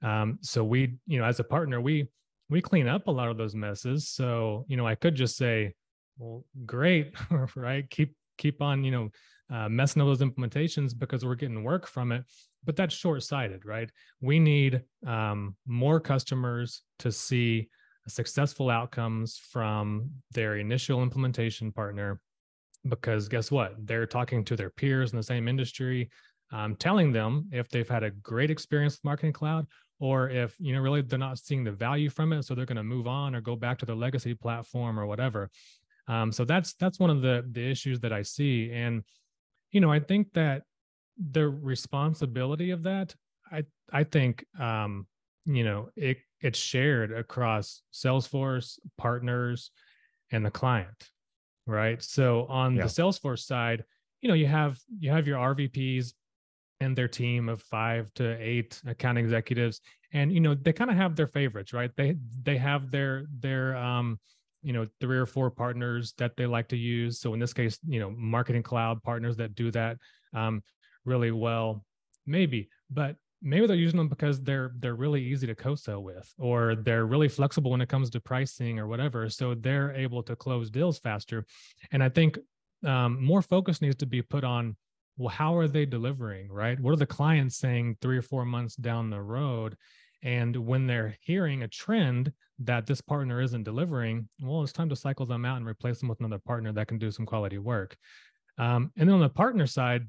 Um, 0.02 0.38
so 0.42 0.62
we 0.62 0.96
you 1.06 1.18
know 1.18 1.24
as 1.24 1.40
a 1.40 1.44
partner 1.44 1.80
we 1.80 2.08
we 2.50 2.60
clean 2.60 2.86
up 2.86 3.06
a 3.06 3.10
lot 3.10 3.28
of 3.28 3.36
those 3.38 3.54
messes. 3.54 4.08
So 4.08 4.64
you 4.68 4.76
know 4.76 4.86
i 4.86 4.94
could 4.94 5.14
just 5.14 5.36
say 5.36 5.74
well 6.18 6.44
great 6.66 7.14
right? 7.56 7.88
Keep 7.90 8.14
keep 8.38 8.60
on 8.62 8.84
you 8.84 8.90
know 8.90 9.10
uh, 9.50 9.68
messing 9.68 10.02
up 10.02 10.08
those 10.08 10.20
implementations 10.20 10.96
because 10.96 11.24
we're 11.24 11.34
getting 11.34 11.62
work 11.62 11.86
from 11.86 12.12
it. 12.12 12.24
But 12.64 12.76
that's 12.76 12.94
short-sighted 12.94 13.64
right? 13.64 13.90
We 14.20 14.38
need 14.38 14.82
um, 15.06 15.56
more 15.66 16.00
customers 16.00 16.82
to 17.00 17.12
see 17.12 17.68
successful 18.08 18.70
outcomes 18.70 19.38
from 19.38 20.10
their 20.32 20.56
initial 20.56 21.02
implementation 21.02 21.72
partner 21.72 22.20
because 22.88 23.28
guess 23.28 23.50
what? 23.50 23.74
They're 23.86 24.06
talking 24.06 24.44
to 24.44 24.56
their 24.56 24.70
peers 24.70 25.12
in 25.12 25.16
the 25.16 25.22
same 25.22 25.48
industry 25.48 26.10
um, 26.52 26.76
telling 26.76 27.12
them 27.12 27.48
if 27.52 27.68
they've 27.68 27.88
had 27.88 28.02
a 28.02 28.10
great 28.10 28.50
experience 28.50 28.94
with 28.94 29.04
marketing 29.04 29.32
cloud 29.32 29.66
or 30.00 30.28
if 30.28 30.54
you 30.58 30.72
know 30.72 30.80
really 30.80 31.02
they're 31.02 31.18
not 31.18 31.38
seeing 31.38 31.64
the 31.64 31.72
value 31.72 32.08
from 32.08 32.32
it 32.32 32.44
so 32.44 32.54
they're 32.54 32.66
going 32.66 32.76
to 32.76 32.84
move 32.84 33.06
on 33.06 33.34
or 33.34 33.40
go 33.40 33.56
back 33.56 33.78
to 33.78 33.86
their 33.86 33.96
legacy 33.96 34.34
platform 34.34 34.98
or 34.98 35.06
whatever 35.06 35.50
um, 36.08 36.30
so 36.32 36.44
that's 36.44 36.74
that's 36.74 36.98
one 36.98 37.10
of 37.10 37.22
the 37.22 37.44
the 37.52 37.70
issues 37.70 38.00
that 38.00 38.12
i 38.12 38.22
see 38.22 38.70
and 38.72 39.02
you 39.70 39.80
know 39.80 39.90
i 39.90 39.98
think 39.98 40.32
that 40.32 40.62
the 41.30 41.48
responsibility 41.48 42.70
of 42.70 42.82
that 42.82 43.14
i 43.52 43.62
i 43.92 44.02
think 44.02 44.44
um 44.58 45.06
you 45.46 45.64
know 45.64 45.88
it 45.96 46.18
it's 46.44 46.58
shared 46.58 47.10
across 47.10 47.80
Salesforce 47.92 48.78
partners 48.98 49.70
and 50.30 50.44
the 50.44 50.50
client, 50.50 51.08
right? 51.66 52.02
So 52.02 52.44
on 52.50 52.76
yeah. 52.76 52.82
the 52.82 52.88
Salesforce 52.88 53.46
side, 53.46 53.82
you 54.20 54.28
know, 54.28 54.34
you 54.34 54.46
have 54.46 54.78
you 54.98 55.10
have 55.10 55.26
your 55.26 55.38
RVPs 55.38 56.12
and 56.80 56.94
their 56.94 57.08
team 57.08 57.48
of 57.48 57.62
five 57.62 58.12
to 58.14 58.36
eight 58.38 58.80
account 58.86 59.16
executives, 59.16 59.80
and 60.12 60.32
you 60.32 60.40
know 60.40 60.54
they 60.54 60.72
kind 60.72 60.90
of 60.90 60.98
have 60.98 61.16
their 61.16 61.26
favorites, 61.26 61.72
right? 61.72 61.90
They 61.96 62.16
they 62.42 62.58
have 62.58 62.90
their 62.90 63.24
their 63.40 63.74
um 63.76 64.20
you 64.64 64.72
know 64.72 64.86
three 65.00 65.18
or 65.18 65.26
four 65.26 65.50
partners 65.50 66.14
that 66.18 66.36
they 66.36 66.46
like 66.46 66.68
to 66.68 66.76
use. 66.76 67.20
So 67.20 67.34
in 67.34 67.40
this 67.40 67.52
case, 67.52 67.78
you 67.86 68.00
know, 68.00 68.10
marketing 68.10 68.62
cloud 68.62 69.02
partners 69.02 69.36
that 69.36 69.54
do 69.54 69.70
that 69.72 69.98
um, 70.34 70.62
really 71.04 71.30
well, 71.30 71.84
maybe, 72.26 72.68
but 72.90 73.16
maybe 73.42 73.66
they're 73.66 73.76
using 73.76 73.98
them 73.98 74.08
because 74.08 74.40
they're 74.42 74.72
they're 74.78 74.94
really 74.94 75.22
easy 75.22 75.46
to 75.46 75.54
co-sell 75.54 76.02
with 76.02 76.32
or 76.38 76.74
they're 76.74 77.04
really 77.04 77.28
flexible 77.28 77.70
when 77.70 77.82
it 77.82 77.88
comes 77.88 78.08
to 78.10 78.20
pricing 78.20 78.78
or 78.78 78.88
whatever. 78.88 79.28
So 79.28 79.54
they're 79.54 79.92
able 79.92 80.22
to 80.24 80.34
close 80.34 80.70
deals 80.70 80.98
faster. 80.98 81.44
And 81.92 82.02
i 82.02 82.08
think 82.08 82.38
um, 82.84 83.22
more 83.22 83.42
focus 83.42 83.80
needs 83.80 83.96
to 83.96 84.06
be 84.06 84.20
put 84.20 84.44
on 84.44 84.76
well 85.16 85.28
how 85.28 85.56
are 85.56 85.68
they 85.68 85.86
delivering 85.86 86.50
right? 86.50 86.80
What 86.80 86.92
are 86.92 86.96
the 86.96 87.06
clients 87.06 87.56
saying 87.56 87.98
three 88.00 88.18
or 88.18 88.22
four 88.22 88.44
months 88.44 88.76
down 88.76 89.10
the 89.10 89.22
road? 89.22 89.76
And 90.22 90.56
when 90.56 90.86
they're 90.86 91.16
hearing 91.20 91.62
a 91.62 91.68
trend 91.68 92.32
that 92.58 92.86
this 92.86 93.00
partner 93.00 93.40
isn't 93.40 93.64
delivering 93.64 94.28
well 94.40 94.62
it's 94.62 94.72
time 94.72 94.88
to 94.88 94.96
cycle 94.96 95.26
them 95.26 95.44
out 95.44 95.56
and 95.56 95.66
replace 95.66 95.98
them 95.98 96.08
with 96.08 96.20
another 96.20 96.38
partner 96.38 96.72
that 96.72 96.88
can 96.88 96.98
do 96.98 97.10
some 97.10 97.26
quality 97.26 97.58
work 97.58 97.96
um, 98.58 98.92
and 98.96 99.08
then 99.08 99.14
on 99.14 99.20
the 99.20 99.28
partner 99.28 99.66
side 99.66 100.02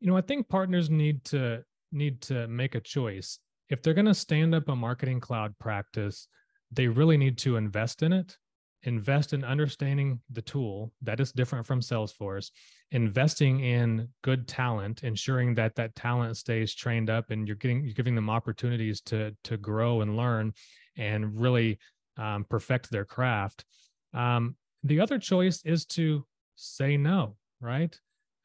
you 0.00 0.08
know 0.08 0.16
i 0.16 0.20
think 0.22 0.48
partners 0.48 0.88
need 0.88 1.22
to 1.24 1.62
need 1.92 2.20
to 2.22 2.46
make 2.48 2.74
a 2.74 2.80
choice. 2.80 3.38
If 3.68 3.82
they're 3.82 3.94
going 3.94 4.06
to 4.06 4.14
stand 4.14 4.54
up 4.54 4.68
a 4.68 4.76
marketing 4.76 5.20
cloud 5.20 5.54
practice, 5.58 6.28
they 6.70 6.86
really 6.86 7.16
need 7.16 7.38
to 7.38 7.56
invest 7.56 8.02
in 8.02 8.12
it, 8.12 8.36
invest 8.82 9.32
in 9.32 9.44
understanding 9.44 10.20
the 10.30 10.42
tool 10.42 10.92
that 11.02 11.20
is 11.20 11.32
different 11.32 11.66
from 11.66 11.80
Salesforce, 11.80 12.50
investing 12.92 13.60
in 13.60 14.08
good 14.22 14.48
talent, 14.48 15.02
ensuring 15.02 15.54
that 15.54 15.74
that 15.76 15.94
talent 15.96 16.36
stays 16.36 16.74
trained 16.74 17.10
up 17.10 17.30
and 17.30 17.46
you're 17.46 17.56
getting 17.56 17.84
you're 17.84 17.94
giving 17.94 18.14
them 18.14 18.30
opportunities 18.30 19.00
to 19.02 19.34
to 19.44 19.56
grow 19.56 20.00
and 20.00 20.16
learn 20.16 20.52
and 20.98 21.40
really 21.40 21.78
um, 22.16 22.44
perfect 22.44 22.90
their 22.90 23.04
craft. 23.04 23.64
Um, 24.12 24.56
the 24.82 25.00
other 25.00 25.18
choice 25.18 25.62
is 25.64 25.86
to 25.86 26.26
say 26.56 26.96
no, 26.96 27.36
right? 27.60 27.98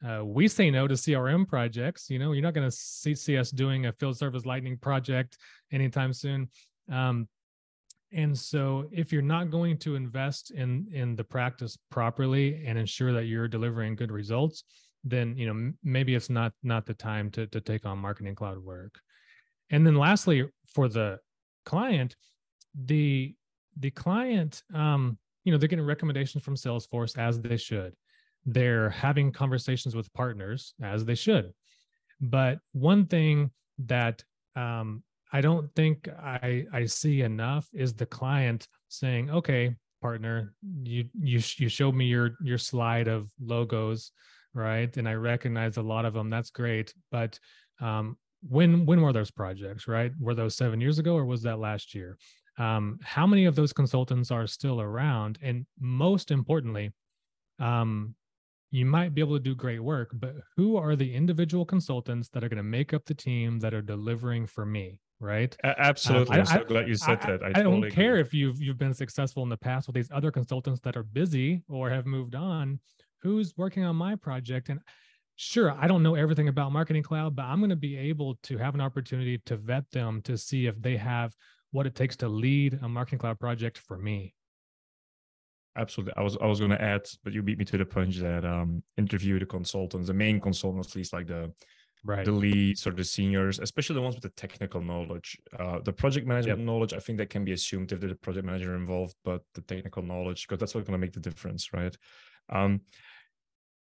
uh, 0.04 0.24
we 0.24 0.48
say 0.48 0.70
no 0.70 0.86
to 0.86 0.94
CRM 0.94 1.48
projects. 1.48 2.10
You 2.10 2.18
know, 2.18 2.32
you're 2.32 2.42
not 2.42 2.54
going 2.54 2.68
to 2.68 2.76
see, 2.76 3.14
see, 3.14 3.38
us 3.38 3.50
doing 3.50 3.86
a 3.86 3.92
field 3.92 4.18
service 4.18 4.44
lightning 4.44 4.76
project 4.76 5.38
anytime 5.72 6.12
soon. 6.12 6.48
Um, 6.90 7.28
and 8.12 8.36
so, 8.36 8.84
if 8.92 9.12
you're 9.12 9.22
not 9.22 9.50
going 9.50 9.78
to 9.78 9.96
invest 9.96 10.50
in 10.50 10.86
in 10.92 11.16
the 11.16 11.24
practice 11.24 11.78
properly 11.90 12.64
and 12.66 12.78
ensure 12.78 13.12
that 13.12 13.24
you're 13.24 13.48
delivering 13.48 13.96
good 13.96 14.12
results, 14.12 14.64
then 15.02 15.36
you 15.36 15.46
know 15.46 15.72
maybe 15.82 16.14
it's 16.14 16.30
not 16.30 16.52
not 16.62 16.86
the 16.86 16.94
time 16.94 17.30
to 17.32 17.46
to 17.48 17.60
take 17.60 17.86
on 17.86 17.98
marketing 17.98 18.34
cloud 18.34 18.58
work. 18.58 19.00
And 19.70 19.86
then, 19.86 19.96
lastly, 19.96 20.44
for 20.74 20.88
the 20.88 21.18
client, 21.64 22.14
the 22.74 23.34
the 23.78 23.90
client, 23.90 24.62
um, 24.72 25.18
you 25.44 25.52
know, 25.52 25.58
they're 25.58 25.68
getting 25.68 25.84
recommendations 25.84 26.44
from 26.44 26.54
Salesforce 26.54 27.18
as 27.18 27.40
they 27.40 27.56
should 27.56 27.94
they're 28.46 28.90
having 28.90 29.32
conversations 29.32 29.96
with 29.96 30.12
partners 30.12 30.74
as 30.82 31.04
they 31.04 31.14
should. 31.14 31.52
But 32.20 32.58
one 32.72 33.06
thing 33.06 33.50
that 33.78 34.22
um, 34.56 35.02
I 35.32 35.40
don't 35.40 35.74
think 35.74 36.08
I, 36.08 36.66
I 36.72 36.86
see 36.86 37.22
enough 37.22 37.68
is 37.72 37.94
the 37.94 38.06
client 38.06 38.68
saying, 38.88 39.30
okay, 39.30 39.74
partner, 40.00 40.54
you, 40.82 41.04
you, 41.18 41.40
you 41.56 41.68
showed 41.68 41.94
me 41.94 42.04
your, 42.04 42.36
your 42.42 42.58
slide 42.58 43.08
of 43.08 43.28
logos, 43.40 44.12
right? 44.52 44.94
And 44.96 45.08
I 45.08 45.14
recognize 45.14 45.76
a 45.76 45.82
lot 45.82 46.04
of 46.04 46.14
them. 46.14 46.30
That's 46.30 46.50
great. 46.50 46.94
But 47.10 47.38
um, 47.80 48.16
when, 48.48 48.86
when 48.86 49.00
were 49.00 49.12
those 49.12 49.30
projects, 49.30 49.88
right? 49.88 50.12
Were 50.20 50.34
those 50.34 50.56
seven 50.56 50.80
years 50.80 50.98
ago 50.98 51.16
or 51.16 51.24
was 51.24 51.42
that 51.42 51.58
last 51.58 51.94
year? 51.94 52.18
Um, 52.58 52.98
how 53.02 53.26
many 53.26 53.46
of 53.46 53.56
those 53.56 53.72
consultants 53.72 54.30
are 54.30 54.46
still 54.46 54.80
around? 54.80 55.38
And 55.42 55.66
most 55.80 56.30
importantly, 56.30 56.92
um, 57.58 58.14
you 58.70 58.84
might 58.84 59.14
be 59.14 59.20
able 59.20 59.36
to 59.36 59.42
do 59.42 59.54
great 59.54 59.78
work, 59.78 60.10
but 60.14 60.34
who 60.56 60.76
are 60.76 60.96
the 60.96 61.14
individual 61.14 61.64
consultants 61.64 62.28
that 62.30 62.42
are 62.42 62.48
going 62.48 62.56
to 62.56 62.62
make 62.62 62.92
up 62.92 63.04
the 63.04 63.14
team 63.14 63.60
that 63.60 63.72
are 63.72 63.82
delivering 63.82 64.46
for 64.46 64.66
me? 64.66 65.00
Right. 65.20 65.56
absolutely. 65.62 66.34
Um, 66.34 66.40
I'm 66.40 66.46
so 66.46 66.64
glad 66.64 66.88
you 66.88 66.96
said 66.96 67.18
I, 67.22 67.30
that. 67.30 67.42
I, 67.42 67.48
I 67.48 67.52
totally 67.62 67.82
don't 67.82 67.90
care 67.92 68.16
if 68.16 68.34
you've 68.34 68.60
you've 68.60 68.76
been 68.76 68.92
successful 68.92 69.42
in 69.44 69.48
the 69.48 69.56
past 69.56 69.86
with 69.86 69.94
these 69.94 70.10
other 70.12 70.30
consultants 70.30 70.80
that 70.80 70.96
are 70.96 71.04
busy 71.04 71.62
or 71.68 71.88
have 71.88 72.04
moved 72.04 72.34
on. 72.34 72.80
Who's 73.22 73.56
working 73.56 73.84
on 73.84 73.96
my 73.96 74.16
project? 74.16 74.68
And 74.68 74.80
sure, 75.36 75.74
I 75.80 75.86
don't 75.86 76.02
know 76.02 76.16
everything 76.16 76.48
about 76.48 76.72
Marketing 76.72 77.02
Cloud, 77.02 77.36
but 77.36 77.44
I'm 77.44 77.60
going 77.60 77.70
to 77.70 77.76
be 77.76 77.96
able 77.96 78.34
to 78.42 78.58
have 78.58 78.74
an 78.74 78.80
opportunity 78.80 79.38
to 79.46 79.56
vet 79.56 79.88
them 79.92 80.20
to 80.22 80.36
see 80.36 80.66
if 80.66 80.82
they 80.82 80.96
have 80.96 81.32
what 81.74 81.86
it 81.86 81.94
takes 81.94 82.16
to 82.16 82.28
lead 82.28 82.78
a 82.82 82.88
Marketing 82.88 83.18
Cloud 83.18 83.38
project 83.38 83.78
for 83.78 83.96
me 83.98 84.34
absolutely. 85.76 86.14
I 86.16 86.22
was 86.22 86.36
I 86.40 86.46
was 86.46 86.60
going 86.60 86.70
to 86.70 86.82
add, 86.82 87.02
but 87.22 87.32
you 87.32 87.42
beat 87.42 87.58
me 87.58 87.64
to 87.66 87.78
the 87.78 87.84
punch 87.84 88.16
that 88.18 88.44
um, 88.44 88.82
interview 88.96 89.38
the 89.38 89.46
consultants, 89.46 90.08
the 90.08 90.14
main 90.14 90.40
consultants, 90.40 90.90
at 90.90 90.96
least 90.96 91.12
like 91.12 91.26
the 91.26 91.52
right. 92.04 92.24
the 92.24 92.32
leads 92.32 92.86
or 92.86 92.92
the 92.92 93.04
seniors, 93.04 93.58
especially 93.58 93.94
the 93.94 94.02
ones 94.02 94.14
with 94.14 94.22
the 94.22 94.30
technical 94.30 94.80
knowledge. 94.80 95.38
Uh, 95.58 95.80
the 95.84 95.92
project 95.92 96.26
management 96.26 96.60
yep. 96.60 96.66
knowledge, 96.66 96.92
I 96.92 96.98
think 96.98 97.18
that 97.18 97.30
can 97.30 97.44
be 97.44 97.52
assumed 97.52 97.92
if 97.92 98.00
there's 98.00 98.12
a 98.12 98.16
project 98.16 98.46
manager 98.46 98.74
involved, 98.76 99.16
but 99.24 99.42
the 99.54 99.62
technical 99.62 100.02
knowledge, 100.02 100.46
because 100.46 100.60
that's 100.60 100.74
what's 100.74 100.86
going 100.86 100.98
to 100.98 101.04
make 101.04 101.12
the 101.12 101.20
difference, 101.20 101.72
right? 101.72 101.96
Um, 102.50 102.82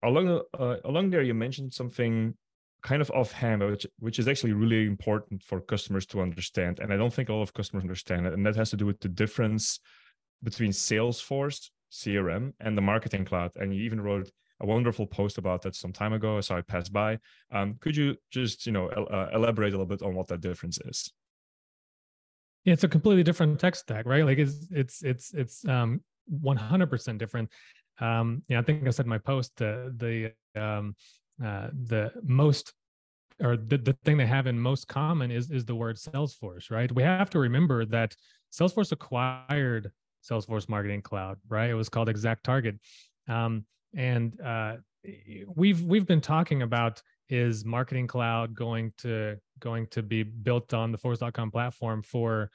along 0.03 0.27
the, 0.27 0.43
uh, 0.57 0.77
along 0.85 1.09
there, 1.09 1.21
you 1.21 1.33
mentioned 1.33 1.73
something 1.73 2.35
kind 2.83 3.01
of 3.01 3.09
offhand, 3.11 3.63
which 3.63 3.87
which 3.99 4.19
is 4.19 4.27
actually 4.27 4.53
really 4.53 4.85
important 4.85 5.41
for 5.41 5.61
customers 5.61 6.05
to 6.07 6.21
understand, 6.21 6.79
and 6.79 6.93
I 6.93 6.97
don't 6.97 7.13
think 7.13 7.29
all 7.29 7.41
of 7.41 7.53
customers 7.53 7.83
understand 7.83 8.27
it, 8.27 8.33
and 8.33 8.45
that 8.45 8.55
has 8.55 8.69
to 8.71 8.77
do 8.77 8.85
with 8.85 8.99
the 8.99 9.09
difference 9.09 9.79
between 10.43 10.71
Salesforce 10.71 11.69
CRM 11.91 12.53
and 12.59 12.77
the 12.77 12.81
Marketing 12.81 13.23
Cloud. 13.23 13.51
And 13.55 13.73
you 13.73 13.83
even 13.83 14.01
wrote 14.01 14.29
a 14.59 14.65
wonderful 14.65 15.07
post 15.07 15.37
about 15.37 15.61
that 15.61 15.75
some 15.75 15.93
time 15.93 16.13
ago. 16.13 16.41
So 16.41 16.57
I 16.57 16.61
passed 16.61 16.91
by. 16.91 17.19
Um, 17.51 17.75
could 17.79 17.95
you 17.95 18.15
just 18.31 18.65
you 18.65 18.71
know 18.71 18.89
uh, 18.89 19.29
elaborate 19.33 19.73
a 19.73 19.77
little 19.77 19.85
bit 19.85 20.01
on 20.01 20.15
what 20.15 20.27
that 20.27 20.41
difference 20.41 20.79
is? 20.85 21.11
Yeah, 22.65 22.73
it's 22.73 22.83
a 22.83 22.89
completely 22.89 23.23
different 23.23 23.59
tech 23.59 23.75
stack, 23.75 24.05
right? 24.05 24.25
Like 24.25 24.37
it's 24.37 24.67
it's 24.71 25.03
it's 25.03 25.33
it's 25.33 25.65
um 25.65 26.01
100% 26.43 27.17
different. 27.17 27.49
Um, 27.99 28.43
yeah, 28.47 28.59
I 28.59 28.63
think 28.63 28.87
I 28.87 28.89
said 28.91 29.05
in 29.05 29.09
my 29.09 29.17
post 29.17 29.55
the 29.57 29.93
the 29.95 30.61
um 30.61 30.95
uh 31.43 31.67
the 31.73 32.11
most 32.23 32.73
or 33.41 33.57
the, 33.57 33.77
the 33.77 33.93
thing 34.05 34.17
they 34.17 34.25
have 34.25 34.47
in 34.47 34.59
most 34.59 34.87
common 34.87 35.31
is 35.31 35.51
is 35.51 35.65
the 35.65 35.75
word 35.75 35.97
Salesforce, 35.97 36.71
right? 36.71 36.91
We 36.91 37.03
have 37.03 37.29
to 37.31 37.39
remember 37.39 37.85
that 37.85 38.15
Salesforce 38.51 38.91
acquired 38.91 39.91
Salesforce 40.23 40.69
Marketing 40.69 41.01
Cloud, 41.01 41.37
right? 41.49 41.69
It 41.69 41.73
was 41.73 41.89
called 41.89 42.07
ExactTarget, 42.07 42.77
um, 43.27 43.65
and 43.95 44.39
uh, 44.41 44.77
we've 45.55 45.81
we've 45.81 46.05
been 46.05 46.21
talking 46.21 46.61
about 46.61 47.01
is 47.29 47.65
Marketing 47.65 48.07
Cloud 48.07 48.53
going 48.53 48.93
to 48.99 49.37
going 49.59 49.87
to 49.87 50.03
be 50.03 50.23
built 50.23 50.73
on 50.73 50.91
the 50.91 50.97
Force.com 50.97 51.51
platform 51.51 52.03
for 52.03 52.49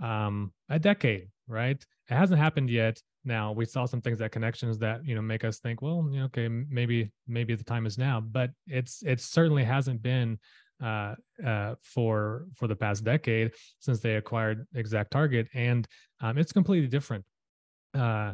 um, 0.00 0.52
a 0.68 0.78
decade, 0.78 1.28
right? 1.46 1.84
It 2.10 2.14
hasn't 2.14 2.40
happened 2.40 2.70
yet. 2.70 3.00
Now 3.24 3.52
we 3.52 3.64
saw 3.64 3.84
some 3.84 4.00
things 4.00 4.18
that 4.18 4.32
connections 4.32 4.78
that 4.78 5.06
you 5.06 5.14
know 5.14 5.22
make 5.22 5.44
us 5.44 5.58
think, 5.58 5.82
well, 5.82 6.08
okay, 6.24 6.48
maybe 6.48 7.10
maybe 7.26 7.54
the 7.54 7.64
time 7.64 7.86
is 7.86 7.98
now, 7.98 8.20
but 8.20 8.50
it's 8.66 9.02
it 9.04 9.20
certainly 9.20 9.64
hasn't 9.64 10.02
been 10.02 10.38
uh, 10.82 11.14
uh, 11.46 11.74
for 11.82 12.46
for 12.54 12.66
the 12.66 12.74
past 12.74 13.04
decade 13.04 13.52
since 13.78 14.00
they 14.00 14.16
acquired 14.16 14.66
ExactTarget, 14.74 15.46
and 15.54 15.86
um, 16.20 16.38
it's 16.38 16.52
completely 16.52 16.88
different. 16.88 17.24
Uh, 17.94 18.32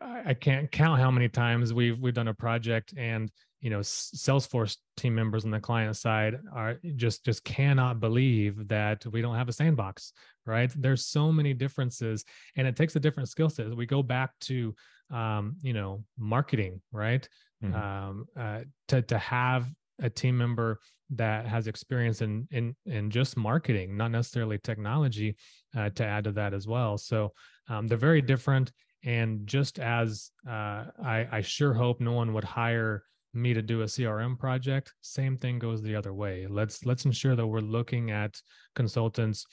I 0.00 0.34
can't 0.34 0.70
count 0.70 1.00
how 1.00 1.10
many 1.10 1.28
times 1.28 1.72
we've 1.72 1.98
we've 1.98 2.14
done 2.14 2.28
a 2.28 2.34
project 2.34 2.94
and 2.96 3.30
you 3.64 3.70
know 3.70 3.80
Salesforce 3.80 4.76
team 4.98 5.14
members 5.14 5.46
on 5.46 5.50
the 5.50 5.58
client 5.58 5.96
side 5.96 6.38
are 6.52 6.76
just 6.96 7.24
just 7.24 7.42
cannot 7.44 7.98
believe 7.98 8.68
that 8.68 9.06
we 9.06 9.22
don't 9.22 9.36
have 9.36 9.48
a 9.48 9.54
sandbox, 9.54 10.12
right? 10.44 10.70
There's 10.76 11.06
so 11.06 11.32
many 11.32 11.54
differences, 11.54 12.26
and 12.56 12.66
it 12.68 12.76
takes 12.76 12.94
a 12.94 13.00
different 13.00 13.30
skill 13.30 13.48
set. 13.48 13.74
We 13.74 13.86
go 13.86 14.02
back 14.02 14.32
to 14.42 14.74
um, 15.10 15.56
you 15.62 15.72
know 15.72 16.04
marketing, 16.18 16.82
right? 16.92 17.26
Mm-hmm. 17.64 17.74
Um, 17.74 18.26
uh, 18.38 18.60
to 18.88 19.00
to 19.00 19.16
have 19.16 19.66
a 19.98 20.10
team 20.10 20.36
member 20.36 20.78
that 21.08 21.46
has 21.46 21.66
experience 21.66 22.20
in 22.20 22.46
in 22.50 22.76
in 22.84 23.10
just 23.10 23.34
marketing, 23.34 23.96
not 23.96 24.10
necessarily 24.10 24.58
technology, 24.58 25.36
uh, 25.74 25.88
to 25.88 26.04
add 26.04 26.24
to 26.24 26.32
that 26.32 26.52
as 26.52 26.68
well. 26.68 26.98
So 26.98 27.32
um, 27.70 27.88
they're 27.88 27.96
very 27.96 28.20
different. 28.20 28.72
And 29.06 29.46
just 29.46 29.78
as 29.78 30.30
uh, 30.46 30.84
I, 31.02 31.28
I 31.32 31.40
sure 31.40 31.72
hope 31.72 32.00
no 32.00 32.12
one 32.12 32.32
would 32.34 32.44
hire 32.44 33.04
me 33.34 33.54
to 33.54 33.62
do 33.62 33.82
a 33.82 33.84
crm 33.84 34.38
project 34.38 34.92
same 35.00 35.36
thing 35.36 35.58
goes 35.58 35.82
the 35.82 35.96
other 35.96 36.12
way. 36.12 36.46
Let's 36.48 36.84
let's 36.84 37.04
ensure 37.04 37.36
that 37.36 37.46
we're 37.46 37.60
looking 37.60 38.10
at 38.10 38.40
consultants 38.74 39.46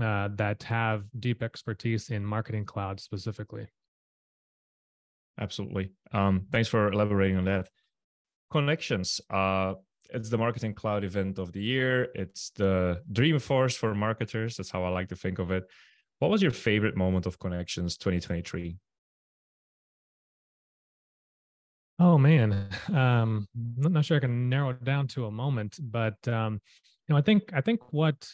uh, 0.00 0.28
that 0.34 0.62
have 0.64 1.04
deep 1.18 1.42
expertise 1.42 2.10
in 2.10 2.24
marketing 2.24 2.64
cloud 2.64 3.00
specifically. 3.00 3.66
Absolutely. 5.38 5.92
Um, 6.12 6.46
thanks 6.50 6.68
for 6.68 6.90
elaborating 6.90 7.36
on 7.36 7.44
that. 7.44 7.68
Connections 8.50 9.20
uh, 9.30 9.74
it's 10.10 10.28
the 10.28 10.38
marketing 10.38 10.74
cloud 10.74 11.04
event 11.04 11.38
of 11.38 11.52
the 11.52 11.62
year. 11.62 12.08
It's 12.14 12.50
the 12.50 13.02
Dreamforce 13.12 13.76
for 13.76 13.94
marketers. 13.94 14.56
That's 14.56 14.70
how 14.70 14.84
i 14.84 14.88
like 14.88 15.08
to 15.08 15.16
think 15.16 15.38
of 15.38 15.50
it. 15.50 15.64
What 16.18 16.30
was 16.30 16.42
your 16.42 16.50
favorite 16.50 16.96
moment 16.96 17.26
of 17.26 17.38
connections 17.38 17.96
2023 17.96 18.78
Oh 21.98 22.18
man, 22.18 22.68
um, 22.94 23.48
I'm 23.84 23.92
not 23.92 24.04
sure 24.04 24.16
I 24.16 24.20
can 24.20 24.48
narrow 24.48 24.70
it 24.70 24.84
down 24.84 25.06
to 25.08 25.26
a 25.26 25.30
moment, 25.30 25.78
but 25.80 26.26
um, 26.28 26.60
you 27.08 27.12
know, 27.12 27.16
I 27.18 27.22
think 27.22 27.50
I 27.52 27.60
think 27.60 27.92
what 27.92 28.26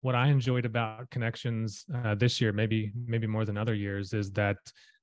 what 0.00 0.14
I 0.14 0.28
enjoyed 0.28 0.64
about 0.64 1.10
connections 1.10 1.84
uh, 1.94 2.14
this 2.14 2.40
year, 2.40 2.52
maybe 2.52 2.92
maybe 3.06 3.26
more 3.26 3.44
than 3.44 3.58
other 3.58 3.74
years, 3.74 4.12
is 4.12 4.30
that 4.32 4.56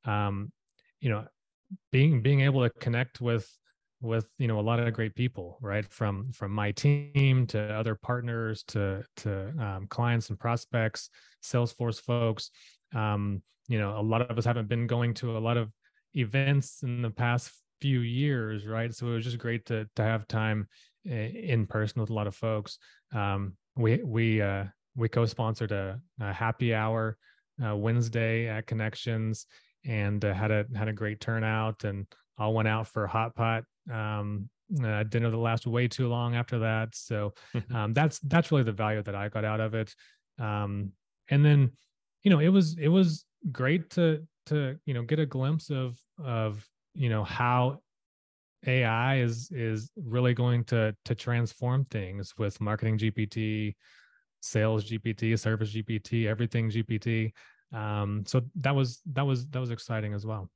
um, 0.06 0.52
you 1.02 1.10
know 1.10 1.26
being 1.92 2.22
being 2.22 2.42
able 2.42 2.64
to 2.64 2.70
connect 2.80 3.22
with 3.22 3.50
with 4.02 4.28
you 4.40 4.48
know 4.48 4.60
a 4.60 4.62
lot 4.62 4.80
of 4.80 4.92
great 4.94 5.16
people, 5.16 5.58
right? 5.62 5.86
From 5.92 6.32
from 6.32 6.52
my 6.52 6.72
team 6.72 7.46
to 7.48 7.60
other 7.74 7.96
partners 7.96 8.64
to 8.70 9.04
to 9.18 9.50
um, 9.60 9.88
clients 9.90 10.30
and 10.30 10.40
prospects, 10.40 11.10
Salesforce 11.44 12.02
folks. 12.02 12.50
Um, 12.96 13.42
you 13.68 13.80
know, 13.80 13.98
a 13.98 14.02
lot 14.02 14.22
of 14.30 14.38
us 14.38 14.46
haven't 14.46 14.68
been 14.68 14.88
going 14.88 15.14
to 15.16 15.38
a 15.38 15.40
lot 15.40 15.58
of 15.58 15.72
events 16.16 16.84
in 16.84 17.02
the 17.02 17.10
past 17.10 17.52
few 17.84 18.00
years, 18.00 18.66
right? 18.66 18.96
So 18.96 19.08
it 19.08 19.16
was 19.16 19.26
just 19.26 19.38
great 19.38 19.66
to 19.66 19.86
to 19.98 20.04
have 20.04 20.26
time 20.26 20.70
in 21.04 21.68
person 21.68 22.00
with 22.00 22.10
a 22.10 22.14
lot 22.14 22.28
of 22.28 22.34
folks. 22.34 22.78
Um, 23.14 23.58
we 23.76 24.02
we 24.02 24.42
uh, 24.42 24.64
we 24.96 25.10
co-sponsored 25.10 25.74
a, 25.74 26.00
a 26.22 26.32
happy 26.32 26.74
hour 26.74 27.18
uh, 27.62 27.76
Wednesday 27.76 28.48
at 28.48 28.68
Connections 28.68 29.48
and 29.86 30.24
uh, 30.24 30.34
had 30.34 30.50
a 30.50 30.66
had 30.74 30.88
a 30.88 30.94
great 30.94 31.20
turnout 31.20 31.84
and 31.84 32.08
all 32.38 32.54
went 32.54 32.70
out 32.70 32.88
for 32.88 33.06
hot 33.06 33.36
pot 33.36 33.66
um, 33.92 34.50
uh, 34.82 35.04
dinner 35.04 35.30
that 35.30 35.36
lasted 35.36 35.70
way 35.70 35.90
too 35.90 36.08
long 36.08 36.38
after 36.38 36.60
that. 36.60 36.96
So 36.96 37.34
um, 37.74 37.94
that's 37.94 38.18
that's 38.20 38.50
really 38.50 38.64
the 38.64 38.72
value 38.72 39.04
that 39.04 39.14
I 39.14 39.28
got 39.28 39.44
out 39.44 39.60
of 39.60 39.74
it. 39.74 39.94
Um, 40.40 40.94
and 41.30 41.44
then 41.44 41.74
you 42.24 42.32
know 42.32 42.40
it 42.40 42.48
was 42.48 42.78
it 42.80 42.88
was 42.88 43.26
great 43.52 43.90
to 43.90 44.26
to 44.46 44.78
you 44.86 44.94
know 44.94 45.04
get 45.04 45.20
a 45.20 45.26
glimpse 45.26 45.70
of 45.70 45.98
of 46.24 46.66
you 46.94 47.10
know 47.10 47.24
how 47.24 47.80
AI 48.66 49.18
is 49.18 49.52
is 49.52 49.92
really 49.96 50.34
going 50.34 50.64
to 50.66 50.96
to 51.06 51.16
transform 51.16 51.86
things 51.86 52.34
with 52.38 52.60
marketing 52.62 52.98
GPT, 52.98 53.76
sales 54.42 54.86
GPT, 54.90 55.38
service 55.38 55.74
GPT, 55.74 56.28
everything 56.28 56.70
GPT. 56.70 57.32
Um, 57.74 58.24
so 58.28 58.42
that 58.56 58.76
was 58.76 59.02
that 59.14 59.26
was 59.26 59.48
that 59.48 59.60
was 59.60 59.72
exciting 59.72 60.14
as 60.14 60.26
well. 60.26 60.50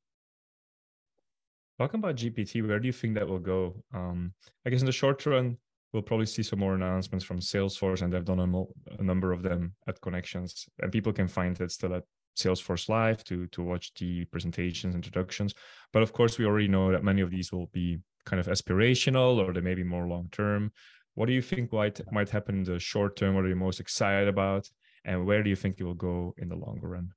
Talking 1.79 1.99
about 1.99 2.15
GPT, 2.15 2.67
where 2.67 2.79
do 2.79 2.87
you 2.87 2.93
think 2.93 3.15
that 3.15 3.27
will 3.27 3.39
go? 3.39 3.75
Um, 3.93 4.33
I 4.65 4.69
guess 4.71 4.79
in 4.79 4.87
the 4.87 4.91
short 4.91 5.23
run, 5.25 5.57
we'll 5.93 6.01
probably 6.01 6.25
see 6.25 6.41
some 6.41 6.59
more 6.59 6.73
announcements 6.73 7.23
from 7.23 7.39
Salesforce, 7.39 8.01
and 8.01 8.11
they've 8.11 8.25
done 8.25 8.39
a, 8.39 8.99
a 8.99 9.03
number 9.03 9.31
of 9.31 9.43
them 9.43 9.75
at 9.87 10.01
Connections, 10.01 10.67
and 10.81 10.91
people 10.91 11.13
can 11.13 11.27
find 11.27 11.59
it 11.61 11.71
still 11.71 11.93
at 11.93 12.03
Salesforce 12.37 12.89
Live 12.89 13.23
to 13.25 13.47
to 13.47 13.61
watch 13.61 13.93
the 13.95 14.25
presentations, 14.25 14.95
introductions. 14.95 15.53
But 15.93 16.03
of 16.03 16.13
course, 16.13 16.37
we 16.37 16.45
already 16.45 16.67
know 16.67 16.91
that 16.91 17.03
many 17.03 17.21
of 17.21 17.31
these 17.31 17.51
will 17.51 17.67
be 17.67 17.99
kind 18.25 18.39
of 18.39 18.47
aspirational 18.47 19.37
or 19.37 19.53
they 19.53 19.61
may 19.61 19.75
be 19.75 19.83
more 19.83 20.07
long 20.07 20.29
term. 20.31 20.71
What 21.15 21.27
do 21.27 21.33
you 21.33 21.41
think 21.41 21.73
might 21.73 21.99
might 22.11 22.29
happen 22.29 22.57
in 22.57 22.63
the 22.63 22.79
short 22.79 23.15
term? 23.15 23.35
What 23.35 23.45
are 23.45 23.49
you 23.49 23.55
most 23.55 23.79
excited 23.79 24.27
about, 24.27 24.69
and 25.03 25.25
where 25.25 25.41
do 25.43 25.49
you 25.49 25.55
think 25.55 25.79
it 25.79 25.83
will 25.83 25.93
go 25.93 26.35
in 26.37 26.49
the 26.49 26.55
longer 26.55 26.89
run? 26.89 27.11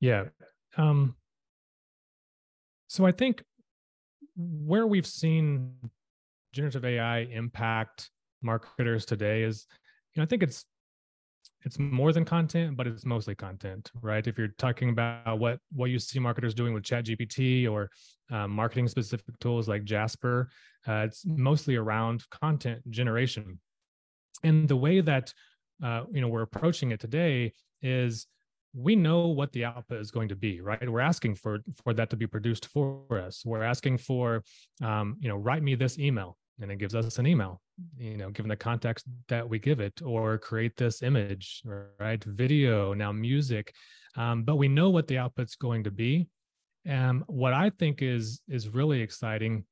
Yeah. 0.00 0.24
Um, 0.76 1.16
so 2.88 3.06
I 3.06 3.12
think 3.12 3.44
where 4.36 4.86
we've 4.86 5.06
seen 5.06 5.74
generative 6.52 6.84
AI 6.84 7.20
impact 7.20 8.10
marketers 8.42 9.04
today 9.04 9.42
is, 9.42 9.66
you 10.14 10.20
know, 10.20 10.24
I 10.24 10.26
think 10.26 10.42
it's 10.42 10.64
it's 11.64 11.78
more 11.78 12.12
than 12.12 12.24
content, 12.24 12.76
but 12.76 12.86
it's 12.86 13.04
mostly 13.04 13.34
content, 13.34 13.90
right? 14.00 14.26
If 14.26 14.36
you're 14.36 14.54
talking 14.58 14.90
about 14.90 15.38
what 15.38 15.58
what 15.72 15.90
you 15.90 15.98
see 15.98 16.18
marketers 16.18 16.54
doing 16.54 16.74
with 16.74 16.82
ChatGPT 16.82 17.70
or 17.70 17.90
uh, 18.30 18.48
marketing 18.48 18.88
specific 18.88 19.38
tools 19.38 19.68
like 19.68 19.84
Jasper, 19.84 20.48
uh, 20.88 21.04
it's 21.06 21.24
mostly 21.24 21.76
around 21.76 22.24
content 22.30 22.88
generation. 22.90 23.60
And 24.42 24.68
the 24.68 24.76
way 24.76 25.00
that 25.00 25.32
uh, 25.82 26.04
you 26.10 26.20
know 26.20 26.28
we're 26.28 26.42
approaching 26.42 26.90
it 26.90 27.00
today 27.00 27.52
is 27.80 28.26
we 28.74 28.96
know 28.96 29.28
what 29.28 29.52
the 29.52 29.64
output 29.64 30.00
is 30.00 30.10
going 30.10 30.28
to 30.28 30.36
be 30.36 30.62
right 30.62 30.90
we're 30.90 31.00
asking 31.00 31.34
for 31.34 31.58
for 31.84 31.92
that 31.92 32.08
to 32.08 32.16
be 32.16 32.26
produced 32.26 32.66
for 32.66 33.04
us 33.10 33.44
we're 33.44 33.62
asking 33.62 33.98
for 33.98 34.42
um, 34.82 35.16
you 35.20 35.28
know 35.28 35.36
write 35.36 35.62
me 35.62 35.74
this 35.74 35.98
email 35.98 36.38
and 36.62 36.70
it 36.70 36.76
gives 36.76 36.94
us 36.94 37.18
an 37.18 37.26
email 37.26 37.60
you 37.96 38.16
know 38.16 38.30
given 38.30 38.48
the 38.48 38.56
context 38.56 39.06
that 39.28 39.48
we 39.48 39.58
give 39.58 39.80
it 39.80 40.00
or 40.02 40.38
create 40.38 40.76
this 40.76 41.02
image 41.02 41.62
right? 41.98 42.22
Video 42.24 42.94
now 42.94 43.12
music 43.12 43.74
um, 44.16 44.44
but 44.44 44.56
we 44.56 44.68
know 44.68 44.90
what 44.90 45.08
the 45.08 45.16
output's 45.16 45.56
going 45.56 45.84
to 45.84 45.90
be. 45.90 46.28
And 46.84 47.22
what 47.26 47.52
i 47.52 47.70
think 47.70 48.02
is 48.02 48.40
is 48.48 48.68
really 48.68 49.00
exciting 49.00 49.64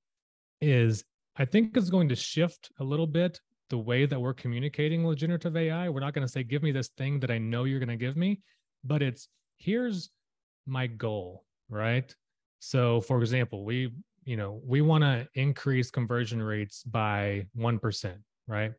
is 0.60 1.02
i 1.36 1.44
think 1.44 1.76
it's 1.76 1.90
going 1.90 2.08
to 2.08 2.14
shift 2.14 2.70
a 2.78 2.84
little 2.84 3.06
bit 3.06 3.40
the 3.68 3.78
way 3.78 4.06
that 4.06 4.20
we're 4.20 4.34
communicating 4.34 5.02
with 5.02 5.18
generative 5.18 5.56
ai 5.56 5.88
we're 5.88 6.00
not 6.00 6.14
going 6.14 6.26
to 6.26 6.32
say 6.32 6.44
give 6.44 6.62
me 6.62 6.70
this 6.70 6.90
thing 6.98 7.18
that 7.18 7.30
i 7.30 7.38
know 7.38 7.64
you're 7.64 7.80
going 7.80 7.88
to 7.88 7.96
give 7.96 8.16
me 8.16 8.40
but 8.84 9.02
it's 9.02 9.26
here's 9.56 10.10
my 10.66 10.86
goal 10.86 11.44
right? 11.70 12.14
So 12.58 13.00
for 13.00 13.20
example 13.20 13.64
we 13.64 13.92
you 14.30 14.36
know, 14.36 14.60
we 14.64 14.80
want 14.80 15.02
to 15.02 15.26
increase 15.34 15.90
conversion 15.90 16.40
rates 16.40 16.84
by 16.84 17.44
1%, 17.58 18.14
right? 18.46 18.70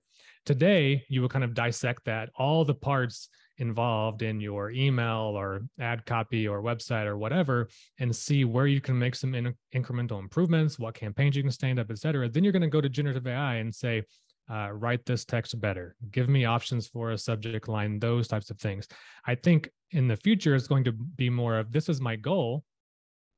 Today, 0.46 1.04
you 1.10 1.22
would 1.22 1.32
kind 1.32 1.44
of 1.44 1.54
dissect 1.54 2.06
that, 2.06 2.30
all 2.38 2.64
the 2.64 2.74
parts 2.74 3.28
involved 3.58 4.22
in 4.22 4.40
your 4.40 4.72
email 4.72 5.34
or 5.36 5.64
ad 5.78 6.06
copy 6.06 6.48
or 6.48 6.64
website 6.64 7.06
or 7.06 7.18
whatever, 7.18 7.68
and 8.00 8.16
see 8.16 8.46
where 8.46 8.66
you 8.66 8.80
can 8.80 8.98
make 8.98 9.14
some 9.14 9.36
in- 9.36 9.54
incremental 9.76 10.20
improvements, 10.20 10.80
what 10.80 10.94
campaigns 10.94 11.36
you 11.36 11.44
can 11.44 11.52
stand 11.52 11.80
up, 11.80 11.88
et 11.92 11.98
cetera. 11.98 12.30
Then 12.30 12.46
you're 12.46 12.54
going 12.54 12.62
to 12.62 12.70
go 12.70 12.80
to 12.80 12.88
generative 12.88 13.28
AI 13.28 13.56
and 13.56 13.76
say, 13.76 14.04
uh, 14.50 14.70
write 14.72 15.06
this 15.06 15.26
text 15.26 15.60
better, 15.60 15.98
give 16.12 16.30
me 16.30 16.46
options 16.46 16.88
for 16.88 17.12
a 17.12 17.18
subject 17.18 17.68
line, 17.68 18.00
those 18.00 18.30
types 18.30 18.52
of 18.52 18.58
things. 18.58 18.88
I 19.28 19.36
think 19.36 19.70
in 19.92 20.08
the 20.08 20.16
future, 20.16 20.56
it's 20.56 20.70
going 20.70 20.86
to 20.86 20.94
be 20.94 21.30
more 21.30 21.60
of 21.60 21.74
this 21.74 21.90
is 21.90 22.00
my 22.00 22.16
goal. 22.16 22.64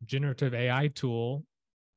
Generative 0.05 0.53
AI 0.53 0.89
tool 0.89 1.43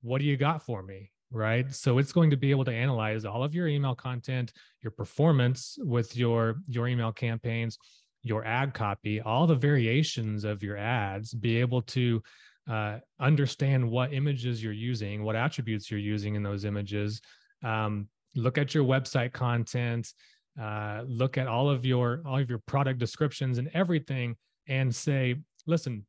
what 0.03 0.19
do 0.21 0.25
you 0.25 0.37
got 0.37 0.63
for 0.63 0.83
me? 0.83 1.11
Right. 1.33 1.75
So 1.75 1.99
it's 1.99 2.13
going 2.13 2.31
to 2.31 2.37
be 2.37 2.53
able 2.53 2.65
to 2.67 2.73
analyze 2.73 3.25
all 3.25 3.43
of 3.43 3.55
your 3.55 3.67
email 3.67 3.97
content, 3.97 4.53
your 4.83 4.93
performance 4.93 5.77
with 5.81 6.17
your 6.17 6.57
your 6.69 6.87
email 6.87 7.13
campaigns, 7.13 7.79
your 8.23 8.45
ad 8.45 8.75
copy, 8.75 9.21
all 9.21 9.47
the 9.47 9.55
variations 9.55 10.45
of 10.45 10.63
your 10.63 10.77
ads, 10.77 11.35
be 11.35 11.59
able 11.59 11.83
to 11.83 12.23
uh, 12.71 12.99
understand 13.21 13.89
what 13.89 14.13
images 14.13 14.63
you're 14.63 14.73
using, 14.73 15.25
what 15.25 15.37
attributes 15.37 15.91
you're 15.91 16.01
using 16.01 16.37
in 16.37 16.43
those 16.43 16.65
images. 16.65 17.21
Um, 17.63 18.09
look 18.35 18.57
at 18.57 18.75
your 18.75 18.85
website 18.85 19.33
content, 19.33 20.13
uh, 20.61 21.03
look 21.07 21.39
at 21.39 21.49
all 21.49 21.69
of 21.69 21.85
your 21.85 22.23
all 22.25 22.39
of 22.39 22.49
your 22.49 22.61
product 22.67 22.99
descriptions 22.99 23.59
and 23.59 23.69
everything, 23.75 24.37
and 24.69 24.95
say, 24.95 25.37
listen, 25.67 26.07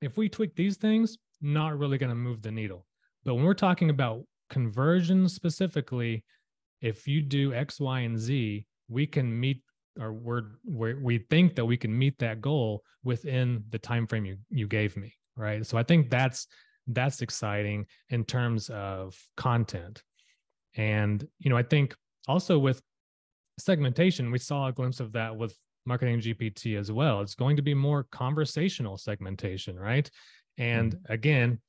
if 0.00 0.16
we 0.16 0.28
tweak 0.28 0.54
these 0.56 0.76
things, 0.76 1.16
not 1.40 1.78
really 1.78 1.98
going 1.98 2.10
to 2.10 2.16
move 2.16 2.42
the 2.42 2.50
needle. 2.50 2.86
But 3.24 3.34
when 3.34 3.44
we're 3.44 3.54
talking 3.54 3.90
about 3.90 4.24
conversion 4.50 5.28
specifically, 5.28 6.24
if 6.80 7.06
you 7.06 7.22
do 7.22 7.54
X, 7.54 7.80
Y, 7.80 8.00
and 8.00 8.18
Z, 8.18 8.66
we 8.88 9.06
can 9.06 9.38
meet 9.38 9.62
or 10.00 10.12
we're, 10.12 10.42
we're 10.64 10.98
we 11.00 11.18
think 11.18 11.54
that 11.56 11.64
we 11.64 11.76
can 11.76 11.96
meet 11.96 12.18
that 12.18 12.40
goal 12.40 12.82
within 13.04 13.64
the 13.70 13.78
time 13.78 14.06
frame 14.06 14.24
you 14.24 14.36
you 14.50 14.66
gave 14.66 14.96
me, 14.96 15.14
right? 15.36 15.64
So 15.66 15.76
I 15.78 15.82
think 15.82 16.10
that's 16.10 16.46
that's 16.86 17.22
exciting 17.22 17.86
in 18.10 18.24
terms 18.24 18.70
of 18.70 19.16
content. 19.36 20.02
And 20.74 21.26
you 21.38 21.50
know, 21.50 21.56
I 21.56 21.62
think 21.62 21.94
also 22.26 22.58
with 22.58 22.80
segmentation, 23.58 24.30
we 24.30 24.38
saw 24.38 24.68
a 24.68 24.72
glimpse 24.72 25.00
of 25.00 25.12
that 25.12 25.36
with 25.36 25.56
marketing 25.84 26.20
GPT 26.20 26.78
as 26.78 26.90
well. 26.90 27.20
It's 27.20 27.34
going 27.34 27.56
to 27.56 27.62
be 27.62 27.74
more 27.74 28.06
conversational 28.10 28.96
segmentation, 28.96 29.78
right? 29.78 30.10
And 30.58 30.94
mm. 30.94 31.00
again, 31.10 31.60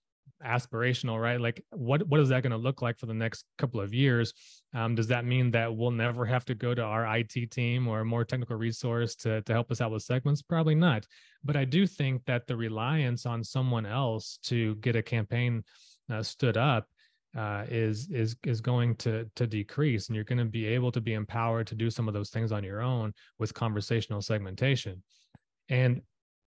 aspirational, 0.46 1.22
right? 1.22 1.40
Like, 1.40 1.64
what 1.72 2.08
what 2.08 2.20
is 2.20 2.30
that 2.30 2.44
going 2.44 2.52
to 2.52 2.58
look 2.58 2.82
like 2.82 2.98
for 2.98 3.06
the 3.06 3.14
next 3.14 3.46
couple 3.58 3.80
of 3.80 3.94
years? 3.94 4.34
Um, 4.74 4.96
does 4.96 5.08
that 5.08 5.26
mean 5.26 5.52
that 5.52 5.76
we'll 5.76 5.92
never 5.92 6.26
have 6.26 6.46
to 6.46 6.56
go 6.56 6.74
to 6.74 6.82
our 6.82 7.18
IT 7.18 7.52
team 7.52 7.88
or 7.88 8.02
a 8.02 8.06
more 8.06 8.26
technical 8.26 8.56
resource 8.56 9.16
to 9.18 9.42
to 9.42 9.54
help 9.54 9.72
us 9.72 9.82
out 9.82 9.92
with 9.92 10.04
segments? 10.04 10.42
Probably 10.42 10.76
not. 10.76 11.06
But 11.44 11.56
I 11.56 11.66
do 11.66 11.88
think 11.88 12.26
that 12.26 12.48
the 12.48 12.56
reliance 12.56 13.26
on 13.26 13.44
someone 13.44 13.86
else 13.86 14.40
to 14.44 14.76
get 14.76 14.96
a 14.96 15.02
campaign 15.02 15.64
uh, 16.12 16.24
stood 16.24 16.58
up 16.58 16.88
uh, 17.38 17.66
is 17.70 18.10
is 18.12 18.36
is 18.44 18.62
going 18.62 18.96
to 18.98 19.30
to 19.36 19.48
decrease, 19.48 20.08
and 20.08 20.16
you're 20.16 20.26
going 20.26 20.38
to 20.38 20.46
be 20.46 20.66
able 20.66 20.92
to 20.92 21.02
be 21.02 21.14
empowered 21.14 21.68
to 21.68 21.76
do 21.76 21.90
some 21.90 22.08
of 22.08 22.14
those 22.14 22.30
things 22.30 22.52
on 22.52 22.64
your 22.64 22.82
own 22.82 23.14
with 23.40 23.54
conversational 23.54 24.22
segmentation. 24.22 25.02
And 25.70 26.02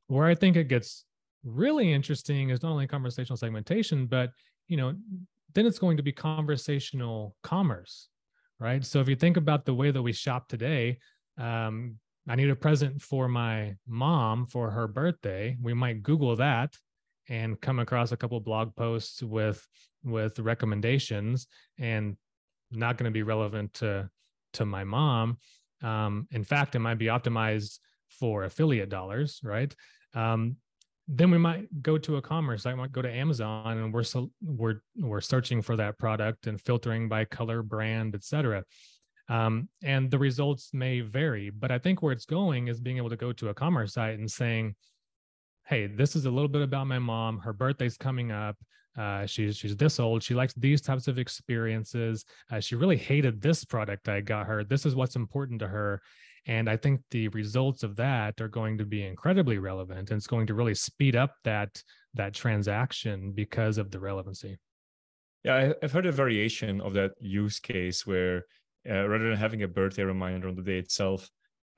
where 0.08 0.26
I 0.26 0.34
think 0.34 0.56
it 0.56 0.68
gets 0.68 1.04
really 1.46 1.92
interesting 1.92 2.50
is 2.50 2.62
not 2.62 2.72
only 2.72 2.86
conversational 2.86 3.36
segmentation, 3.36 4.06
but 4.06 4.30
you 4.68 4.76
know, 4.76 4.94
then 5.54 5.64
it's 5.64 5.78
going 5.78 5.96
to 5.96 6.02
be 6.02 6.12
conversational 6.12 7.36
commerce, 7.42 8.08
right? 8.58 8.84
So 8.84 9.00
if 9.00 9.08
you 9.08 9.16
think 9.16 9.36
about 9.36 9.64
the 9.64 9.74
way 9.74 9.90
that 9.90 10.02
we 10.02 10.12
shop 10.12 10.48
today, 10.48 10.98
um, 11.38 11.96
I 12.28 12.34
need 12.34 12.50
a 12.50 12.56
present 12.56 13.00
for 13.00 13.28
my 13.28 13.76
mom 13.86 14.46
for 14.46 14.70
her 14.70 14.88
birthday. 14.88 15.56
We 15.62 15.72
might 15.74 16.02
Google 16.02 16.34
that 16.36 16.74
and 17.28 17.60
come 17.60 17.78
across 17.78 18.12
a 18.12 18.16
couple 18.16 18.38
blog 18.40 18.74
posts 18.74 19.22
with 19.22 19.66
with 20.04 20.38
recommendations 20.38 21.46
and 21.78 22.16
not 22.70 22.96
going 22.96 23.10
to 23.10 23.14
be 23.14 23.22
relevant 23.22 23.74
to 23.74 24.10
to 24.54 24.66
my 24.66 24.84
mom. 24.84 25.38
Um, 25.82 26.26
in 26.32 26.42
fact, 26.42 26.74
it 26.74 26.80
might 26.80 26.98
be 26.98 27.06
optimized 27.06 27.78
for 28.08 28.44
affiliate 28.44 28.88
dollars, 28.88 29.40
right? 29.44 29.74
Um, 30.14 30.56
then 31.08 31.30
we 31.30 31.38
might 31.38 31.82
go 31.82 31.98
to 31.98 32.16
a 32.16 32.22
commerce 32.22 32.64
site, 32.64 32.76
might 32.76 32.92
go 32.92 33.02
to 33.02 33.10
Amazon, 33.10 33.78
and 33.78 33.94
we're 33.94 34.02
so, 34.02 34.30
we're 34.42 34.80
we're 34.96 35.20
searching 35.20 35.62
for 35.62 35.76
that 35.76 35.98
product 35.98 36.46
and 36.46 36.60
filtering 36.60 37.08
by 37.08 37.24
color, 37.24 37.62
brand, 37.62 38.14
etc. 38.14 38.64
Um, 39.28 39.68
and 39.82 40.10
the 40.10 40.18
results 40.18 40.70
may 40.72 41.00
vary, 41.00 41.50
but 41.50 41.70
I 41.70 41.78
think 41.78 42.02
where 42.02 42.12
it's 42.12 42.26
going 42.26 42.68
is 42.68 42.80
being 42.80 42.96
able 42.96 43.10
to 43.10 43.16
go 43.16 43.32
to 43.32 43.48
a 43.48 43.54
commerce 43.54 43.94
site 43.94 44.18
and 44.18 44.30
saying, 44.30 44.74
"Hey, 45.66 45.86
this 45.86 46.16
is 46.16 46.26
a 46.26 46.30
little 46.30 46.48
bit 46.48 46.62
about 46.62 46.88
my 46.88 46.98
mom. 46.98 47.38
Her 47.38 47.52
birthday's 47.52 47.96
coming 47.96 48.32
up. 48.32 48.56
Uh, 48.98 49.26
she's 49.26 49.56
she's 49.56 49.76
this 49.76 50.00
old. 50.00 50.24
She 50.24 50.34
likes 50.34 50.54
these 50.54 50.80
types 50.80 51.06
of 51.06 51.18
experiences. 51.18 52.24
Uh, 52.50 52.58
she 52.58 52.74
really 52.74 52.96
hated 52.96 53.40
this 53.40 53.64
product 53.64 54.08
I 54.08 54.22
got 54.22 54.46
her. 54.46 54.64
This 54.64 54.84
is 54.84 54.96
what's 54.96 55.16
important 55.16 55.60
to 55.60 55.68
her." 55.68 56.02
And 56.46 56.70
I 56.70 56.76
think 56.76 57.00
the 57.10 57.28
results 57.28 57.82
of 57.82 57.96
that 57.96 58.40
are 58.40 58.48
going 58.48 58.78
to 58.78 58.84
be 58.84 59.04
incredibly 59.04 59.58
relevant 59.58 60.10
and 60.10 60.18
it's 60.18 60.28
going 60.28 60.46
to 60.46 60.54
really 60.54 60.74
speed 60.74 61.16
up 61.16 61.34
that 61.44 61.82
that 62.14 62.34
transaction 62.34 63.32
because 63.32 63.78
of 63.78 63.90
the 63.90 64.00
relevancy. 64.00 64.56
Yeah, 65.44 65.72
I've 65.82 65.92
heard 65.92 66.06
a 66.06 66.12
variation 66.12 66.80
of 66.80 66.94
that 66.94 67.12
use 67.20 67.58
case 67.58 68.06
where 68.06 68.44
uh, 68.88 69.06
rather 69.08 69.28
than 69.28 69.38
having 69.38 69.62
a 69.62 69.68
birthday 69.68 70.04
reminder 70.04 70.48
on 70.48 70.54
the 70.54 70.62
day 70.62 70.78
itself, 70.78 71.28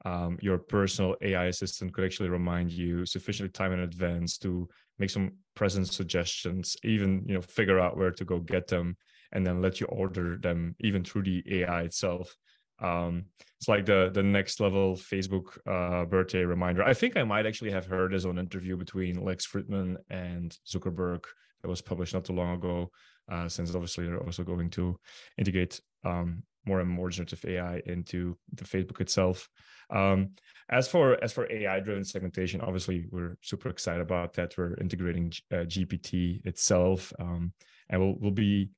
um, 0.05 0.39
your 0.41 0.59
personal 0.59 1.17
AI 1.23 1.47
assistant 1.47 1.93
could 1.93 2.05
actually 2.05 2.29
remind 2.29 2.71
you 2.71 3.05
sufficiently 3.05 3.51
time 3.51 3.73
in 3.73 3.81
advance 3.81 4.39
to 4.39 4.69
make 4.99 5.11
some 5.11 5.33
present 5.55 5.89
suggestions, 5.89 6.77
even 6.85 7.25
you 7.27 7.35
know 7.35 7.41
figure 7.41 7.81
out 7.81 7.97
where 7.97 8.13
to 8.13 8.25
go 8.25 8.39
get 8.39 8.69
them, 8.69 8.97
and 9.33 9.47
then 9.47 9.61
let 9.61 9.81
you 9.81 9.87
order 9.87 10.37
them 10.37 10.77
even 10.81 11.03
through 11.03 11.23
the 11.23 11.43
AI 11.63 11.83
itself 11.83 12.37
um 12.81 13.25
it's 13.59 13.69
like 13.69 13.85
the 13.87 14.11
the 14.13 14.23
next 14.23 14.61
level 14.61 14.95
facebook 14.95 15.59
uh 15.67 16.05
birthday 16.05 16.45
reminder. 16.45 16.83
I 16.83 16.95
think 16.95 17.17
i 17.17 17.25
might 17.25 17.47
actually 17.47 17.73
have 17.73 17.87
heard 17.87 18.13
this 18.13 18.25
on 18.25 18.39
an 18.39 18.47
interview 18.47 18.77
between 18.77 19.25
lex 19.25 19.47
fridman 19.47 19.97
and 20.11 20.57
zuckerberg 20.67 21.25
that 21.63 21.69
was 21.69 21.81
published 21.81 22.15
not 22.15 22.25
too 22.25 22.35
long 22.35 22.55
ago 22.55 22.91
uh 23.31 23.49
since 23.49 23.75
obviously 23.75 24.07
they're 24.07 24.23
also 24.25 24.45
going 24.45 24.71
to 24.71 24.99
integrate 25.37 25.81
um 26.05 26.43
more 26.67 26.81
and 26.81 26.91
more 26.91 27.09
generative 27.09 27.45
ai 27.47 27.81
into 27.87 28.37
the 28.55 28.65
facebook 28.65 29.01
itself. 29.01 29.49
Um 29.91 30.31
as 30.69 30.87
for 30.87 31.23
as 31.25 31.33
for 31.33 31.51
ai 31.51 31.81
driven 31.81 32.05
segmentation 32.05 32.61
obviously 32.61 33.07
we're 33.11 33.37
super 33.41 33.71
excited 33.71 34.03
about 34.03 34.35
that. 34.35 34.57
We're 34.57 34.75
integrating 34.75 35.33
uh, 35.51 35.65
gpt 35.65 36.45
itself 36.47 37.13
um 37.19 37.53
and 37.89 38.01
we'll, 38.01 38.17
we'll 38.21 38.31
be 38.31 38.71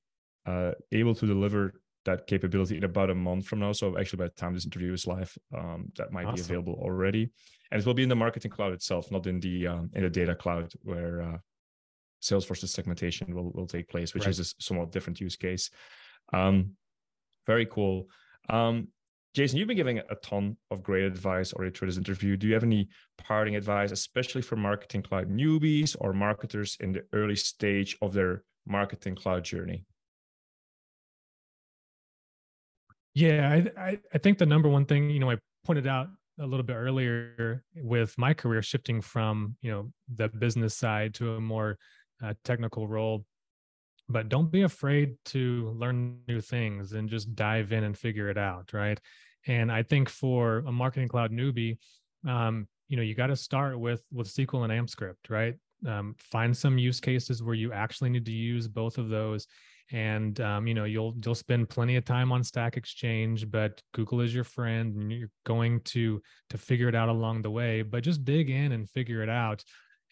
uh, 0.47 0.73
able 0.93 1.15
to 1.15 1.27
deliver 1.27 1.80
that 2.05 2.27
capability 2.27 2.77
in 2.77 2.85
about 2.85 3.11
a 3.11 3.15
month 3.15 3.47
from 3.47 3.61
now. 3.61 3.73
So 3.73 3.99
actually, 3.99 4.19
by 4.19 4.25
the 4.25 4.31
time 4.31 4.55
this 4.55 4.65
interview 4.65 4.93
is 4.93 5.07
live, 5.07 5.37
um, 5.57 5.93
that 5.97 6.13
might 6.13 6.27
awesome. 6.27 6.37
be 6.37 6.41
available 6.41 6.79
already, 6.83 7.31
and 7.71 7.81
it 7.81 7.87
will 7.87 7.95
be 7.95 8.03
in 8.03 8.09
the 8.09 8.17
marketing 8.17 8.51
cloud 8.51 8.73
itself, 8.73 9.11
not 9.11 9.27
in 9.27 9.41
the 9.41 9.67
um, 9.67 9.91
in 9.95 10.03
the 10.03 10.11
data 10.11 10.35
cloud 10.35 10.73
where 10.83 11.23
uh, 11.23 11.39
Salesforce's 12.23 12.73
segmentation 12.73 13.35
will 13.35 13.51
will 13.53 13.67
take 13.67 13.89
place, 13.89 14.15
which 14.15 14.25
right. 14.25 14.31
is 14.31 14.41
a 14.41 14.63
somewhat 14.63 14.93
different 14.93 15.21
use 15.21 15.37
case. 15.37 15.71
Um, 16.33 16.73
very 17.47 17.67
cool. 17.67 18.09
Um, 18.49 18.89
Jason, 19.33 19.59
you've 19.59 19.69
been 19.69 19.77
giving 19.77 19.99
a 19.99 20.15
ton 20.25 20.57
of 20.73 20.83
great 20.83 21.05
advice 21.05 21.53
already 21.53 21.71
through 21.71 21.87
this 21.87 21.99
interview. 21.99 22.37
Do 22.37 22.49
you 22.49 22.55
have 22.55 22.65
any 22.65 22.89
parting 23.17 23.55
advice, 23.55 23.93
especially 23.93 24.43
for 24.43 24.57
marketing 24.57 25.03
cloud 25.03 25.31
newbies 25.31 25.95
or 26.01 26.13
marketers 26.13 26.77
in 26.81 26.91
the 26.93 27.05
early 27.13 27.37
stage 27.37 27.97
of 28.03 28.13
their 28.13 28.43
marketing 28.67 29.15
cloud 29.15 29.45
journey? 29.45 29.85
Yeah, 33.21 33.65
I, 33.77 33.99
I 34.15 34.19
think 34.19 34.39
the 34.39 34.47
number 34.47 34.69
one 34.69 34.87
thing, 34.87 35.11
you 35.11 35.19
know, 35.21 35.31
I 35.31 35.37
pointed 35.67 35.87
out 35.87 36.09
a 36.39 36.47
little 36.47 36.65
bit 36.65 36.75
earlier 36.75 37.63
with 37.77 38.17
my 38.17 38.33
career 38.33 38.63
shifting 38.63 39.03
from, 39.03 39.57
you 39.61 39.71
know, 39.71 39.93
the 40.15 40.29
business 40.29 40.75
side 40.75 41.13
to 41.15 41.35
a 41.35 41.41
more 41.41 41.77
uh, 42.25 42.33
technical 42.45 42.89
role. 42.89 43.27
But 44.09 44.31
don't 44.31 44.51
be 44.51 44.63
afraid 44.63 45.17
to 45.27 45.71
learn 45.77 46.21
new 46.29 46.41
things 46.41 46.93
and 46.95 47.11
just 47.11 47.35
dive 47.35 47.73
in 47.73 47.85
and 47.85 47.97
figure 47.97 48.31
it 48.31 48.39
out, 48.39 48.73
right? 48.73 48.99
And 49.47 49.71
I 49.71 49.83
think 49.83 50.09
for 50.09 50.59
a 50.67 50.73
marketing 50.73 51.09
cloud 51.09 51.31
newbie, 51.31 51.77
um, 52.27 52.69
you 52.89 52.97
know, 52.97 53.03
you 53.03 53.15
got 53.15 53.29
to 53.29 53.37
start 53.37 53.79
with 53.79 54.03
with 54.11 54.29
SQL 54.29 54.65
and 54.65 54.73
AMPscript, 54.73 55.29
right? 55.29 55.57
Um, 55.87 56.15
find 56.19 56.57
some 56.57 56.79
use 56.79 57.01
cases 57.01 57.43
where 57.43 57.55
you 57.55 57.73
actually 57.73 58.11
need 58.11 58.25
to 58.25 58.33
use 58.33 58.67
both 58.67 58.97
of 58.97 59.11
those 59.11 59.47
and 59.93 60.41
um, 60.41 60.67
you 60.67 60.75
know 60.75 60.85
you'll 60.85 61.15
you'll 61.25 61.35
spend 61.35 61.69
plenty 61.69 61.97
of 61.97 62.05
time 62.05 62.31
on 62.33 62.45
stack 62.45 62.77
exchange 62.77 63.51
but 63.51 63.83
google 63.93 64.21
is 64.21 64.35
your 64.35 64.45
friend 64.45 64.95
and 64.97 65.13
you're 65.13 65.31
going 65.45 65.81
to 65.81 66.21
to 66.49 66.59
figure 66.59 66.89
it 66.89 66.95
out 66.95 67.09
along 67.09 67.43
the 67.43 67.51
way 67.51 67.83
but 67.83 68.05
just 68.05 68.25
dig 68.25 68.51
in 68.51 68.73
and 68.73 68.89
figure 68.91 69.23
it 69.23 69.29
out. 69.29 69.63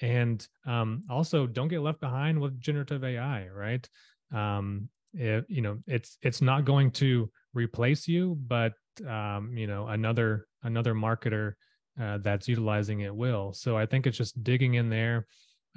And 0.00 0.46
um, 0.64 1.02
also 1.10 1.46
don't 1.48 1.66
get 1.66 1.80
left 1.80 2.00
behind 2.00 2.40
with 2.40 2.60
generative 2.60 3.02
ai 3.02 3.48
right? 3.48 3.88
Um, 4.32 4.88
it, 5.14 5.44
you 5.48 5.62
know 5.62 5.78
it's 5.86 6.18
it's 6.22 6.42
not 6.42 6.64
going 6.64 6.90
to 6.92 7.30
replace 7.54 8.06
you 8.06 8.36
but 8.46 8.74
um, 9.06 9.56
you 9.56 9.66
know 9.66 9.88
another 9.88 10.46
another 10.62 10.94
marketer 10.94 11.54
uh, 12.00 12.18
that's 12.18 12.46
utilizing 12.46 13.00
it 13.00 13.14
will. 13.14 13.52
So 13.52 13.76
i 13.76 13.86
think 13.86 14.06
it's 14.06 14.18
just 14.18 14.42
digging 14.44 14.74
in 14.74 14.88
there 14.88 15.26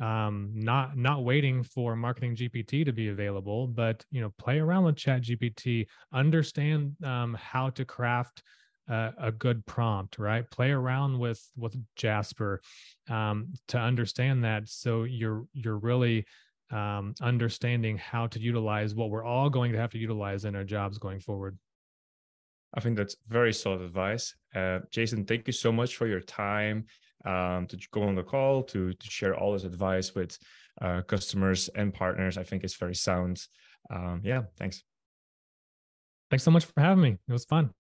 um, 0.02 0.52
not 0.54 0.98
not 0.98 1.24
waiting 1.24 1.64
for 1.64 1.96
marketing 1.96 2.36
gpt 2.36 2.86
to 2.86 2.92
be 2.92 3.10
available 3.10 3.68
but 3.68 4.04
you 4.12 4.20
know 4.20 4.34
play 4.38 4.60
around 4.60 4.84
with 4.84 4.96
chat 4.96 5.22
gpt 5.22 5.86
understand 6.14 6.96
um, 7.04 7.38
how 7.40 7.70
to 7.70 7.86
craft 7.86 8.42
uh, 8.90 9.12
a 9.20 9.32
good 9.32 9.66
prompt 9.66 10.20
right? 10.20 10.50
Play 10.52 10.72
around 10.72 11.18
with 11.18 11.42
with 11.56 11.76
jasper 11.96 12.62
um, 13.10 13.54
to 13.70 13.80
understand 13.80 14.44
that. 14.44 14.68
So 14.68 15.04
you're 15.04 15.46
you're 15.54 15.78
really 15.78 16.26
um, 16.72 17.14
understanding 17.22 17.98
how 17.98 18.28
to 18.28 18.40
utilize 18.40 18.96
what 18.96 19.10
we're 19.10 19.26
all 19.26 19.50
going 19.50 19.72
to 19.72 19.78
have 19.78 19.92
to 19.92 19.98
utilize 19.98 20.46
in 20.46 20.56
our 20.56 20.64
jobs 20.64 20.98
going 20.98 21.20
forward 21.20 21.58
I 22.74 22.80
think 22.80 22.98
that's 22.98 23.18
very 23.28 23.54
solid 23.54 23.82
advice. 23.82 24.36
Uh, 24.56 24.80
Jason, 24.92 25.26
thank 25.26 25.48
you 25.48 25.54
so 25.54 25.72
much 25.72 25.96
for 25.96 26.08
your 26.08 26.22
time 26.22 26.86
um, 27.26 27.68
to 27.68 27.78
go 27.92 28.04
on 28.04 28.16
the 28.16 28.24
call 28.24 28.64
to 28.64 28.94
to 28.94 29.10
share 29.10 29.36
all 29.36 29.54
this 29.54 29.64
advice 29.64 30.16
with 30.16 30.38
uh, 30.82 31.02
customers 31.02 31.70
and 31.76 31.94
partners. 31.94 32.38
I 32.38 32.44
think 32.44 32.64
it's 32.64 32.76
very 32.76 32.96
sound. 32.96 33.42
Um, 33.90 34.22
yeah, 34.24 34.44
thanks. 34.58 34.84
Thanks 36.30 36.44
so 36.44 36.52
much 36.52 36.66
for 36.66 36.80
having 36.80 37.04
me. 37.04 37.18
It 37.28 37.34
was 37.34 37.46
fun. 37.46 37.72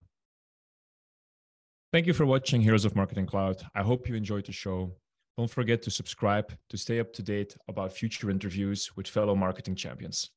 Thank 1.93 2.07
you 2.07 2.13
for 2.13 2.25
watching 2.25 2.61
Heroes 2.61 2.85
of 2.85 2.95
Marketing 2.95 3.25
Cloud. 3.25 3.61
I 3.75 3.81
hope 3.81 4.07
you 4.07 4.15
enjoyed 4.15 4.45
the 4.45 4.51
show. 4.51 4.93
Don't 5.37 5.49
forget 5.49 5.81
to 5.83 5.91
subscribe 5.91 6.53
to 6.69 6.77
stay 6.77 6.99
up 6.99 7.13
to 7.13 7.23
date 7.23 7.55
about 7.67 7.93
future 7.93 8.29
interviews 8.29 8.91
with 8.95 9.07
fellow 9.07 9.35
marketing 9.35 9.75
champions. 9.75 10.31